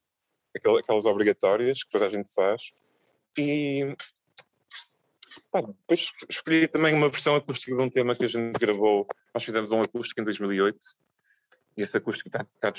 Aquelas 0.55 1.07
obrigatórias 1.07 1.83
que 1.83 1.91
toda 1.91 2.07
a 2.07 2.11
gente 2.11 2.31
faz. 2.35 2.61
E 3.39 3.97
Pá, 5.51 5.63
depois 5.63 6.13
escolhi 6.29 6.69
também 6.69 6.95
uma 6.95 7.09
versão 7.09 7.35
acústica 7.35 7.75
de 7.75 7.81
um 7.81 7.89
tema 7.89 8.15
que 8.15 8.25
a 8.27 8.29
gente 8.29 8.53
gravou. 8.59 9.07
Nós 9.35 9.43
fizemos 9.43 9.73
um 9.73 9.81
acústico 9.81 10.21
em 10.21 10.25
2008 10.25 10.79
e 11.77 11.83
esse 11.83 11.97
acústico 11.97 12.29
está, 12.29 12.47
está 12.55 12.73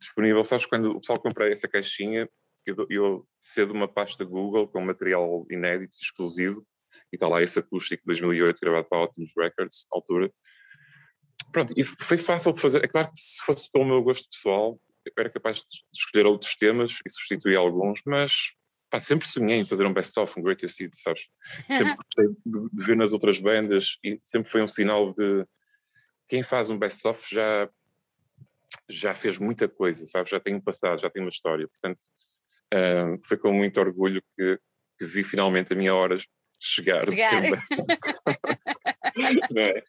disponível. 0.00 0.44
Sabes 0.44 0.66
quando 0.66 0.90
o 0.90 1.00
pessoal 1.00 1.20
compra 1.20 1.50
essa 1.50 1.68
caixinha, 1.68 2.28
eu, 2.64 2.86
eu 2.90 3.28
cedo 3.40 3.72
uma 3.72 3.88
pasta 3.88 4.24
Google 4.24 4.66
com 4.68 4.80
material 4.80 5.46
inédito, 5.50 5.96
exclusivo, 6.00 6.66
e 7.12 7.16
está 7.16 7.28
lá 7.28 7.42
esse 7.42 7.58
acústico 7.58 8.02
de 8.02 8.06
2008 8.06 8.58
gravado 8.60 8.88
para 8.88 9.04
Optimus 9.04 9.32
Records, 9.36 9.86
altura. 9.92 10.32
Pronto, 11.52 11.72
e 11.76 11.84
foi 11.84 12.18
fácil 12.18 12.52
de 12.52 12.60
fazer. 12.60 12.84
É 12.84 12.88
claro 12.88 13.08
que 13.12 13.20
se 13.20 13.42
fosse 13.44 13.70
pelo 13.70 13.84
meu 13.84 14.02
gosto 14.02 14.28
pessoal, 14.28 14.80
eu 15.04 15.12
era 15.16 15.30
capaz 15.30 15.58
de 15.58 15.84
escolher 15.94 16.26
outros 16.26 16.56
temas 16.56 16.98
e 17.06 17.10
substituir 17.10 17.56
alguns, 17.56 18.00
mas 18.04 18.52
pá, 18.90 19.00
sempre 19.00 19.28
sonhei 19.28 19.58
em 19.58 19.64
fazer 19.64 19.86
um 19.86 19.92
best-of, 19.92 20.38
um 20.38 20.42
greatest 20.42 20.80
hits, 20.80 21.02
sabes? 21.02 21.22
Sempre 21.66 21.94
gostei 21.96 22.26
de, 22.44 22.68
de, 22.72 22.84
ver 22.84 22.96
nas 22.96 23.12
outras 23.12 23.38
bandas 23.38 23.96
e 24.02 24.18
sempre 24.22 24.50
foi 24.50 24.62
um 24.62 24.68
sinal 24.68 25.14
de 25.14 25.46
quem 26.28 26.42
faz 26.42 26.68
um 26.68 26.78
best-of 26.78 27.22
já, 27.32 27.70
já 28.88 29.14
fez 29.14 29.38
muita 29.38 29.68
coisa, 29.68 30.06
sabes? 30.06 30.30
Já 30.30 30.40
tem 30.40 30.54
um 30.54 30.60
passado, 30.60 31.00
já 31.00 31.10
tem 31.10 31.22
uma 31.22 31.30
história. 31.30 31.68
Portanto, 31.68 32.00
uh, 32.74 33.18
foi 33.26 33.36
com 33.36 33.52
muito 33.52 33.78
orgulho 33.80 34.22
que, 34.36 34.58
que 34.98 35.06
vi 35.06 35.22
finalmente 35.24 35.72
a 35.72 35.76
minha 35.76 35.94
hora 35.94 36.18
chegar. 36.60 37.02
chegar. 37.04 37.42
é? 39.56 39.82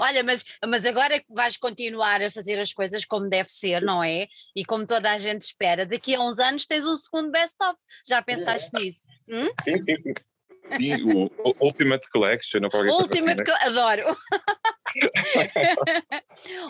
Olha, 0.00 0.22
mas, 0.22 0.44
mas 0.66 0.84
agora 0.84 1.18
que 1.18 1.26
vais 1.30 1.56
continuar 1.56 2.22
a 2.22 2.30
fazer 2.30 2.58
as 2.58 2.72
coisas 2.72 3.04
como 3.04 3.28
deve 3.28 3.48
ser, 3.48 3.82
não 3.82 4.02
é? 4.02 4.26
E 4.54 4.64
como 4.64 4.86
toda 4.86 5.10
a 5.10 5.18
gente 5.18 5.42
espera, 5.42 5.86
daqui 5.86 6.14
a 6.14 6.20
uns 6.20 6.38
anos 6.38 6.66
tens 6.66 6.84
um 6.84 6.96
segundo 6.96 7.30
best-of. 7.30 7.76
Já 8.06 8.22
pensaste 8.22 8.70
é. 8.76 8.80
nisso? 8.80 9.08
Hum? 9.28 9.48
Sim, 9.62 9.78
sim, 9.78 9.96
sim. 9.96 10.14
Sim, 10.64 10.94
o, 11.12 11.28
Ultimate 11.60 12.08
Collection. 12.10 12.60
Ultimate, 12.62 13.42
assim, 13.42 13.66
adoro. 13.66 14.16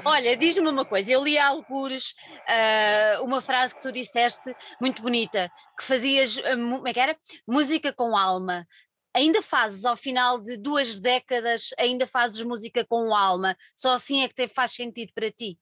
Olha, 0.04 0.36
diz-me 0.36 0.68
uma 0.68 0.84
coisa, 0.84 1.12
eu 1.12 1.22
li 1.22 1.38
há 1.38 1.48
algures 1.48 2.10
uh, 2.48 3.24
uma 3.24 3.40
frase 3.40 3.74
que 3.74 3.82
tu 3.82 3.92
disseste 3.92 4.54
muito 4.80 5.02
bonita, 5.02 5.50
que 5.78 5.84
fazias, 5.84 6.36
uh, 6.36 6.42
como 6.42 6.88
é 6.88 6.92
que 6.92 7.00
era? 7.00 7.16
Música 7.46 7.92
com 7.92 8.16
alma 8.16 8.66
ainda 9.14 9.42
fazes 9.42 9.84
ao 9.84 9.96
final 9.96 10.40
de 10.40 10.56
duas 10.56 10.98
décadas, 10.98 11.70
ainda 11.78 12.06
fazes 12.06 12.42
música 12.42 12.84
com 12.84 13.14
alma, 13.14 13.56
só 13.76 13.92
assim 13.92 14.22
é 14.22 14.28
que 14.28 14.48
faz 14.48 14.72
sentido 14.72 15.12
para 15.14 15.30
ti? 15.30 15.58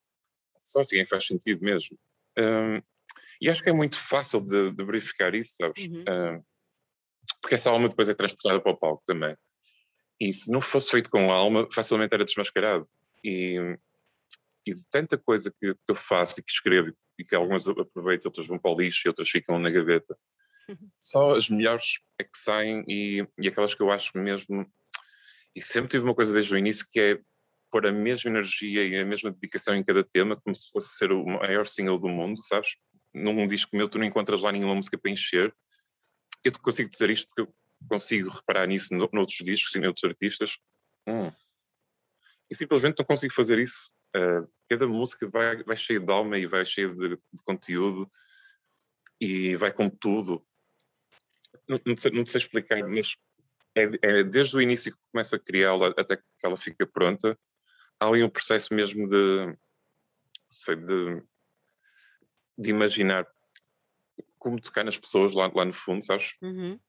Só 0.62 0.80
assim 0.80 0.98
é 0.98 1.04
que 1.04 1.10
faz 1.10 1.26
sentido 1.26 1.64
mesmo. 1.64 1.98
Um, 2.38 2.80
e 3.40 3.48
acho 3.48 3.62
que 3.62 3.70
é 3.70 3.72
muito 3.72 3.98
fácil 3.98 4.40
de, 4.40 4.70
de 4.70 4.84
verificar 4.84 5.34
isso, 5.34 5.54
sabes? 5.56 5.86
Uhum. 5.86 6.04
Um, 6.08 6.44
porque 7.40 7.54
essa 7.54 7.70
alma 7.70 7.88
depois 7.88 8.08
é 8.08 8.14
transportada 8.14 8.60
para 8.60 8.72
o 8.72 8.76
palco 8.76 9.02
também. 9.06 9.36
E 10.20 10.32
se 10.32 10.50
não 10.50 10.60
fosse 10.60 10.90
feito 10.90 11.08
com 11.08 11.32
alma, 11.32 11.66
facilmente 11.72 12.12
era 12.12 12.24
desmascarado. 12.24 12.86
E, 13.24 13.56
e 14.66 14.74
de 14.74 14.86
tanta 14.90 15.16
coisa 15.16 15.50
que, 15.50 15.74
que 15.74 15.80
eu 15.88 15.94
faço 15.94 16.40
e 16.40 16.42
que 16.42 16.52
escrevo, 16.52 16.94
e 17.18 17.24
que 17.24 17.34
algumas 17.34 17.66
aproveito, 17.66 18.26
outras 18.26 18.46
vão 18.46 18.58
para 18.58 18.70
o 18.70 18.78
lixo 18.78 19.02
e 19.06 19.08
outras 19.08 19.30
ficam 19.30 19.58
na 19.58 19.70
gaveta, 19.70 20.16
só 20.98 21.36
as 21.36 21.48
melhores 21.48 22.00
é 22.18 22.24
que 22.24 22.36
saem 22.36 22.84
e, 22.86 23.26
e 23.38 23.48
aquelas 23.48 23.74
que 23.74 23.82
eu 23.82 23.90
acho 23.90 24.16
mesmo. 24.16 24.70
E 25.54 25.62
sempre 25.62 25.90
tive 25.90 26.04
uma 26.04 26.14
coisa 26.14 26.32
desde 26.32 26.54
o 26.54 26.58
início 26.58 26.86
que 26.88 27.00
é 27.00 27.20
pôr 27.70 27.86
a 27.86 27.92
mesma 27.92 28.30
energia 28.30 28.84
e 28.84 28.96
a 28.98 29.04
mesma 29.04 29.30
dedicação 29.30 29.74
em 29.74 29.84
cada 29.84 30.02
tema, 30.02 30.36
como 30.36 30.54
se 30.56 30.70
fosse 30.70 30.96
ser 30.96 31.12
o 31.12 31.24
maior 31.24 31.66
single 31.66 31.98
do 31.98 32.08
mundo, 32.08 32.42
sabes? 32.44 32.76
Num 33.14 33.46
disco 33.46 33.76
meu 33.76 33.88
tu 33.88 33.98
não 33.98 34.04
encontras 34.04 34.42
lá 34.42 34.52
nenhuma 34.52 34.74
música 34.74 34.98
para 34.98 35.10
encher. 35.10 35.54
Eu 36.44 36.52
consigo 36.60 36.90
dizer 36.90 37.10
isto 37.10 37.28
porque 37.28 37.42
eu 37.42 37.54
consigo 37.88 38.30
reparar 38.30 38.66
nisso 38.66 38.94
noutros 38.94 39.38
discos 39.38 39.74
e 39.74 39.80
noutros 39.80 40.04
artistas. 40.04 40.56
Hum. 41.06 41.32
E 42.50 42.54
simplesmente 42.54 42.98
não 42.98 43.04
consigo 43.04 43.32
fazer 43.32 43.58
isso 43.58 43.90
Uh, 44.16 44.50
cada 44.68 44.88
música 44.88 45.28
vai, 45.28 45.62
vai 45.62 45.76
cheia 45.76 46.00
de 46.00 46.12
alma 46.12 46.36
e 46.36 46.44
vai 46.44 46.66
cheia 46.66 46.88
de, 46.88 47.10
de 47.10 47.42
conteúdo 47.44 48.10
e 49.20 49.54
vai 49.56 49.72
com 49.72 49.88
tudo. 49.88 50.44
Não, 51.68 51.80
não, 51.86 51.96
sei, 51.96 52.10
não 52.10 52.26
sei 52.26 52.40
explicar, 52.40 52.80
mas 52.88 53.16
é, 53.76 53.88
é, 54.02 54.24
desde 54.24 54.56
o 54.56 54.60
início 54.60 54.92
que 54.92 54.98
começa 55.12 55.36
a 55.36 55.38
criá-la 55.38 55.88
até 55.96 56.16
que 56.16 56.24
ela 56.42 56.56
fica 56.56 56.84
pronta, 56.86 57.38
há 58.00 58.08
ali 58.08 58.24
um 58.24 58.30
processo 58.30 58.74
mesmo 58.74 59.08
de, 59.08 59.56
sei, 60.48 60.74
de, 60.74 61.22
de 62.58 62.70
imaginar 62.70 63.28
como 64.38 64.60
tocar 64.60 64.84
nas 64.84 64.98
pessoas 64.98 65.34
lá, 65.34 65.48
lá 65.54 65.64
no 65.64 65.72
fundo, 65.72 66.04
sabes? 66.04 66.34
Uhum. 66.42 66.80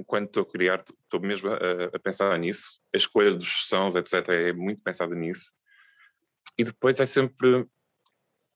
Enquanto 0.00 0.28
estou 0.28 0.42
a 0.44 0.50
criar, 0.50 0.82
estou 1.04 1.20
mesmo 1.20 1.50
a, 1.50 1.56
a, 1.94 1.98
pensar 1.98 2.38
nisso. 2.38 2.80
A 2.94 2.96
escolha 2.96 3.34
dos 3.34 3.66
sons, 3.66 3.94
etc., 3.94 4.26
é 4.30 4.52
muito 4.52 4.80
pensada 4.82 5.14
nisso. 5.14 5.52
E 6.56 6.64
depois 6.64 6.98
é 6.98 7.04
sempre. 7.04 7.66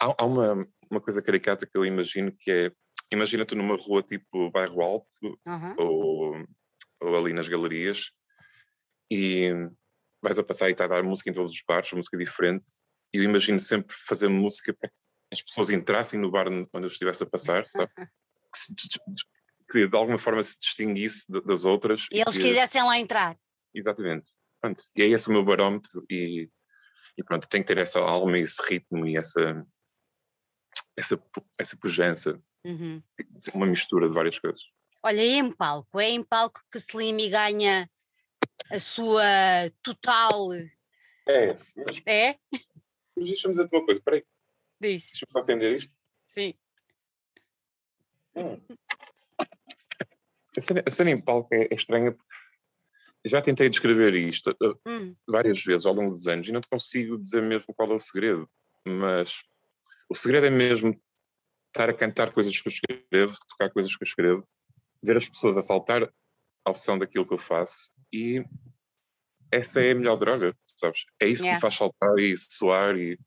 Há, 0.01 0.15
há 0.19 0.25
uma, 0.25 0.67
uma 0.91 1.01
coisa 1.03 1.21
caricata 1.21 1.67
que 1.67 1.77
eu 1.77 1.85
imagino 1.85 2.33
que 2.33 2.51
é. 2.51 2.73
Imagina 3.13 3.45
tu 3.45 3.55
numa 3.55 3.77
rua 3.77 4.03
tipo 4.03 4.51
bairro 4.51 4.81
alto 4.81 5.39
uhum. 5.47 5.75
ou, 5.79 6.45
ou 7.01 7.17
ali 7.17 7.35
nas 7.35 7.47
galerias 7.47 8.11
e 9.11 9.53
vais 10.23 10.39
a 10.39 10.43
passar 10.43 10.71
e 10.71 10.73
está 10.73 10.87
a 10.87 10.89
dar 10.89 11.03
música 11.03 11.31
em 11.31 11.35
todos 11.35 11.53
os 11.53 11.63
bares, 11.69 11.93
música 11.93 12.17
diferente. 12.17 12.65
E 13.13 13.19
eu 13.19 13.23
imagino 13.23 13.61
sempre 13.61 13.95
fazer 14.09 14.29
música 14.29 14.75
para 14.75 14.89
que 14.89 14.95
as 15.31 15.43
pessoas 15.43 15.69
entrassem 15.69 16.19
no 16.19 16.31
bar 16.31 16.49
onde 16.49 16.69
eu 16.73 16.87
estivesse 16.87 17.23
a 17.23 17.27
passar, 17.27 17.69
sabe? 17.69 17.93
Que, 19.71 19.89
de 19.89 19.97
alguma 19.97 20.19
forma 20.19 20.43
se 20.43 20.59
distinguisse 20.59 21.25
das 21.31 21.65
outras. 21.65 22.07
E, 22.13 22.19
e 22.19 22.21
eles 22.21 22.37
que, 22.37 22.43
quisessem 22.43 22.83
lá 22.83 22.99
entrar. 22.99 23.37
Exatamente. 23.75 24.31
Pronto. 24.61 24.83
E 24.97 25.03
é 25.03 25.07
esse 25.07 25.29
o 25.29 25.33
meu 25.33 25.45
barómetro 25.45 26.05
e, 26.11 26.49
e 27.17 27.25
pronto, 27.25 27.49
tem 27.49 27.63
que 27.63 27.69
ter 27.69 27.79
essa 27.79 28.01
alma 28.01 28.39
e 28.39 28.43
esse 28.43 28.63
ritmo 28.63 29.07
e 29.07 29.17
essa 29.17 29.67
essa, 30.97 31.21
essa 31.59 31.77
pujança. 31.77 32.41
Uhum. 32.65 33.03
Uma 33.53 33.67
mistura 33.67 34.09
de 34.09 34.15
várias 34.15 34.39
coisas. 34.39 34.63
Olha, 35.03 35.23
e 35.23 35.35
em 35.35 35.53
palco? 35.53 36.01
É 36.01 36.09
em 36.09 36.23
palco 36.23 36.63
que 36.71 36.79
Slimmy 36.79 37.29
ganha 37.29 37.91
a 38.71 38.79
sua 38.79 39.23
total. 39.83 40.53
É. 41.29 41.55
É? 42.07 42.39
Mas 43.17 43.29
deixa-me 43.29 43.55
dizer-te 43.55 43.77
uma 43.77 43.85
coisa, 43.85 44.01
peraí. 44.03 44.25
Diz. 44.81 45.11
Deixa-me 45.11 45.33
só 45.33 45.39
acender 45.41 45.77
isto. 45.77 45.93
Sim. 46.29 46.55
Hum. 48.35 48.61
A, 50.57 50.61
cena, 50.61 50.83
a 50.87 50.91
cena 50.91 51.11
em 51.11 51.21
palco 51.21 51.55
é, 51.55 51.69
é 51.71 51.75
estranha 51.75 52.13
porque 52.13 52.35
já 53.25 53.41
tentei 53.41 53.69
descrever 53.69 54.15
isto 54.15 54.51
uh, 54.63 54.79
hum. 54.87 55.13
várias 55.27 55.63
vezes 55.63 55.87
ao 55.87 55.95
longo 55.95 56.13
dos 56.13 56.27
anos 56.27 56.47
e 56.47 56.53
não 56.53 56.61
te 56.61 56.69
consigo 56.69 57.19
dizer 57.19 57.43
mesmo 57.43 57.75
qual 57.75 57.91
é 57.91 57.95
o 57.95 58.01
segredo, 58.01 58.49
mas 58.87 59.43
o 60.09 60.15
segredo 60.15 60.47
é 60.47 60.51
mesmo 60.51 60.99
estar 61.69 61.89
a 61.89 61.95
cantar 61.95 62.33
coisas 62.33 62.61
que 62.61 62.69
eu 62.69 62.73
escrevo, 62.73 63.35
tocar 63.49 63.71
coisas 63.71 63.97
que 63.97 64.03
eu 64.03 64.07
escrevo, 64.07 64.49
ver 65.03 65.17
as 65.17 65.29
pessoas 65.29 65.57
a 65.57 65.63
saltar 65.63 66.13
ao 66.65 66.75
som 66.75 66.99
daquilo 66.99 67.27
que 67.27 67.35
eu 67.35 67.39
faço 67.39 67.91
e 68.13 68.45
essa 69.51 69.81
é 69.81 69.93
a 69.93 69.95
melhor 69.95 70.17
droga, 70.17 70.55
sabes? 70.67 71.05
É 71.21 71.27
isso 71.27 71.43
yeah. 71.43 71.51
que 71.51 71.55
me 71.57 71.61
faz 71.61 71.77
saltar 71.77 72.19
e 72.19 72.37
soar 72.37 72.97
e, 72.97 73.19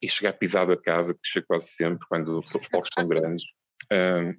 e 0.00 0.08
chegar 0.08 0.32
pisado 0.34 0.72
a 0.72 0.80
casa, 0.80 1.14
que 1.14 1.20
chega 1.24 1.46
quase 1.46 1.68
sempre 1.68 2.06
quando 2.06 2.38
os 2.38 2.68
palcos 2.68 2.90
são 2.96 3.08
grandes. 3.08 3.44
Um, 3.90 4.30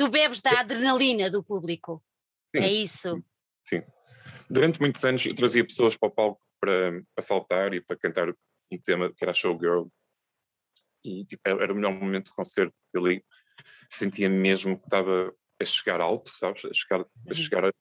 tu 0.00 0.08
bebes 0.08 0.40
da 0.40 0.60
adrenalina 0.60 1.30
do 1.30 1.44
público, 1.44 2.02
sim, 2.56 2.62
é 2.62 2.72
isso? 2.72 3.22
Sim. 3.68 3.82
Durante 4.48 4.80
muitos 4.80 5.04
anos 5.04 5.26
eu 5.26 5.34
trazia 5.34 5.62
pessoas 5.62 5.94
para 5.94 6.08
o 6.08 6.10
palco 6.10 6.40
para, 6.58 7.02
para 7.14 7.22
saltar 7.22 7.74
e 7.74 7.82
para 7.82 7.98
cantar 7.98 8.30
um 8.30 8.78
tema 8.82 9.12
que 9.12 9.22
era 9.22 9.34
Showgirl 9.34 9.88
e 11.04 11.26
tipo, 11.26 11.42
era 11.44 11.70
o 11.70 11.76
melhor 11.76 11.92
momento 11.92 12.28
do 12.28 12.34
concerto. 12.34 12.74
Eu 12.94 13.04
ali 13.04 13.22
sentia 13.90 14.30
mesmo 14.30 14.78
que 14.78 14.86
estava 14.86 15.34
a 15.60 15.64
chegar 15.66 16.00
alto, 16.00 16.32
sabes? 16.34 16.64
A 16.64 16.72
chegar, 16.72 17.00
a 17.02 17.06
uhum. 17.26 17.34
chegar 17.34 17.64
a, 17.66 17.72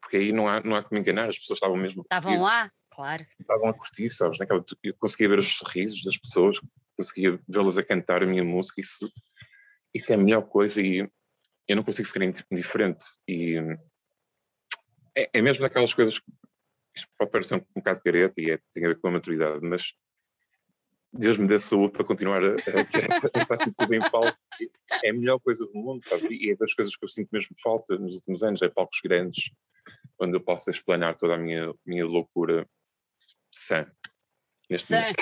porque 0.00 0.18
aí 0.18 0.30
não 0.30 0.46
há, 0.46 0.60
não 0.60 0.76
há 0.76 0.84
como 0.84 1.00
enganar, 1.00 1.30
as 1.30 1.38
pessoas 1.38 1.56
estavam 1.56 1.76
mesmo 1.76 2.02
Estavam 2.02 2.40
lá, 2.40 2.70
claro. 2.90 3.26
Estavam 3.40 3.68
a 3.70 3.74
curtir, 3.74 4.12
sabes? 4.12 4.38
Naquela, 4.38 4.64
eu 4.84 4.94
conseguia 4.94 5.30
ver 5.30 5.40
os 5.40 5.56
sorrisos 5.56 6.04
das 6.04 6.16
pessoas, 6.16 6.60
conseguia 6.96 7.40
vê-las 7.48 7.76
a 7.76 7.82
cantar 7.82 8.22
a 8.22 8.26
minha 8.26 8.44
música, 8.44 8.80
isso, 8.80 9.10
isso 9.94 10.12
é 10.12 10.16
a 10.16 10.18
melhor 10.18 10.42
coisa 10.42 10.80
e 10.80 11.08
eu 11.68 11.76
não 11.76 11.84
consigo 11.84 12.08
ficar 12.08 12.24
indiferente. 12.50 13.04
E 13.28 13.56
é, 15.14 15.30
é 15.32 15.42
mesmo 15.42 15.62
daquelas 15.62 15.94
coisas 15.94 16.18
que 16.18 16.32
isto 16.96 17.08
pode 17.18 17.30
parecer 17.30 17.54
um, 17.54 17.64
bocado 17.74 18.02
careta 18.02 18.34
e 18.40 18.50
é, 18.50 18.58
tem 18.72 18.84
a 18.84 18.88
ver 18.88 19.00
com 19.00 19.08
a 19.08 19.12
maturidade, 19.12 19.60
mas 19.62 19.94
Deus 21.12 21.36
me 21.36 21.46
dê 21.46 21.58
saúde 21.58 21.92
para 21.92 22.04
continuar 22.04 22.42
a, 22.42 22.54
a 22.54 22.84
ter 22.84 23.04
essa, 23.10 23.30
essa, 23.32 23.54
atitude 23.54 23.96
em 23.96 24.10
palco. 24.10 24.36
É 25.02 25.10
a 25.10 25.12
melhor 25.12 25.38
coisa 25.38 25.64
do 25.64 25.74
mundo, 25.74 26.02
sabe? 26.02 26.34
E 26.34 26.50
é 26.50 26.56
das 26.56 26.74
coisas 26.74 26.96
que 26.96 27.04
eu 27.04 27.08
sinto 27.08 27.28
mesmo 27.32 27.54
falta 27.62 27.96
nos 27.96 28.16
últimos 28.16 28.42
anos, 28.42 28.62
é 28.62 28.68
palcos 28.68 29.00
grandes, 29.02 29.50
onde 30.18 30.36
eu 30.36 30.40
possa 30.40 30.70
explanar 30.70 31.16
toda 31.16 31.34
a 31.34 31.38
minha, 31.38 31.72
minha 31.86 32.04
loucura 32.04 32.68
sã 33.50 33.88
é? 34.92 35.12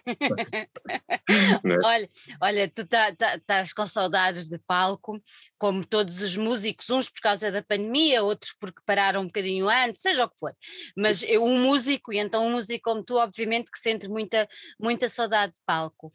olha, 1.85 2.09
olha, 2.41 2.69
tu 2.69 2.83
estás 2.83 3.17
tá, 3.17 3.41
tá, 3.45 3.65
com 3.75 3.87
saudades 3.87 4.49
de 4.49 4.59
palco, 4.59 5.21
como 5.59 5.85
todos 5.85 6.21
os 6.21 6.37
músicos, 6.37 6.91
uns 6.91 7.11
por 7.11 7.21
causa 7.21 7.51
da 7.51 7.63
pandemia, 7.63 8.23
outros 8.23 8.55
porque 8.59 8.81
pararam 8.87 9.23
um 9.23 9.27
bocadinho 9.27 9.69
antes, 9.69 10.03
seja 10.03 10.25
o 10.25 10.29
que 10.29 10.39
for. 10.39 10.55
Mas 10.97 11.23
eu, 11.23 11.45
um 11.45 11.61
músico, 11.61 12.13
e 12.13 12.19
então 12.19 12.47
um 12.47 12.53
músico 12.53 12.85
como 12.85 13.03
tu, 13.03 13.17
obviamente 13.17 13.71
que 13.71 13.79
sente 13.79 14.09
muita, 14.09 14.49
muita 14.79 15.09
saudade 15.09 15.53
de 15.53 15.59
palco. 15.67 16.13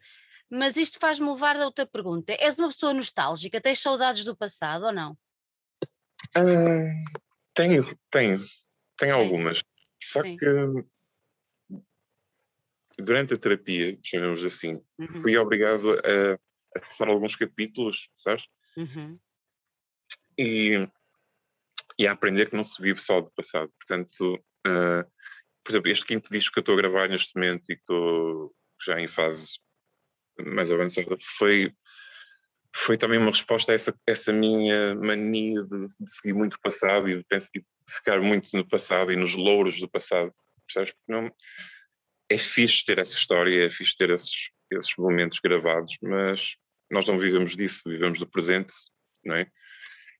Mas 0.50 0.76
isto 0.76 0.98
faz-me 0.98 1.30
levar 1.30 1.56
a 1.56 1.64
outra 1.66 1.86
pergunta. 1.86 2.34
És 2.38 2.58
uma 2.58 2.68
pessoa 2.68 2.94
nostálgica? 2.94 3.60
Tens 3.60 3.80
saudades 3.80 4.24
do 4.24 4.34
passado 4.34 4.86
ou 4.86 4.92
não? 4.92 5.12
Uh, 6.36 7.20
tenho, 7.54 7.84
tenho. 8.10 8.42
Tenho 8.96 9.14
algumas. 9.14 9.62
Só 10.02 10.22
Sim. 10.22 10.36
que 10.36 10.46
durante 12.98 13.34
a 13.34 13.36
terapia, 13.36 13.98
chamemos 14.02 14.42
assim, 14.44 14.80
uhum. 14.98 15.22
fui 15.22 15.36
obrigado 15.36 15.92
a, 15.92 16.34
a 16.34 16.80
acessar 16.80 17.08
alguns 17.08 17.36
capítulos, 17.36 18.10
sabes? 18.16 18.44
Uhum. 18.76 19.18
E, 20.38 20.88
e 21.98 22.06
a 22.06 22.12
aprender 22.12 22.50
que 22.50 22.56
não 22.56 22.64
se 22.64 22.80
vive 22.82 23.00
só 23.00 23.20
do 23.20 23.30
passado. 23.30 23.72
Portanto, 23.78 24.34
uh, 24.66 25.10
por 25.64 25.72
exemplo, 25.72 25.90
este 25.90 26.06
quinto 26.06 26.30
disco 26.30 26.52
que 26.52 26.58
eu 26.58 26.62
estou 26.62 26.74
a 26.74 26.78
gravar 26.78 27.08
neste 27.08 27.34
momento 27.34 27.64
e 27.70 27.76
que 27.76 27.82
estou 27.82 28.54
já 28.84 29.00
em 29.00 29.08
fase 29.08 29.58
mais 30.46 30.70
avançada, 30.70 31.16
foi, 31.36 31.72
foi 32.74 32.96
também 32.96 33.18
uma 33.18 33.30
resposta 33.30 33.72
a 33.72 33.74
essa, 33.74 33.94
essa 34.06 34.32
minha 34.32 34.94
mania 34.94 35.62
de, 35.64 35.86
de 35.86 36.12
seguir 36.12 36.32
muito 36.32 36.54
o 36.54 36.60
passado 36.60 37.08
e 37.08 37.16
de, 37.16 37.24
pensar, 37.24 37.50
de 37.52 37.64
ficar 37.88 38.20
muito 38.20 38.48
no 38.56 38.66
passado 38.68 39.12
e 39.12 39.16
nos 39.16 39.34
louros 39.34 39.80
do 39.80 39.88
passado. 39.88 40.32
Percebes? 40.66 40.94
Porque 40.94 41.12
não 41.12 41.32
é 42.30 42.38
fixe 42.38 42.84
ter 42.84 42.98
essa 42.98 43.14
história, 43.14 43.66
é 43.66 43.70
fixe 43.70 43.96
ter 43.96 44.10
esses, 44.10 44.50
esses 44.70 44.92
momentos 44.96 45.38
gravados, 45.40 45.96
mas 46.02 46.56
nós 46.90 47.06
não 47.06 47.18
vivemos 47.18 47.56
disso, 47.56 47.82
vivemos 47.86 48.18
do 48.18 48.26
presente, 48.26 48.72
não 49.24 49.36
é? 49.36 49.50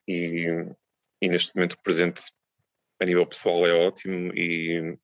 E, 0.06 0.46
e 1.20 1.28
neste 1.28 1.54
momento 1.54 1.74
o 1.74 1.82
presente 1.82 2.22
a 3.00 3.04
nível 3.04 3.26
pessoal 3.26 3.66
é 3.66 3.72
ótimo 3.72 4.32
e 4.34 4.96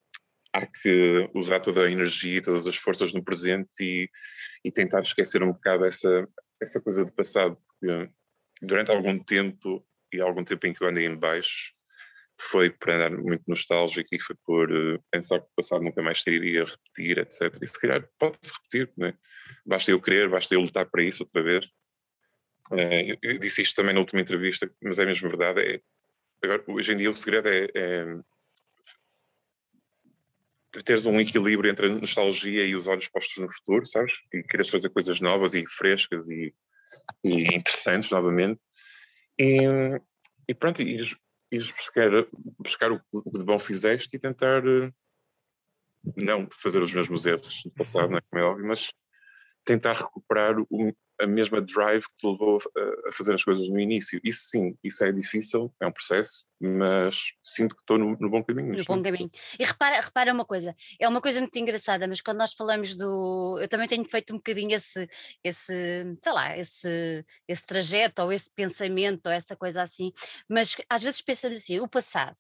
há 0.53 0.67
que 0.67 1.31
usar 1.35 1.61
toda 1.61 1.85
a 1.85 1.91
energia, 1.91 2.43
todas 2.43 2.67
as 2.67 2.77
forças 2.77 3.13
no 3.13 3.25
presente 3.25 3.71
e, 3.81 4.11
e 4.65 4.71
tentar 4.71 5.01
esquecer 5.01 5.43
um 5.43 5.53
bocado 5.53 5.85
essa, 5.85 6.29
essa 6.61 6.81
coisa 6.81 7.05
do 7.05 7.13
passado, 7.13 7.57
porque 7.57 8.11
durante 8.63 8.91
algum 8.91 9.19
tempo 9.19 9.87
e 10.13 10.21
algum 10.21 10.45
tempo 10.45 10.67
em 10.67 10.73
que 10.73 10.83
eu 10.83 10.89
andei 10.89 11.07
em 11.07 11.17
baixo, 11.17 11.75
foi 12.41 12.71
por 12.71 12.91
andar 12.91 13.11
muito 13.11 13.45
nostálgico 13.47 14.09
e 14.13 14.21
foi 14.21 14.37
por 14.45 14.71
uh, 14.71 15.03
pensar 15.11 15.41
que 15.41 15.47
o 15.47 15.55
passado 15.57 15.83
nunca 15.83 16.03
mais 16.03 16.21
se 16.21 16.31
iria 16.31 16.65
repetir, 16.65 17.19
etc. 17.19 17.63
E 17.63 17.69
se 17.69 17.81
calhar 17.81 18.09
pode-se 18.19 18.53
repetir, 18.53 18.93
né? 18.97 19.15
basta 19.65 19.91
eu 19.91 20.01
querer, 20.01 20.29
basta 20.29 20.55
eu 20.55 20.61
lutar 20.61 20.87
para 20.87 21.03
isso 21.03 21.23
outra 21.23 21.43
vez. 21.43 21.67
Uh, 22.71 23.19
eu, 23.23 23.39
disse 23.39 23.63
isto 23.63 23.77
também 23.77 23.95
na 23.95 24.01
última 24.01 24.21
entrevista, 24.21 24.71
mas 24.83 24.99
é 24.99 25.07
mesmo 25.07 25.29
verdade. 25.29 25.61
É, 25.61 25.81
agora, 26.43 26.65
hoje 26.69 26.93
em 26.93 26.97
dia 26.97 27.11
o 27.11 27.17
segredo 27.17 27.49
é, 27.49 27.69
é 27.75 28.05
teres 30.83 31.07
um 31.07 31.21
equilíbrio 31.21 31.71
entre 31.71 31.87
a 31.87 31.91
nostalgia 31.91 32.65
e 32.65 32.75
os 32.75 32.87
olhos 32.87 33.09
postos 33.09 33.37
no 33.37 33.53
futuro, 33.53 33.87
sabes? 33.87 34.13
E 34.33 34.43
queres 34.43 34.69
fazer 34.69 34.89
coisas 34.89 35.21
novas 35.21 35.55
e 35.55 35.65
frescas 35.67 36.29
e, 36.29 36.53
e 37.23 37.55
interessantes 37.55 38.11
novamente. 38.11 38.61
E, 39.39 39.59
e 40.49 40.55
pronto, 40.55 40.83
e 40.83 40.99
ires 41.55 41.71
buscar, 41.71 42.11
buscar 42.59 42.93
o 42.93 43.01
que 43.01 43.39
de 43.39 43.45
bom 43.45 43.59
fizeste 43.59 44.17
e 44.17 44.19
tentar 44.19 44.67
eh, 44.67 44.93
não 46.17 46.49
fazer 46.51 46.83
os 46.83 46.93
mesmos 46.93 47.25
erros 47.27 47.63
do 47.65 47.71
passado, 47.71 48.11
não 48.11 48.19
é? 48.19 48.21
Como 48.23 48.43
é 48.43 48.45
óbvio, 48.45 48.67
mas 48.67 48.93
tentar 49.65 49.95
recuperar 49.95 50.59
o, 50.59 50.97
a 51.21 51.27
mesma 51.27 51.61
drive 51.61 52.03
que 52.03 52.17
te 52.17 52.27
levou 52.27 52.59
a, 53.07 53.13
fazer 53.13 53.35
as 53.35 53.45
coisas 53.45 53.69
no 53.69 53.79
início. 53.79 54.21
Isso 54.25 54.49
sim, 54.51 54.77
isso 54.83 55.05
é 55.05 55.13
difícil, 55.13 55.73
é 55.81 55.87
um 55.87 55.93
processo, 55.93 56.45
mas 56.61 57.17
sinto 57.43 57.75
que 57.75 57.83
estou 57.83 57.99
no, 57.99 58.17
no 58.19 58.31
bom 58.31 58.43
caminho. 58.43 58.77
No 58.77 58.85
bom 58.85 59.03
caminho. 59.03 59.31
E 59.59 59.65
repara, 59.65 60.01
repara 60.01 60.33
uma 60.33 60.45
coisa, 60.45 60.75
é 60.99 61.09
uma 61.09 61.21
coisa 61.21 61.41
muito 61.41 61.57
engraçada, 61.57 62.07
mas 62.09 62.21
quando 62.21 62.39
nós 62.39 62.53
falamos 62.55 62.97
do. 62.97 63.59
Eu 63.61 63.69
também 63.69 63.89
tenho 63.89 64.05
feito 64.05 64.33
um 64.33 64.37
bocadinho 64.37 64.75
esse, 64.75 65.09
esse 65.43 66.17
sei 66.23 66.33
lá, 66.33 66.57
esse, 66.57 67.25
esse 67.47 67.65
trajeto, 67.65 68.23
ou 68.23 68.33
esse 68.33 68.51
pensamento, 68.51 69.27
ou 69.27 69.33
essa 69.33 69.57
coisa 69.57 69.83
assim, 69.83 70.13
mas 70.49 70.77
às 70.89 71.03
vezes 71.03 71.21
pensamos 71.21 71.59
assim, 71.59 71.81
o 71.81 71.89
passado. 71.89 72.37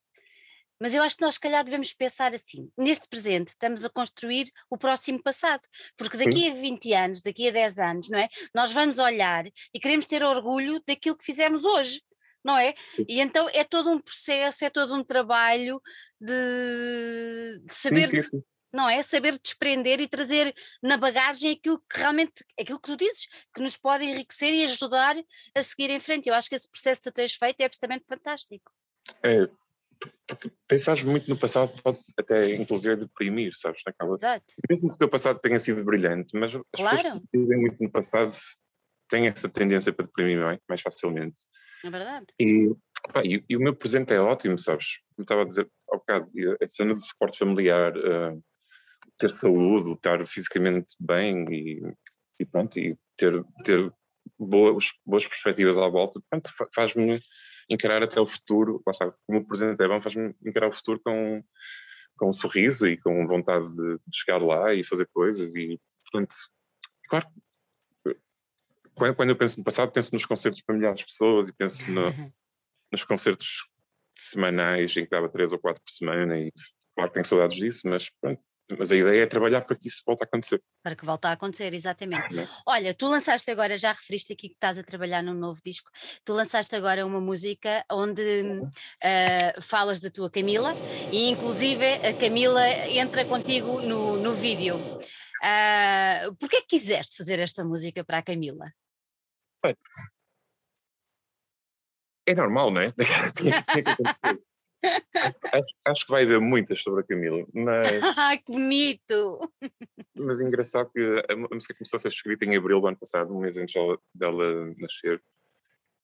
Mas 0.80 0.94
eu 0.94 1.02
acho 1.02 1.16
que 1.16 1.22
nós, 1.22 1.34
se 1.34 1.40
calhar, 1.40 1.64
devemos 1.64 1.92
pensar 1.92 2.34
assim: 2.34 2.70
neste 2.76 3.08
presente, 3.08 3.48
estamos 3.48 3.84
a 3.84 3.90
construir 3.90 4.50
o 4.70 4.76
próximo 4.76 5.22
passado, 5.22 5.62
porque 5.96 6.16
daqui 6.16 6.40
Sim. 6.40 6.50
a 6.50 6.54
20 6.54 6.92
anos, 6.94 7.22
daqui 7.22 7.48
a 7.48 7.52
10 7.52 7.78
anos, 7.78 8.08
não 8.08 8.18
é? 8.18 8.28
Nós 8.54 8.72
vamos 8.72 8.98
olhar 8.98 9.46
e 9.46 9.80
queremos 9.80 10.06
ter 10.06 10.22
orgulho 10.22 10.82
daquilo 10.86 11.16
que 11.16 11.24
fizemos 11.24 11.64
hoje, 11.64 12.02
não 12.44 12.56
é? 12.56 12.74
E 13.08 13.20
então 13.20 13.48
é 13.52 13.64
todo 13.64 13.90
um 13.90 14.00
processo, 14.00 14.64
é 14.64 14.70
todo 14.70 14.94
um 14.94 15.04
trabalho 15.04 15.80
de, 16.20 17.60
de 17.64 17.74
saber. 17.74 18.08
Sim, 18.08 18.22
sim, 18.22 18.42
não 18.74 18.88
é? 18.88 19.00
Saber 19.02 19.38
desprender 19.38 20.00
e 20.00 20.08
trazer 20.08 20.52
na 20.82 20.96
bagagem 20.96 21.52
aquilo 21.52 21.78
que 21.88 21.96
realmente, 21.96 22.44
aquilo 22.60 22.80
que 22.80 22.88
tu 22.88 22.96
dizes, 22.96 23.28
que 23.54 23.62
nos 23.62 23.76
pode 23.76 24.04
enriquecer 24.04 24.52
e 24.52 24.64
ajudar 24.64 25.16
a 25.54 25.62
seguir 25.62 25.90
em 25.90 26.00
frente. 26.00 26.28
Eu 26.28 26.34
acho 26.34 26.48
que 26.48 26.56
esse 26.56 26.68
processo 26.68 27.00
que 27.00 27.10
tu 27.10 27.14
tens 27.14 27.34
feito 27.34 27.60
é 27.60 27.66
absolutamente 27.66 28.04
fantástico. 28.04 28.72
É, 29.22 29.48
porque 30.26 30.50
pensares 30.66 31.02
muito 31.04 31.28
no 31.28 31.38
passado 31.38 31.72
pode 31.82 31.98
até 32.18 32.54
inclusive 32.54 32.96
deprimir, 32.96 33.52
sabes? 33.54 33.80
Naquela... 33.86 34.14
Exato. 34.14 34.44
Mesmo 34.68 34.88
que 34.88 34.94
o 34.94 34.98
teu 34.98 35.08
passado 35.08 35.38
tenha 35.40 35.60
sido 35.60 35.84
brilhante, 35.84 36.36
mas 36.38 36.54
as 36.54 36.62
claro. 36.72 36.96
pessoas 36.96 37.22
que 37.32 37.38
vivem 37.38 37.60
muito 37.60 37.82
no 37.82 37.90
passado 37.90 38.36
têm 39.08 39.26
essa 39.26 39.48
tendência 39.48 39.92
para 39.92 40.06
deprimir 40.06 40.38
mais, 40.40 40.58
mais 40.68 40.80
facilmente. 40.80 41.36
É 41.84 41.90
verdade. 41.90 42.26
E, 42.40 42.70
e, 43.22 43.44
e, 43.48 43.56
o 43.56 43.60
meu 43.60 43.74
presente 43.74 44.12
é 44.12 44.20
ótimo, 44.20 44.58
sabes? 44.58 44.98
Como 45.14 45.24
estava 45.24 45.42
a 45.42 45.46
dizer 45.46 45.70
ao 45.88 45.98
bocado, 45.98 46.30
a 46.62 46.68
cena 46.68 46.94
de 46.94 47.06
suporte 47.06 47.38
familiar, 47.38 47.92
uh, 47.96 48.42
ter 49.18 49.30
saúde, 49.30 49.92
estar 49.92 50.26
fisicamente 50.26 50.96
bem 50.98 51.44
e, 51.52 51.82
e 52.40 52.44
pronto, 52.46 52.78
e 52.78 52.98
ter, 53.16 53.44
ter 53.64 53.92
boas, 54.38 54.90
boas 55.04 55.26
perspectivas 55.26 55.78
à 55.78 55.86
volta, 55.88 56.20
faz-me 56.74 57.20
encarar 57.68 58.02
até 58.02 58.20
o 58.20 58.26
futuro, 58.26 58.82
como 59.26 59.38
o 59.40 59.46
presente 59.46 59.82
é 59.82 59.88
bom, 59.88 60.00
faz-me 60.00 60.34
encarar 60.44 60.68
o 60.68 60.72
futuro 60.72 61.00
com, 61.04 61.42
com 62.16 62.28
um 62.28 62.32
sorriso 62.32 62.86
e 62.86 62.96
com 62.96 63.26
vontade 63.26 63.66
de, 63.74 63.98
chegar 64.12 64.38
lá 64.38 64.74
e 64.74 64.84
fazer 64.84 65.08
coisas 65.12 65.54
e, 65.54 65.80
portanto, 66.04 66.34
claro, 67.08 67.26
quando 69.16 69.30
eu 69.30 69.36
penso 69.36 69.58
no 69.58 69.64
passado, 69.64 69.92
penso 69.92 70.14
nos 70.14 70.24
concertos 70.24 70.62
para 70.62 70.74
milhares 70.74 71.00
de 71.00 71.06
pessoas 71.06 71.48
e 71.48 71.52
penso 71.52 71.90
no, 71.90 72.12
nos 72.92 73.04
concertos 73.04 73.68
semanais 74.16 74.96
em 74.96 75.04
que 75.04 75.10
dava 75.10 75.28
três 75.28 75.52
ou 75.52 75.58
quatro 75.58 75.82
por 75.82 75.90
semana 75.90 76.38
e 76.38 76.52
claro 76.94 77.10
que 77.10 77.14
tenho 77.14 77.26
saudades 77.26 77.56
disso, 77.56 77.82
mas 77.84 78.08
pronto, 78.20 78.40
mas 78.70 78.90
a 78.90 78.96
ideia 78.96 79.22
é 79.22 79.26
trabalhar 79.26 79.60
para 79.62 79.76
que 79.76 79.88
isso 79.88 80.02
volte 80.06 80.22
a 80.22 80.24
acontecer. 80.24 80.62
Para 80.82 80.96
que 80.96 81.04
volte 81.04 81.26
a 81.26 81.32
acontecer, 81.32 81.72
exatamente. 81.74 82.38
É? 82.38 82.48
Olha, 82.66 82.94
tu 82.94 83.06
lançaste 83.06 83.50
agora, 83.50 83.76
já 83.76 83.92
referiste 83.92 84.32
aqui 84.32 84.48
que 84.48 84.54
estás 84.54 84.78
a 84.78 84.82
trabalhar 84.82 85.22
num 85.22 85.34
novo 85.34 85.60
disco, 85.62 85.90
tu 86.24 86.32
lançaste 86.32 86.74
agora 86.74 87.04
uma 87.04 87.20
música 87.20 87.84
onde 87.90 88.22
uh, 88.22 89.62
falas 89.62 90.00
da 90.00 90.10
tua 90.10 90.30
Camila 90.30 90.74
e 91.12 91.28
inclusive 91.28 91.84
a 91.84 92.16
Camila 92.16 92.66
entra 92.88 93.24
contigo 93.24 93.80
no, 93.80 94.16
no 94.16 94.34
vídeo. 94.34 94.76
Uh, 94.76 96.34
Porquê 96.40 96.62
que 96.62 96.78
quiseste 96.78 97.16
fazer 97.16 97.38
esta 97.38 97.64
música 97.64 98.02
para 98.02 98.18
a 98.18 98.22
Camila? 98.22 98.72
É 102.26 102.34
normal, 102.34 102.70
não 102.70 102.80
é? 102.80 102.92
tinha, 103.36 103.62
tinha 103.62 103.82
que 103.84 103.90
acontecer 103.90 104.40
acho, 105.14 105.38
acho, 105.52 105.74
acho, 105.84 106.06
que 106.06 106.12
vai 106.12 106.24
haver 106.24 106.40
muitas 106.40 106.80
sobre 106.80 107.00
a 107.00 107.04
Camila, 107.04 107.46
mas. 107.52 107.90
Ah, 108.18 108.36
que 108.36 108.52
bonito! 108.52 109.52
Mas 110.16 110.40
engraçado 110.40 110.90
que 110.90 111.24
a, 111.28 111.36
música 111.36 111.74
começou 111.74 111.96
a 111.96 112.00
ser 112.00 112.08
escrita 112.08 112.44
em 112.44 112.56
abril 112.56 112.80
do 112.80 112.86
ano 112.86 112.96
passado, 112.96 113.34
um 113.34 113.40
mês 113.40 113.56
antes 113.56 113.74
dela, 114.16 114.72
nascer. 114.78 115.22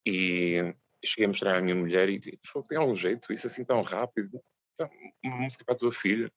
E 0.06 0.74
cheguei 1.04 1.24
a 1.24 1.28
mostrar 1.28 1.56
à 1.56 1.62
minha 1.62 1.74
mulher 1.74 2.08
e 2.08 2.18
disse: 2.18 2.38
tem 2.68 2.78
algum 2.78 2.96
jeito, 2.96 3.32
isso 3.32 3.46
assim 3.46 3.64
tão 3.64 3.82
rápido? 3.82 4.40
Então, 4.74 4.90
uma 5.24 5.36
música 5.38 5.64
para 5.64 5.74
a 5.74 5.78
tua 5.78 5.92
filha. 5.92 6.30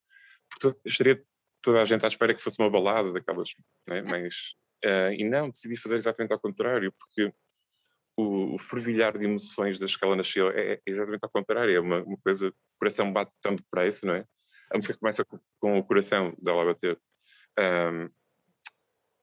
Porque 0.50 0.78
estaria 0.86 1.24
toda 1.62 1.82
a 1.82 1.86
gente 1.86 2.06
à 2.06 2.08
espera 2.08 2.34
que 2.34 2.42
fosse 2.42 2.60
uma 2.60 2.70
balada 2.70 3.12
daquelas, 3.12 3.50
né? 3.88 4.02
mas. 4.28 4.36
Uh, 4.86 5.14
e 5.18 5.24
não, 5.24 5.50
decidi 5.50 5.78
fazer 5.78 5.96
exatamente 5.96 6.34
ao 6.34 6.40
contrário, 6.40 6.94
porque 7.00 7.34
o, 8.16 8.56
o 8.56 8.60
fervilhar 8.60 9.18
de 9.18 9.26
emoções 9.26 9.78
que 9.78 10.06
ela 10.06 10.16
nasceu 10.16 10.50
é, 10.50 10.74
é 10.74 10.82
exatamente 10.86 11.24
ao 11.24 11.30
contrário, 11.30 11.76
é 11.76 11.80
uma, 11.80 12.04
uma, 12.04 12.18
coisa, 12.18 12.50
o 12.50 12.54
coração 12.80 13.12
bate 13.12 13.32
tão 13.42 13.56
depressa, 13.56 14.06
não 14.06 14.16
é? 14.16 14.26
A 14.72 14.78
música 14.78 14.98
começa 14.98 15.26
com, 15.26 15.40
com 15.60 15.78
o 15.78 15.84
coração 15.84 16.36
dela 16.42 16.64
a 16.64 16.66
bater. 16.66 17.00
Um, 17.60 18.10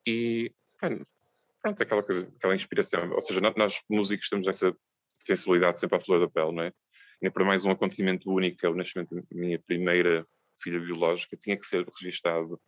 e, 0.06 0.52
pronto, 0.78 1.82
aquela 1.82 2.02
coisa, 2.02 2.32
aquela 2.36 2.54
inspiração, 2.54 3.10
ou 3.12 3.20
seja, 3.20 3.40
nós, 3.56 3.80
músicos 3.88 4.28
temos 4.28 4.46
essa 4.46 4.74
sensibilidade 5.18 5.78
sempre 5.78 5.96
à 5.98 6.00
flor 6.00 6.20
da 6.20 6.28
pele, 6.28 6.52
não 6.52 6.62
é? 6.62 6.72
E 7.22 7.30
para 7.30 7.44
mais 7.44 7.64
um 7.64 7.70
acontecimento 7.70 8.30
único, 8.30 8.64
é 8.64 8.68
o 8.68 8.74
nascimento 8.74 9.14
da 9.14 9.22
minha 9.30 9.58
primeira 9.58 10.26
filha 10.62 10.80
biológica, 10.80 11.36
tinha 11.36 11.56
que 11.56 11.66
ser 11.66 11.86
registado. 11.98 12.60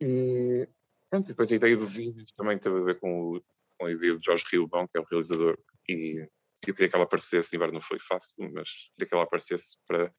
E 0.00 0.66
pronto, 1.10 1.26
depois 1.26 1.50
a 1.52 1.54
ideia 1.54 1.76
do 1.76 1.86
vídeo 1.86 2.24
também 2.36 2.58
teve 2.58 2.78
a 2.78 2.82
ver 2.82 2.98
com 2.98 3.36
o, 3.36 3.42
com 3.78 3.86
a 3.86 3.92
ideia 3.92 4.16
de 4.16 4.24
Jorge 4.24 4.44
Riobão, 4.50 4.86
que 4.86 4.98
é 4.98 5.00
o 5.00 5.04
realizador, 5.04 5.58
e 5.88 6.26
eu 6.66 6.74
queria 6.74 6.88
que 6.88 6.94
ela 6.94 7.04
aparecesse, 7.04 7.54
embora 7.54 7.72
não 7.72 7.80
foi 7.80 7.98
fácil, 8.00 8.34
mas 8.52 8.68
queria 8.94 9.08
que 9.08 9.14
ela 9.14 9.24
aparecesse 9.24 9.76
para, 9.86 10.12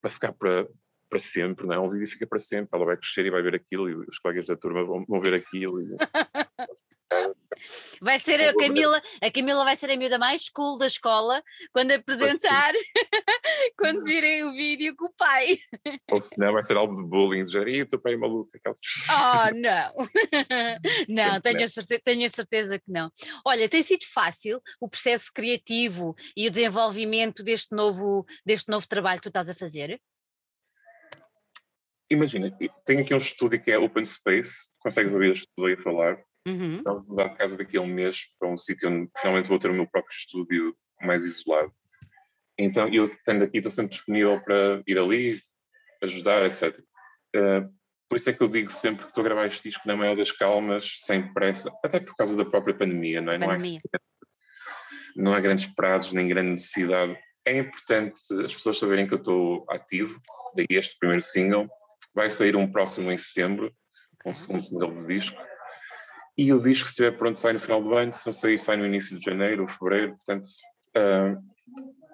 para 0.00 0.10
ficar 0.10 0.32
para, 0.32 0.68
para 1.10 1.18
sempre, 1.18 1.66
não 1.66 1.74
é? 1.74 1.78
Um 1.78 1.90
vídeo 1.90 2.06
fica 2.06 2.26
para 2.26 2.38
sempre, 2.38 2.70
ela 2.72 2.86
vai 2.86 2.96
crescer 2.96 3.26
e 3.26 3.30
vai 3.30 3.42
ver 3.42 3.54
aquilo, 3.56 3.90
e 3.90 3.94
os 3.94 4.18
colegas 4.18 4.46
da 4.46 4.56
turma 4.56 4.84
vão, 4.84 5.04
vão 5.06 5.20
ver 5.20 5.34
aquilo. 5.34 5.82
E... 5.82 5.86
Vai 8.00 8.18
ser 8.18 8.40
a 8.42 8.54
Camila, 8.54 9.02
a 9.20 9.30
Camila 9.30 9.64
vai 9.64 9.76
ser 9.76 9.90
a 9.90 9.96
miúda 9.96 10.18
mais 10.18 10.48
cool 10.48 10.78
da 10.78 10.86
escola 10.86 11.42
quando 11.72 11.92
apresentar, 11.92 12.72
quando 13.78 14.04
virem 14.04 14.44
o 14.44 14.52
vídeo 14.52 14.94
com 14.96 15.06
o 15.06 15.14
pai. 15.16 15.58
Ou 16.10 16.20
se 16.20 16.38
não, 16.38 16.52
vai 16.52 16.62
ser 16.62 16.76
algo 16.76 16.94
de 16.94 17.02
bullying, 17.08 17.44
dizer, 17.44 17.68
e 17.68 17.82
o 17.82 17.86
teu 17.86 18.00
pai 18.00 18.14
é 18.14 18.16
maluco. 18.16 18.50
Aquela... 18.54 18.76
Oh, 19.10 19.54
não. 19.56 19.92
não, 21.08 21.40
tenho 21.40 21.64
a, 21.64 21.68
certeza, 21.68 22.00
tenho 22.04 22.26
a 22.26 22.30
certeza 22.30 22.78
que 22.78 22.90
não. 22.90 23.10
Olha, 23.44 23.68
tem 23.68 23.82
sido 23.82 24.04
fácil 24.12 24.60
o 24.80 24.88
processo 24.88 25.30
criativo 25.32 26.14
e 26.36 26.46
o 26.48 26.50
desenvolvimento 26.50 27.42
deste 27.42 27.74
novo, 27.74 28.24
deste 28.44 28.70
novo 28.70 28.86
trabalho 28.86 29.18
que 29.18 29.24
tu 29.24 29.28
estás 29.28 29.48
a 29.48 29.54
fazer? 29.54 30.00
Imagina, 32.10 32.54
tenho 32.84 33.00
aqui 33.00 33.14
um 33.14 33.18
estúdio 33.18 33.62
que 33.62 33.70
é 33.70 33.78
Open 33.78 34.04
Space, 34.04 34.70
consegues 34.78 35.14
ouvir 35.14 35.32
as 35.32 35.46
pessoas 35.46 35.78
a 35.78 35.82
falar, 35.82 36.22
Uhum. 36.46 36.82
A 36.84 36.94
mudar 36.94 37.28
de 37.28 37.36
casa 37.36 37.56
daqui 37.56 37.76
a 37.76 37.80
um 37.80 37.86
mês 37.86 38.26
para 38.38 38.48
um 38.48 38.58
sítio 38.58 38.88
onde 38.88 39.10
finalmente 39.18 39.48
vou 39.48 39.58
ter 39.58 39.70
o 39.70 39.74
meu 39.74 39.86
próprio 39.86 40.14
estúdio 40.14 40.76
mais 41.00 41.24
isolado. 41.24 41.72
Então, 42.58 42.88
eu 42.88 43.06
estando 43.06 43.44
aqui, 43.44 43.58
estou 43.58 43.70
sempre 43.70 43.92
disponível 43.92 44.40
para 44.40 44.82
ir 44.86 44.98
ali, 44.98 45.40
ajudar, 46.02 46.44
etc. 46.44 46.78
Uh, 46.78 46.82
eh, 47.34 47.68
por 48.08 48.16
isso 48.16 48.28
é 48.28 48.32
que 48.32 48.42
eu 48.42 48.48
digo 48.48 48.70
sempre 48.70 49.04
que 49.04 49.08
estou 49.08 49.22
a 49.22 49.24
gravar 49.24 49.46
este 49.46 49.62
disco 49.62 49.86
na 49.86 49.96
maior 49.96 50.14
das 50.14 50.30
calmas, 50.30 50.98
sem 51.00 51.32
pressa, 51.32 51.72
até 51.82 51.98
por 51.98 52.14
causa 52.14 52.36
da 52.36 52.44
própria 52.44 52.74
pandemia, 52.74 53.20
não 53.20 53.32
é? 53.32 53.38
Pandemia. 53.38 53.80
Não, 53.80 53.92
há, 53.94 55.22
não 55.24 55.34
há 55.34 55.40
grandes 55.40 55.66
prazos, 55.66 56.12
nem 56.12 56.28
grande 56.28 56.50
necessidade. 56.50 57.16
É 57.46 57.58
importante 57.58 58.20
as 58.44 58.54
pessoas 58.54 58.78
saberem 58.78 59.06
que 59.06 59.14
eu 59.14 59.18
estou 59.18 59.64
ativo, 59.70 60.20
daí 60.54 60.66
este 60.70 60.96
primeiro 60.98 61.22
single. 61.22 61.68
Vai 62.14 62.28
sair 62.30 62.54
um 62.54 62.70
próximo 62.70 63.10
em 63.10 63.16
setembro, 63.16 63.74
um 64.26 64.34
segundo 64.34 64.60
single 64.60 64.92
do 64.92 65.06
disco 65.06 65.40
e 66.42 66.52
o 66.52 66.60
disco, 66.60 66.86
se 66.86 66.92
estiver 66.92 67.12
pronto, 67.12 67.38
sai 67.38 67.52
no 67.52 67.60
final 67.60 67.82
do 67.82 67.94
ano, 67.94 68.12
se 68.12 68.26
não 68.26 68.32
sair, 68.32 68.58
sai 68.58 68.76
no 68.76 68.86
início 68.86 69.18
de 69.18 69.24
janeiro 69.24 69.62
ou 69.62 69.68
fevereiro. 69.68 70.16
Portanto, 70.16 70.46
uh, 70.96 71.40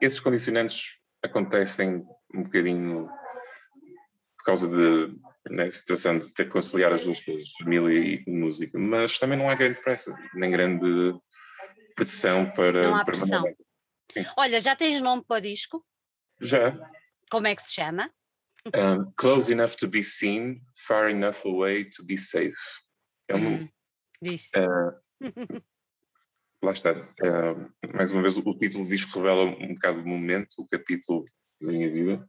esses 0.00 0.20
condicionantes 0.20 0.98
acontecem 1.22 2.06
um 2.34 2.42
bocadinho 2.42 3.08
por 4.36 4.44
causa 4.44 4.68
de 4.68 5.18
né, 5.50 5.70
situação 5.70 6.18
de 6.18 6.32
ter 6.32 6.44
que 6.44 6.50
conciliar 6.50 6.92
as 6.92 7.04
duas 7.04 7.20
coisas, 7.20 7.50
família 7.58 8.22
e 8.26 8.30
música, 8.30 8.78
mas 8.78 9.18
também 9.18 9.38
não 9.38 9.48
há 9.48 9.54
grande 9.54 9.80
pressa, 9.80 10.14
nem 10.34 10.50
grande 10.50 11.14
pressão 11.94 12.50
para. 12.50 12.82
Não 12.82 12.94
há 12.94 13.04
para 13.04 13.16
pressão. 13.16 13.44
Olha, 14.36 14.60
já 14.60 14.76
tens 14.76 15.00
nome 15.00 15.24
para 15.26 15.38
o 15.38 15.40
disco? 15.40 15.84
Já. 16.40 16.78
Como 17.30 17.46
é 17.46 17.56
que 17.56 17.62
se 17.62 17.74
chama? 17.74 18.10
Um, 18.66 19.10
close 19.16 19.50
enough 19.50 19.74
to 19.76 19.88
be 19.88 20.02
seen, 20.02 20.60
far 20.86 21.10
enough 21.10 21.46
away 21.46 21.84
to 21.84 22.04
be 22.04 22.16
safe. 22.16 22.56
É 23.28 23.34
uma, 23.34 23.48
hum. 23.48 23.68
Diz. 24.20 24.50
Uh, 24.56 25.20
lá 26.62 26.72
está. 26.72 26.92
Uh, 26.92 27.94
mais 27.94 28.10
uma 28.10 28.22
vez, 28.22 28.36
o 28.36 28.58
título 28.58 28.84
do 28.84 28.90
disco 28.90 29.18
revela 29.18 29.44
um 29.44 29.74
bocado 29.74 30.00
o 30.00 30.06
momento, 30.06 30.54
o 30.58 30.66
capítulo 30.66 31.24
da 31.60 31.72
minha 31.72 31.90
vida. 31.90 32.28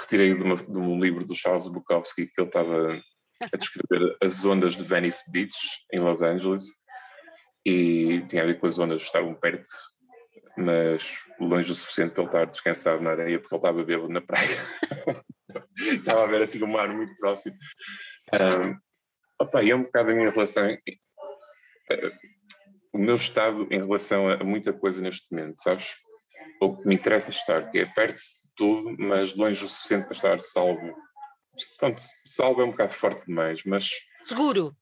Retirei 0.00 0.34
de, 0.34 0.42
uma, 0.42 0.56
de 0.56 0.78
um 0.78 0.98
livro 0.98 1.24
do 1.24 1.34
Charles 1.34 1.68
Bukowski 1.68 2.26
que 2.26 2.40
ele 2.40 2.48
estava 2.48 2.98
a 3.52 3.56
descrever 3.56 4.16
as 4.22 4.44
ondas 4.44 4.76
de 4.76 4.84
Venice 4.84 5.22
Beach, 5.30 5.56
em 5.92 6.00
Los 6.00 6.22
Angeles. 6.22 6.64
e 7.66 8.24
tinha 8.28 8.42
a 8.42 8.46
ver 8.46 8.58
com 8.58 8.66
as 8.66 8.74
zonas 8.74 9.02
que 9.02 9.06
estavam 9.06 9.34
perto, 9.34 9.68
mas 10.56 11.18
longe 11.38 11.70
o 11.70 11.74
suficiente 11.74 12.12
para 12.12 12.22
ele 12.22 12.28
estar 12.28 12.44
descansado 12.46 13.02
na 13.02 13.10
areia, 13.10 13.38
porque 13.38 13.54
ele 13.54 13.58
estava 13.58 13.84
bêbado 13.84 14.08
na 14.08 14.20
praia. 14.20 14.56
estava 15.76 16.24
a 16.24 16.26
ver 16.26 16.42
assim 16.42 16.62
o 16.62 16.68
mar 16.68 16.88
muito 16.88 17.14
próximo. 17.16 17.56
Um, 18.32 18.76
opa, 19.40 19.62
e 19.62 19.70
é 19.70 19.76
um 19.76 19.82
bocado 19.82 20.10
a 20.10 20.14
minha 20.14 20.30
relação, 20.30 20.76
o 22.92 22.98
meu 22.98 23.16
estado 23.16 23.66
em 23.70 23.78
relação 23.78 24.28
a, 24.28 24.34
a 24.34 24.44
muita 24.44 24.72
coisa 24.72 25.00
neste 25.00 25.26
momento, 25.30 25.62
sabes? 25.62 25.94
O 26.60 26.76
que 26.76 26.86
me 26.86 26.94
interessa 26.94 27.30
estar, 27.30 27.70
que 27.70 27.78
é 27.78 27.86
perto 27.86 28.18
de 28.18 28.50
tudo, 28.54 28.96
mas 28.98 29.34
longe 29.34 29.64
o 29.64 29.68
suficiente 29.68 30.04
para 30.04 30.14
estar 30.14 30.40
salvo. 30.40 30.94
Pronto, 31.78 32.00
salvo 32.26 32.62
é 32.62 32.64
um 32.64 32.70
bocado 32.70 32.92
forte 32.92 33.26
demais, 33.26 33.62
mas. 33.64 33.90
Seguro. 34.24 34.76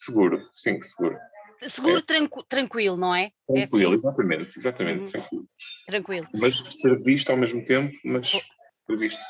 Seguro, 0.00 0.48
sim, 0.54 0.80
seguro. 0.80 1.18
Seguro, 1.62 1.98
é. 1.98 2.02
tranqu 2.02 2.42
tranquilo, 2.44 2.96
não 2.96 3.12
é? 3.12 3.32
é 3.50 3.66
tranquilo, 3.66 3.92
é 3.92 3.96
assim? 3.96 4.06
exatamente, 4.06 4.58
exatamente, 4.58 5.00
uhum. 5.00 5.10
tranquilo. 5.10 5.48
Tranquilo. 5.86 6.28
Mas 6.34 6.56
ser 6.56 6.96
visto 7.02 7.30
ao 7.30 7.36
mesmo 7.36 7.64
tempo, 7.64 7.96
mas 8.04 8.30
previsto. 8.86 9.20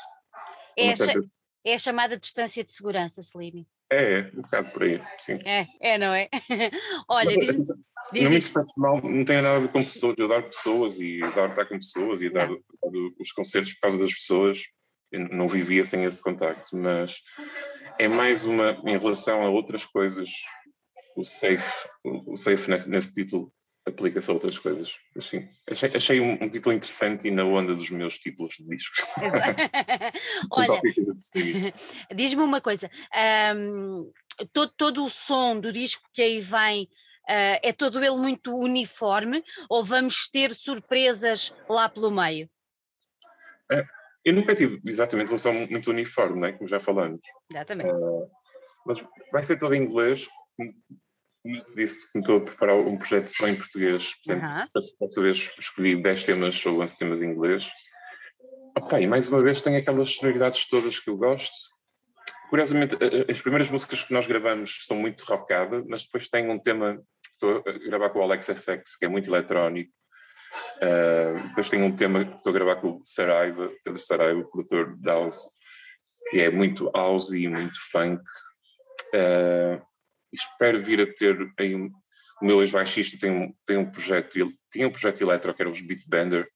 É, 0.77 0.95
certa... 0.95 1.21
é 1.65 1.73
a 1.73 1.77
chamada 1.77 2.17
distância 2.17 2.63
de 2.63 2.71
segurança, 2.71 3.21
Slim. 3.21 3.65
É, 3.91 4.29
um 4.35 4.41
bocado 4.41 4.71
por 4.71 4.83
aí, 4.83 5.01
sim. 5.19 5.39
É, 5.45 5.65
é 5.81 5.97
não 5.97 6.13
é? 6.13 6.29
Olha, 7.09 7.35
mas, 7.35 7.47
diz, 7.47 7.67
diz 8.13 8.31
isso. 8.31 8.53
Personal, 8.53 9.01
não 9.01 9.25
tem 9.25 9.41
nada 9.41 9.57
a 9.57 9.59
ver 9.59 9.69
com 9.69 9.83
pessoas, 9.83 10.15
eu 10.17 10.27
dar 10.27 10.43
pessoas 10.43 10.99
e 10.99 11.19
dar 11.35 11.49
estar 11.49 11.65
com 11.65 11.77
pessoas 11.77 12.21
e 12.21 12.29
dar, 12.29 12.47
dar, 12.47 12.57
os 13.19 13.31
concertos 13.31 13.73
por 13.73 13.81
causa 13.81 13.97
das 13.97 14.13
pessoas, 14.13 14.61
eu 15.11 15.27
não 15.29 15.47
vivia 15.47 15.85
sem 15.85 16.03
esse 16.03 16.21
contacto, 16.21 16.75
mas 16.77 17.17
é 17.97 18.07
mais 18.07 18.45
uma 18.45 18.79
em 18.85 18.97
relação 18.97 19.41
a 19.41 19.49
outras 19.49 19.85
coisas 19.85 20.29
o 21.15 21.23
safe, 21.23 21.89
o, 22.03 22.37
safe 22.37 22.69
nesse, 22.69 22.89
nesse 22.89 23.13
título 23.13 23.51
aplica-se 23.85 24.29
a 24.29 24.33
outras 24.33 24.57
coisas. 24.57 24.93
Assim, 25.17 25.47
achei, 25.69 25.91
achei 25.95 26.19
um, 26.19 26.33
um, 26.33 26.49
título 26.49 26.75
interessante 26.75 27.27
e 27.27 27.31
na 27.31 27.43
onda 27.43 27.75
dos 27.75 27.89
meus 27.89 28.17
títulos 28.17 28.55
de 28.55 28.67
discos. 28.67 28.99
Olha, 30.51 30.81
diz-me 32.15 32.41
uma 32.41 32.61
coisa: 32.61 32.89
um, 33.55 34.11
todo, 34.53 34.71
todo 34.77 35.05
o 35.05 35.09
som 35.09 35.59
do 35.59 35.71
disco 35.71 36.03
que 36.13 36.21
aí 36.21 36.39
vem. 36.39 36.87
Uh, 37.29 37.61
é 37.61 37.71
todo 37.71 38.03
ele 38.03 38.15
muito 38.15 38.51
uniforme 38.51 39.43
ou 39.69 39.83
vamos 39.83 40.27
ter 40.27 40.51
surpresas 40.51 41.53
lá 41.69 41.87
pelo 41.87 42.09
meio? 42.09 42.49
É, 43.71 43.85
eu 44.25 44.33
nunca 44.33 44.55
tive 44.55 44.81
exatamente 44.83 45.31
um 45.31 45.37
som 45.37 45.53
muito 45.69 45.91
uniforme, 45.91 46.39
né, 46.39 46.51
como 46.53 46.67
já 46.67 46.79
falamos. 46.79 47.21
Exatamente. 47.51 47.91
Uh, 47.91 48.27
mas 48.83 49.05
vai 49.31 49.43
ser 49.43 49.59
todo 49.59 49.75
em 49.75 49.83
inglês, 49.83 50.27
como 51.43 51.55
eu 51.55 51.65
te 51.65 51.75
disse, 51.75 51.99
estou 52.15 52.37
a 52.37 52.41
preparar 52.41 52.77
um 52.77 52.97
projeto 52.97 53.27
só 53.27 53.47
em 53.47 53.55
português, 53.55 54.13
portanto, 54.25 54.69
dessa 54.73 55.21
vez 55.21 55.51
escolhi 55.59 56.01
10 56.01 56.23
temas 56.23 56.65
ou 56.65 56.81
11 56.81 56.97
temas 56.97 57.21
em 57.21 57.31
inglês. 57.31 57.69
E 58.99 59.07
mais 59.07 59.29
uma 59.29 59.41
vez 59.41 59.61
tem 59.61 59.75
aquelas 59.75 60.11
sonoridades 60.11 60.67
todas 60.67 60.99
que 60.99 61.09
eu 61.09 61.17
gosto. 61.17 61.55
Curiosamente, 62.49 62.97
as 63.29 63.39
primeiras 63.41 63.69
músicas 63.69 64.03
que 64.03 64.13
nós 64.13 64.25
gravamos 64.25 64.85
são 64.85 64.97
muito 64.97 65.23
rockadas, 65.23 65.83
mas 65.87 66.03
depois 66.03 66.27
tem 66.27 66.49
um 66.49 66.59
tema 66.59 66.97
que 66.97 67.31
estou 67.33 67.63
a 67.65 67.89
gravar 67.89 68.09
com 68.09 68.19
o 68.19 68.23
Alex 68.23 68.47
FX, 68.47 68.95
que 68.97 69.05
é 69.05 69.07
muito 69.07 69.29
eletrónico. 69.29 69.91
Uh, 70.77 71.47
depois 71.49 71.69
tem 71.69 71.83
um 71.83 71.95
tema 71.95 72.25
que 72.25 72.35
estou 72.35 72.49
a 72.49 72.53
gravar 72.53 72.77
com 72.77 72.97
o 72.97 73.01
Saraiva, 73.05 73.71
Pedro 73.83 74.01
Saraiva, 74.01 74.39
o 74.39 74.49
produtor 74.49 74.97
de 74.97 75.07
house, 75.07 75.39
que 76.29 76.39
é 76.39 76.49
muito 76.49 76.89
house 76.91 77.31
e 77.31 77.47
muito 77.47 77.77
funk. 77.91 78.23
Uh, 79.13 79.88
espero 80.33 80.83
vir 80.83 81.01
a 81.01 81.13
ter 81.13 81.37
um, 81.41 81.91
o 82.41 82.45
meu 82.45 82.61
ex-baixista 82.61 83.17
tem 83.19 83.31
um, 83.31 83.53
tem 83.65 83.77
um 83.77 83.89
projeto, 83.89 84.37
ele 84.37 84.55
tinha 84.71 84.87
um 84.87 84.91
projeto 84.91 85.21
eletro 85.21 85.53
que 85.53 85.61
era 85.61 85.69
os 85.69 85.81
Beatbender 85.81 86.47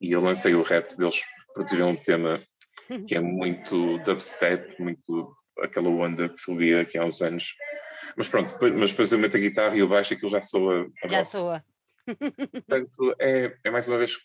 e 0.00 0.12
eu 0.12 0.20
lancei 0.20 0.54
o 0.54 0.62
rap 0.62 0.96
deles, 0.96 1.22
produziram 1.54 1.90
um 1.90 1.96
tema 1.96 2.42
que 3.06 3.14
é 3.14 3.20
muito 3.20 3.98
dubstep, 3.98 4.80
muito 4.80 5.34
aquela 5.60 5.88
onda 5.88 6.28
que 6.28 6.40
se 6.40 6.50
ouvia 6.50 6.80
aqui 6.80 6.98
há 6.98 7.04
uns 7.04 7.22
anos. 7.22 7.54
Mas 8.16 8.28
pronto, 8.28 8.52
depois, 8.52 8.74
mas 8.74 8.90
depois 8.90 9.12
eu 9.12 9.18
meto 9.18 9.36
a 9.36 9.40
guitarra 9.40 9.76
e 9.76 9.82
o 9.82 9.88
baixo 9.88 10.12
aquilo 10.12 10.30
já 10.30 10.42
soa. 10.42 10.90
Já 11.08 11.22
soa. 11.22 11.64
Portanto, 12.04 13.14
é, 13.20 13.56
é 13.64 13.70
mais 13.70 13.86
uma 13.86 13.96
vez 13.96 14.18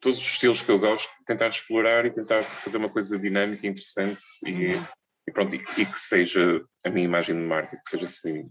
todos 0.00 0.18
os 0.18 0.24
estilos 0.24 0.62
que 0.62 0.70
eu 0.70 0.78
gosto, 0.78 1.10
tentar 1.26 1.48
explorar 1.48 2.06
e 2.06 2.10
tentar 2.10 2.42
fazer 2.42 2.78
uma 2.78 2.88
coisa 2.88 3.18
dinâmica, 3.18 3.66
interessante 3.66 4.22
e, 4.46 4.74
uhum 4.74 4.84
e 5.26 5.32
pronto, 5.32 5.54
e, 5.54 5.58
e, 5.78 5.86
que 5.86 5.98
seja 5.98 6.64
a 6.84 6.90
minha 6.90 7.04
imagem 7.04 7.34
de 7.34 7.42
marca, 7.42 7.76
que 7.76 7.90
seja 7.90 8.04
assim. 8.04 8.50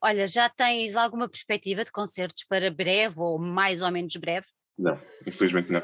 Olha, 0.00 0.26
já 0.26 0.48
tens 0.48 0.96
alguma 0.96 1.28
perspectiva 1.28 1.84
de 1.84 1.90
concertos 1.90 2.44
para 2.44 2.70
breve 2.70 3.16
ou 3.18 3.38
mais 3.38 3.82
ou 3.82 3.90
menos 3.90 4.14
breve? 4.16 4.46
Não, 4.78 5.00
infelizmente 5.26 5.70
não. 5.70 5.82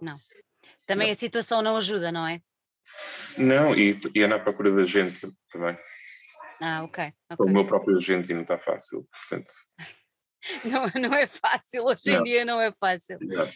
Não. 0.00 0.18
Também 0.86 1.08
não. 1.08 1.12
a 1.12 1.16
situação 1.16 1.62
não 1.62 1.76
ajuda, 1.76 2.10
não 2.12 2.26
é? 2.26 2.40
Não, 3.36 3.74
e, 3.74 3.98
e 4.14 4.22
anda 4.22 4.36
à 4.36 4.38
procura 4.38 4.72
da 4.72 4.84
gente 4.84 5.32
também. 5.50 5.76
Ah, 6.60 6.82
ok. 6.82 7.12
okay. 7.30 7.46
O 7.46 7.48
meu 7.48 7.66
próprio 7.66 7.96
agente 7.96 8.32
não 8.34 8.42
está 8.42 8.58
fácil, 8.58 9.08
portanto. 9.28 9.52
Não, 10.64 10.86
não 11.02 11.14
é 11.14 11.26
fácil, 11.26 11.84
hoje 11.84 12.00
não. 12.06 12.20
em 12.20 12.24
dia 12.24 12.46
não 12.46 12.58
é 12.58 12.72
fácil. 12.72 13.18
Não. 13.20 13.46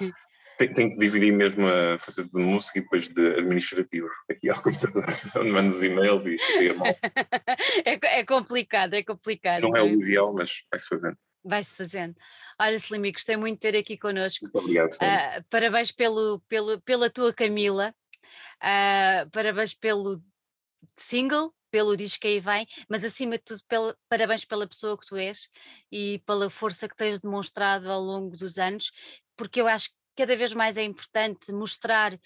Tenho, 0.58 0.90
que 0.90 0.98
dividir 0.98 1.32
mesmo 1.32 1.66
a 1.66 1.98
faceta 1.98 2.28
de 2.28 2.44
música 2.44 2.78
e 2.78 2.82
depois 2.82 3.08
de 3.08 3.34
administrativo. 3.34 4.08
Aqui 4.30 4.48
ao 4.48 4.62
computador, 4.62 5.04
onde 5.36 5.50
mando 5.50 5.72
os 5.72 5.82
e-mails 5.82 6.26
e 6.26 6.34
escrevo 6.34 6.78
mal. 6.78 6.88
é, 7.84 8.20
é 8.20 8.24
complicado, 8.24 8.94
é 8.94 9.02
complicado. 9.02 9.62
Não 9.62 9.76
é 9.76 9.82
o 9.82 9.88
ideal, 9.88 10.32
mas 10.32 10.62
vai-se 10.70 10.88
fazendo. 10.88 11.16
Vai-se 11.44 11.74
fazendo. 11.74 12.14
Olha, 12.60 12.76
Slimy, 12.76 13.12
gostei 13.12 13.36
muito 13.36 13.54
de 13.54 13.72
ter 13.72 13.76
aqui 13.76 13.98
connosco. 13.98 14.44
Muito 14.44 14.58
obrigado. 14.58 14.92
Uh, 14.92 15.44
parabéns 15.50 15.90
pelo, 15.90 16.40
pelo, 16.48 16.80
pela 16.82 17.10
tua 17.10 17.32
Camila. 17.32 17.94
Uh, 18.62 19.28
parabéns 19.30 19.74
pelo 19.74 20.22
single, 20.96 21.52
pelo 21.72 21.96
disco 21.96 22.20
que 22.20 22.28
aí 22.28 22.40
vem, 22.40 22.66
mas 22.88 23.02
acima 23.02 23.38
de 23.38 23.44
tudo, 23.44 23.60
pela, 23.66 23.96
parabéns 24.08 24.44
pela 24.44 24.68
pessoa 24.68 24.96
que 24.96 25.06
tu 25.06 25.16
és 25.16 25.48
e 25.90 26.22
pela 26.26 26.50
força 26.50 26.88
que 26.88 26.96
tens 26.96 27.18
demonstrado 27.18 27.90
ao 27.90 28.00
longo 28.00 28.36
dos 28.36 28.58
anos, 28.58 28.92
porque 29.36 29.60
eu 29.60 29.66
acho 29.66 29.88
que 29.88 29.96
cada 30.16 30.36
vez 30.36 30.52
mais 30.52 30.76
é 30.76 30.82
importante 30.82 31.52
mostrar 31.52 32.14
uh, 32.14 32.18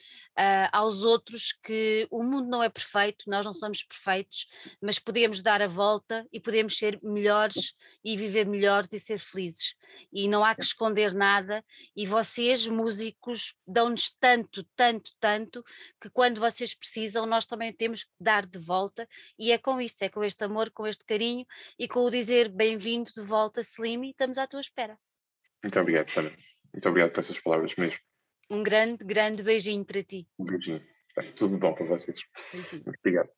aos 0.72 1.03
outros 1.03 1.53
que 1.53 2.07
o 2.11 2.22
mundo 2.22 2.49
não 2.49 2.62
é 2.62 2.68
perfeito, 2.68 3.28
nós 3.28 3.47
não 3.47 3.55
somos 3.55 3.82
perfeitos, 3.82 4.47
mas 4.80 4.99
podemos 4.99 5.43
dar 5.43 5.62
a 5.62 5.66
volta 5.66 6.26
e 6.32 6.41
podemos 6.41 6.76
ser 6.76 6.99
melhores 7.03 7.74
e 8.05 8.16
viver 8.16 8.47
melhores 8.47 8.93
e 8.93 8.99
ser 8.99 9.18
felizes. 9.18 9.74
E 10.12 10.28
não 10.28 10.45
há 10.45 10.55
que 10.55 10.64
esconder 10.64 11.14
nada. 11.14 11.64
E 11.95 12.07
vocês, 12.07 12.66
músicos, 12.66 13.55
dão-nos 13.66 14.11
tanto, 14.18 14.66
tanto, 14.74 15.12
tanto, 15.20 15.64
que 16.01 16.11
quando 16.11 16.41
vocês 16.41 16.74
precisam, 16.74 17.26
nós 17.26 17.47
também 17.47 17.72
temos 17.72 18.05
que 18.05 18.11
dar 18.20 18.47
de 18.47 18.59
volta. 18.59 19.09
E 19.39 19.53
é 19.53 19.59
com 19.59 19.80
isso, 19.80 19.97
é 20.01 20.09
com 20.09 20.24
este 20.24 20.45
amor, 20.45 20.70
com 20.70 20.87
este 20.87 21.05
carinho 21.05 21.47
e 21.78 21.87
com 21.87 22.01
o 22.01 22.11
dizer 22.11 22.49
bem-vindo 22.49 23.11
de 23.14 23.22
volta, 23.22 23.61
Slim, 23.61 24.05
e 24.07 24.11
estamos 24.11 24.39
à 24.39 24.47
tua 24.47 24.61
espera. 24.61 24.99
Muito 25.62 25.78
obrigado, 25.80 26.09
Sandra. 26.11 26.37
Muito 26.76 26.90
obrigado 26.90 27.12
por 27.12 27.20
essas 27.20 27.40
palavras 27.40 27.74
mesmo. 27.76 27.98
Um 28.50 28.62
grande, 28.62 29.02
grande 29.02 29.42
beijinho 29.42 29.82
para 29.82 30.02
ti. 30.02 30.28
Um 30.38 30.44
beijinho. 30.44 30.82
Tudo 31.34 31.56
bom 31.56 31.72
para 31.72 31.86
vocês. 31.86 32.20
Beijinho. 32.52 32.84
Obrigado. 32.98 33.30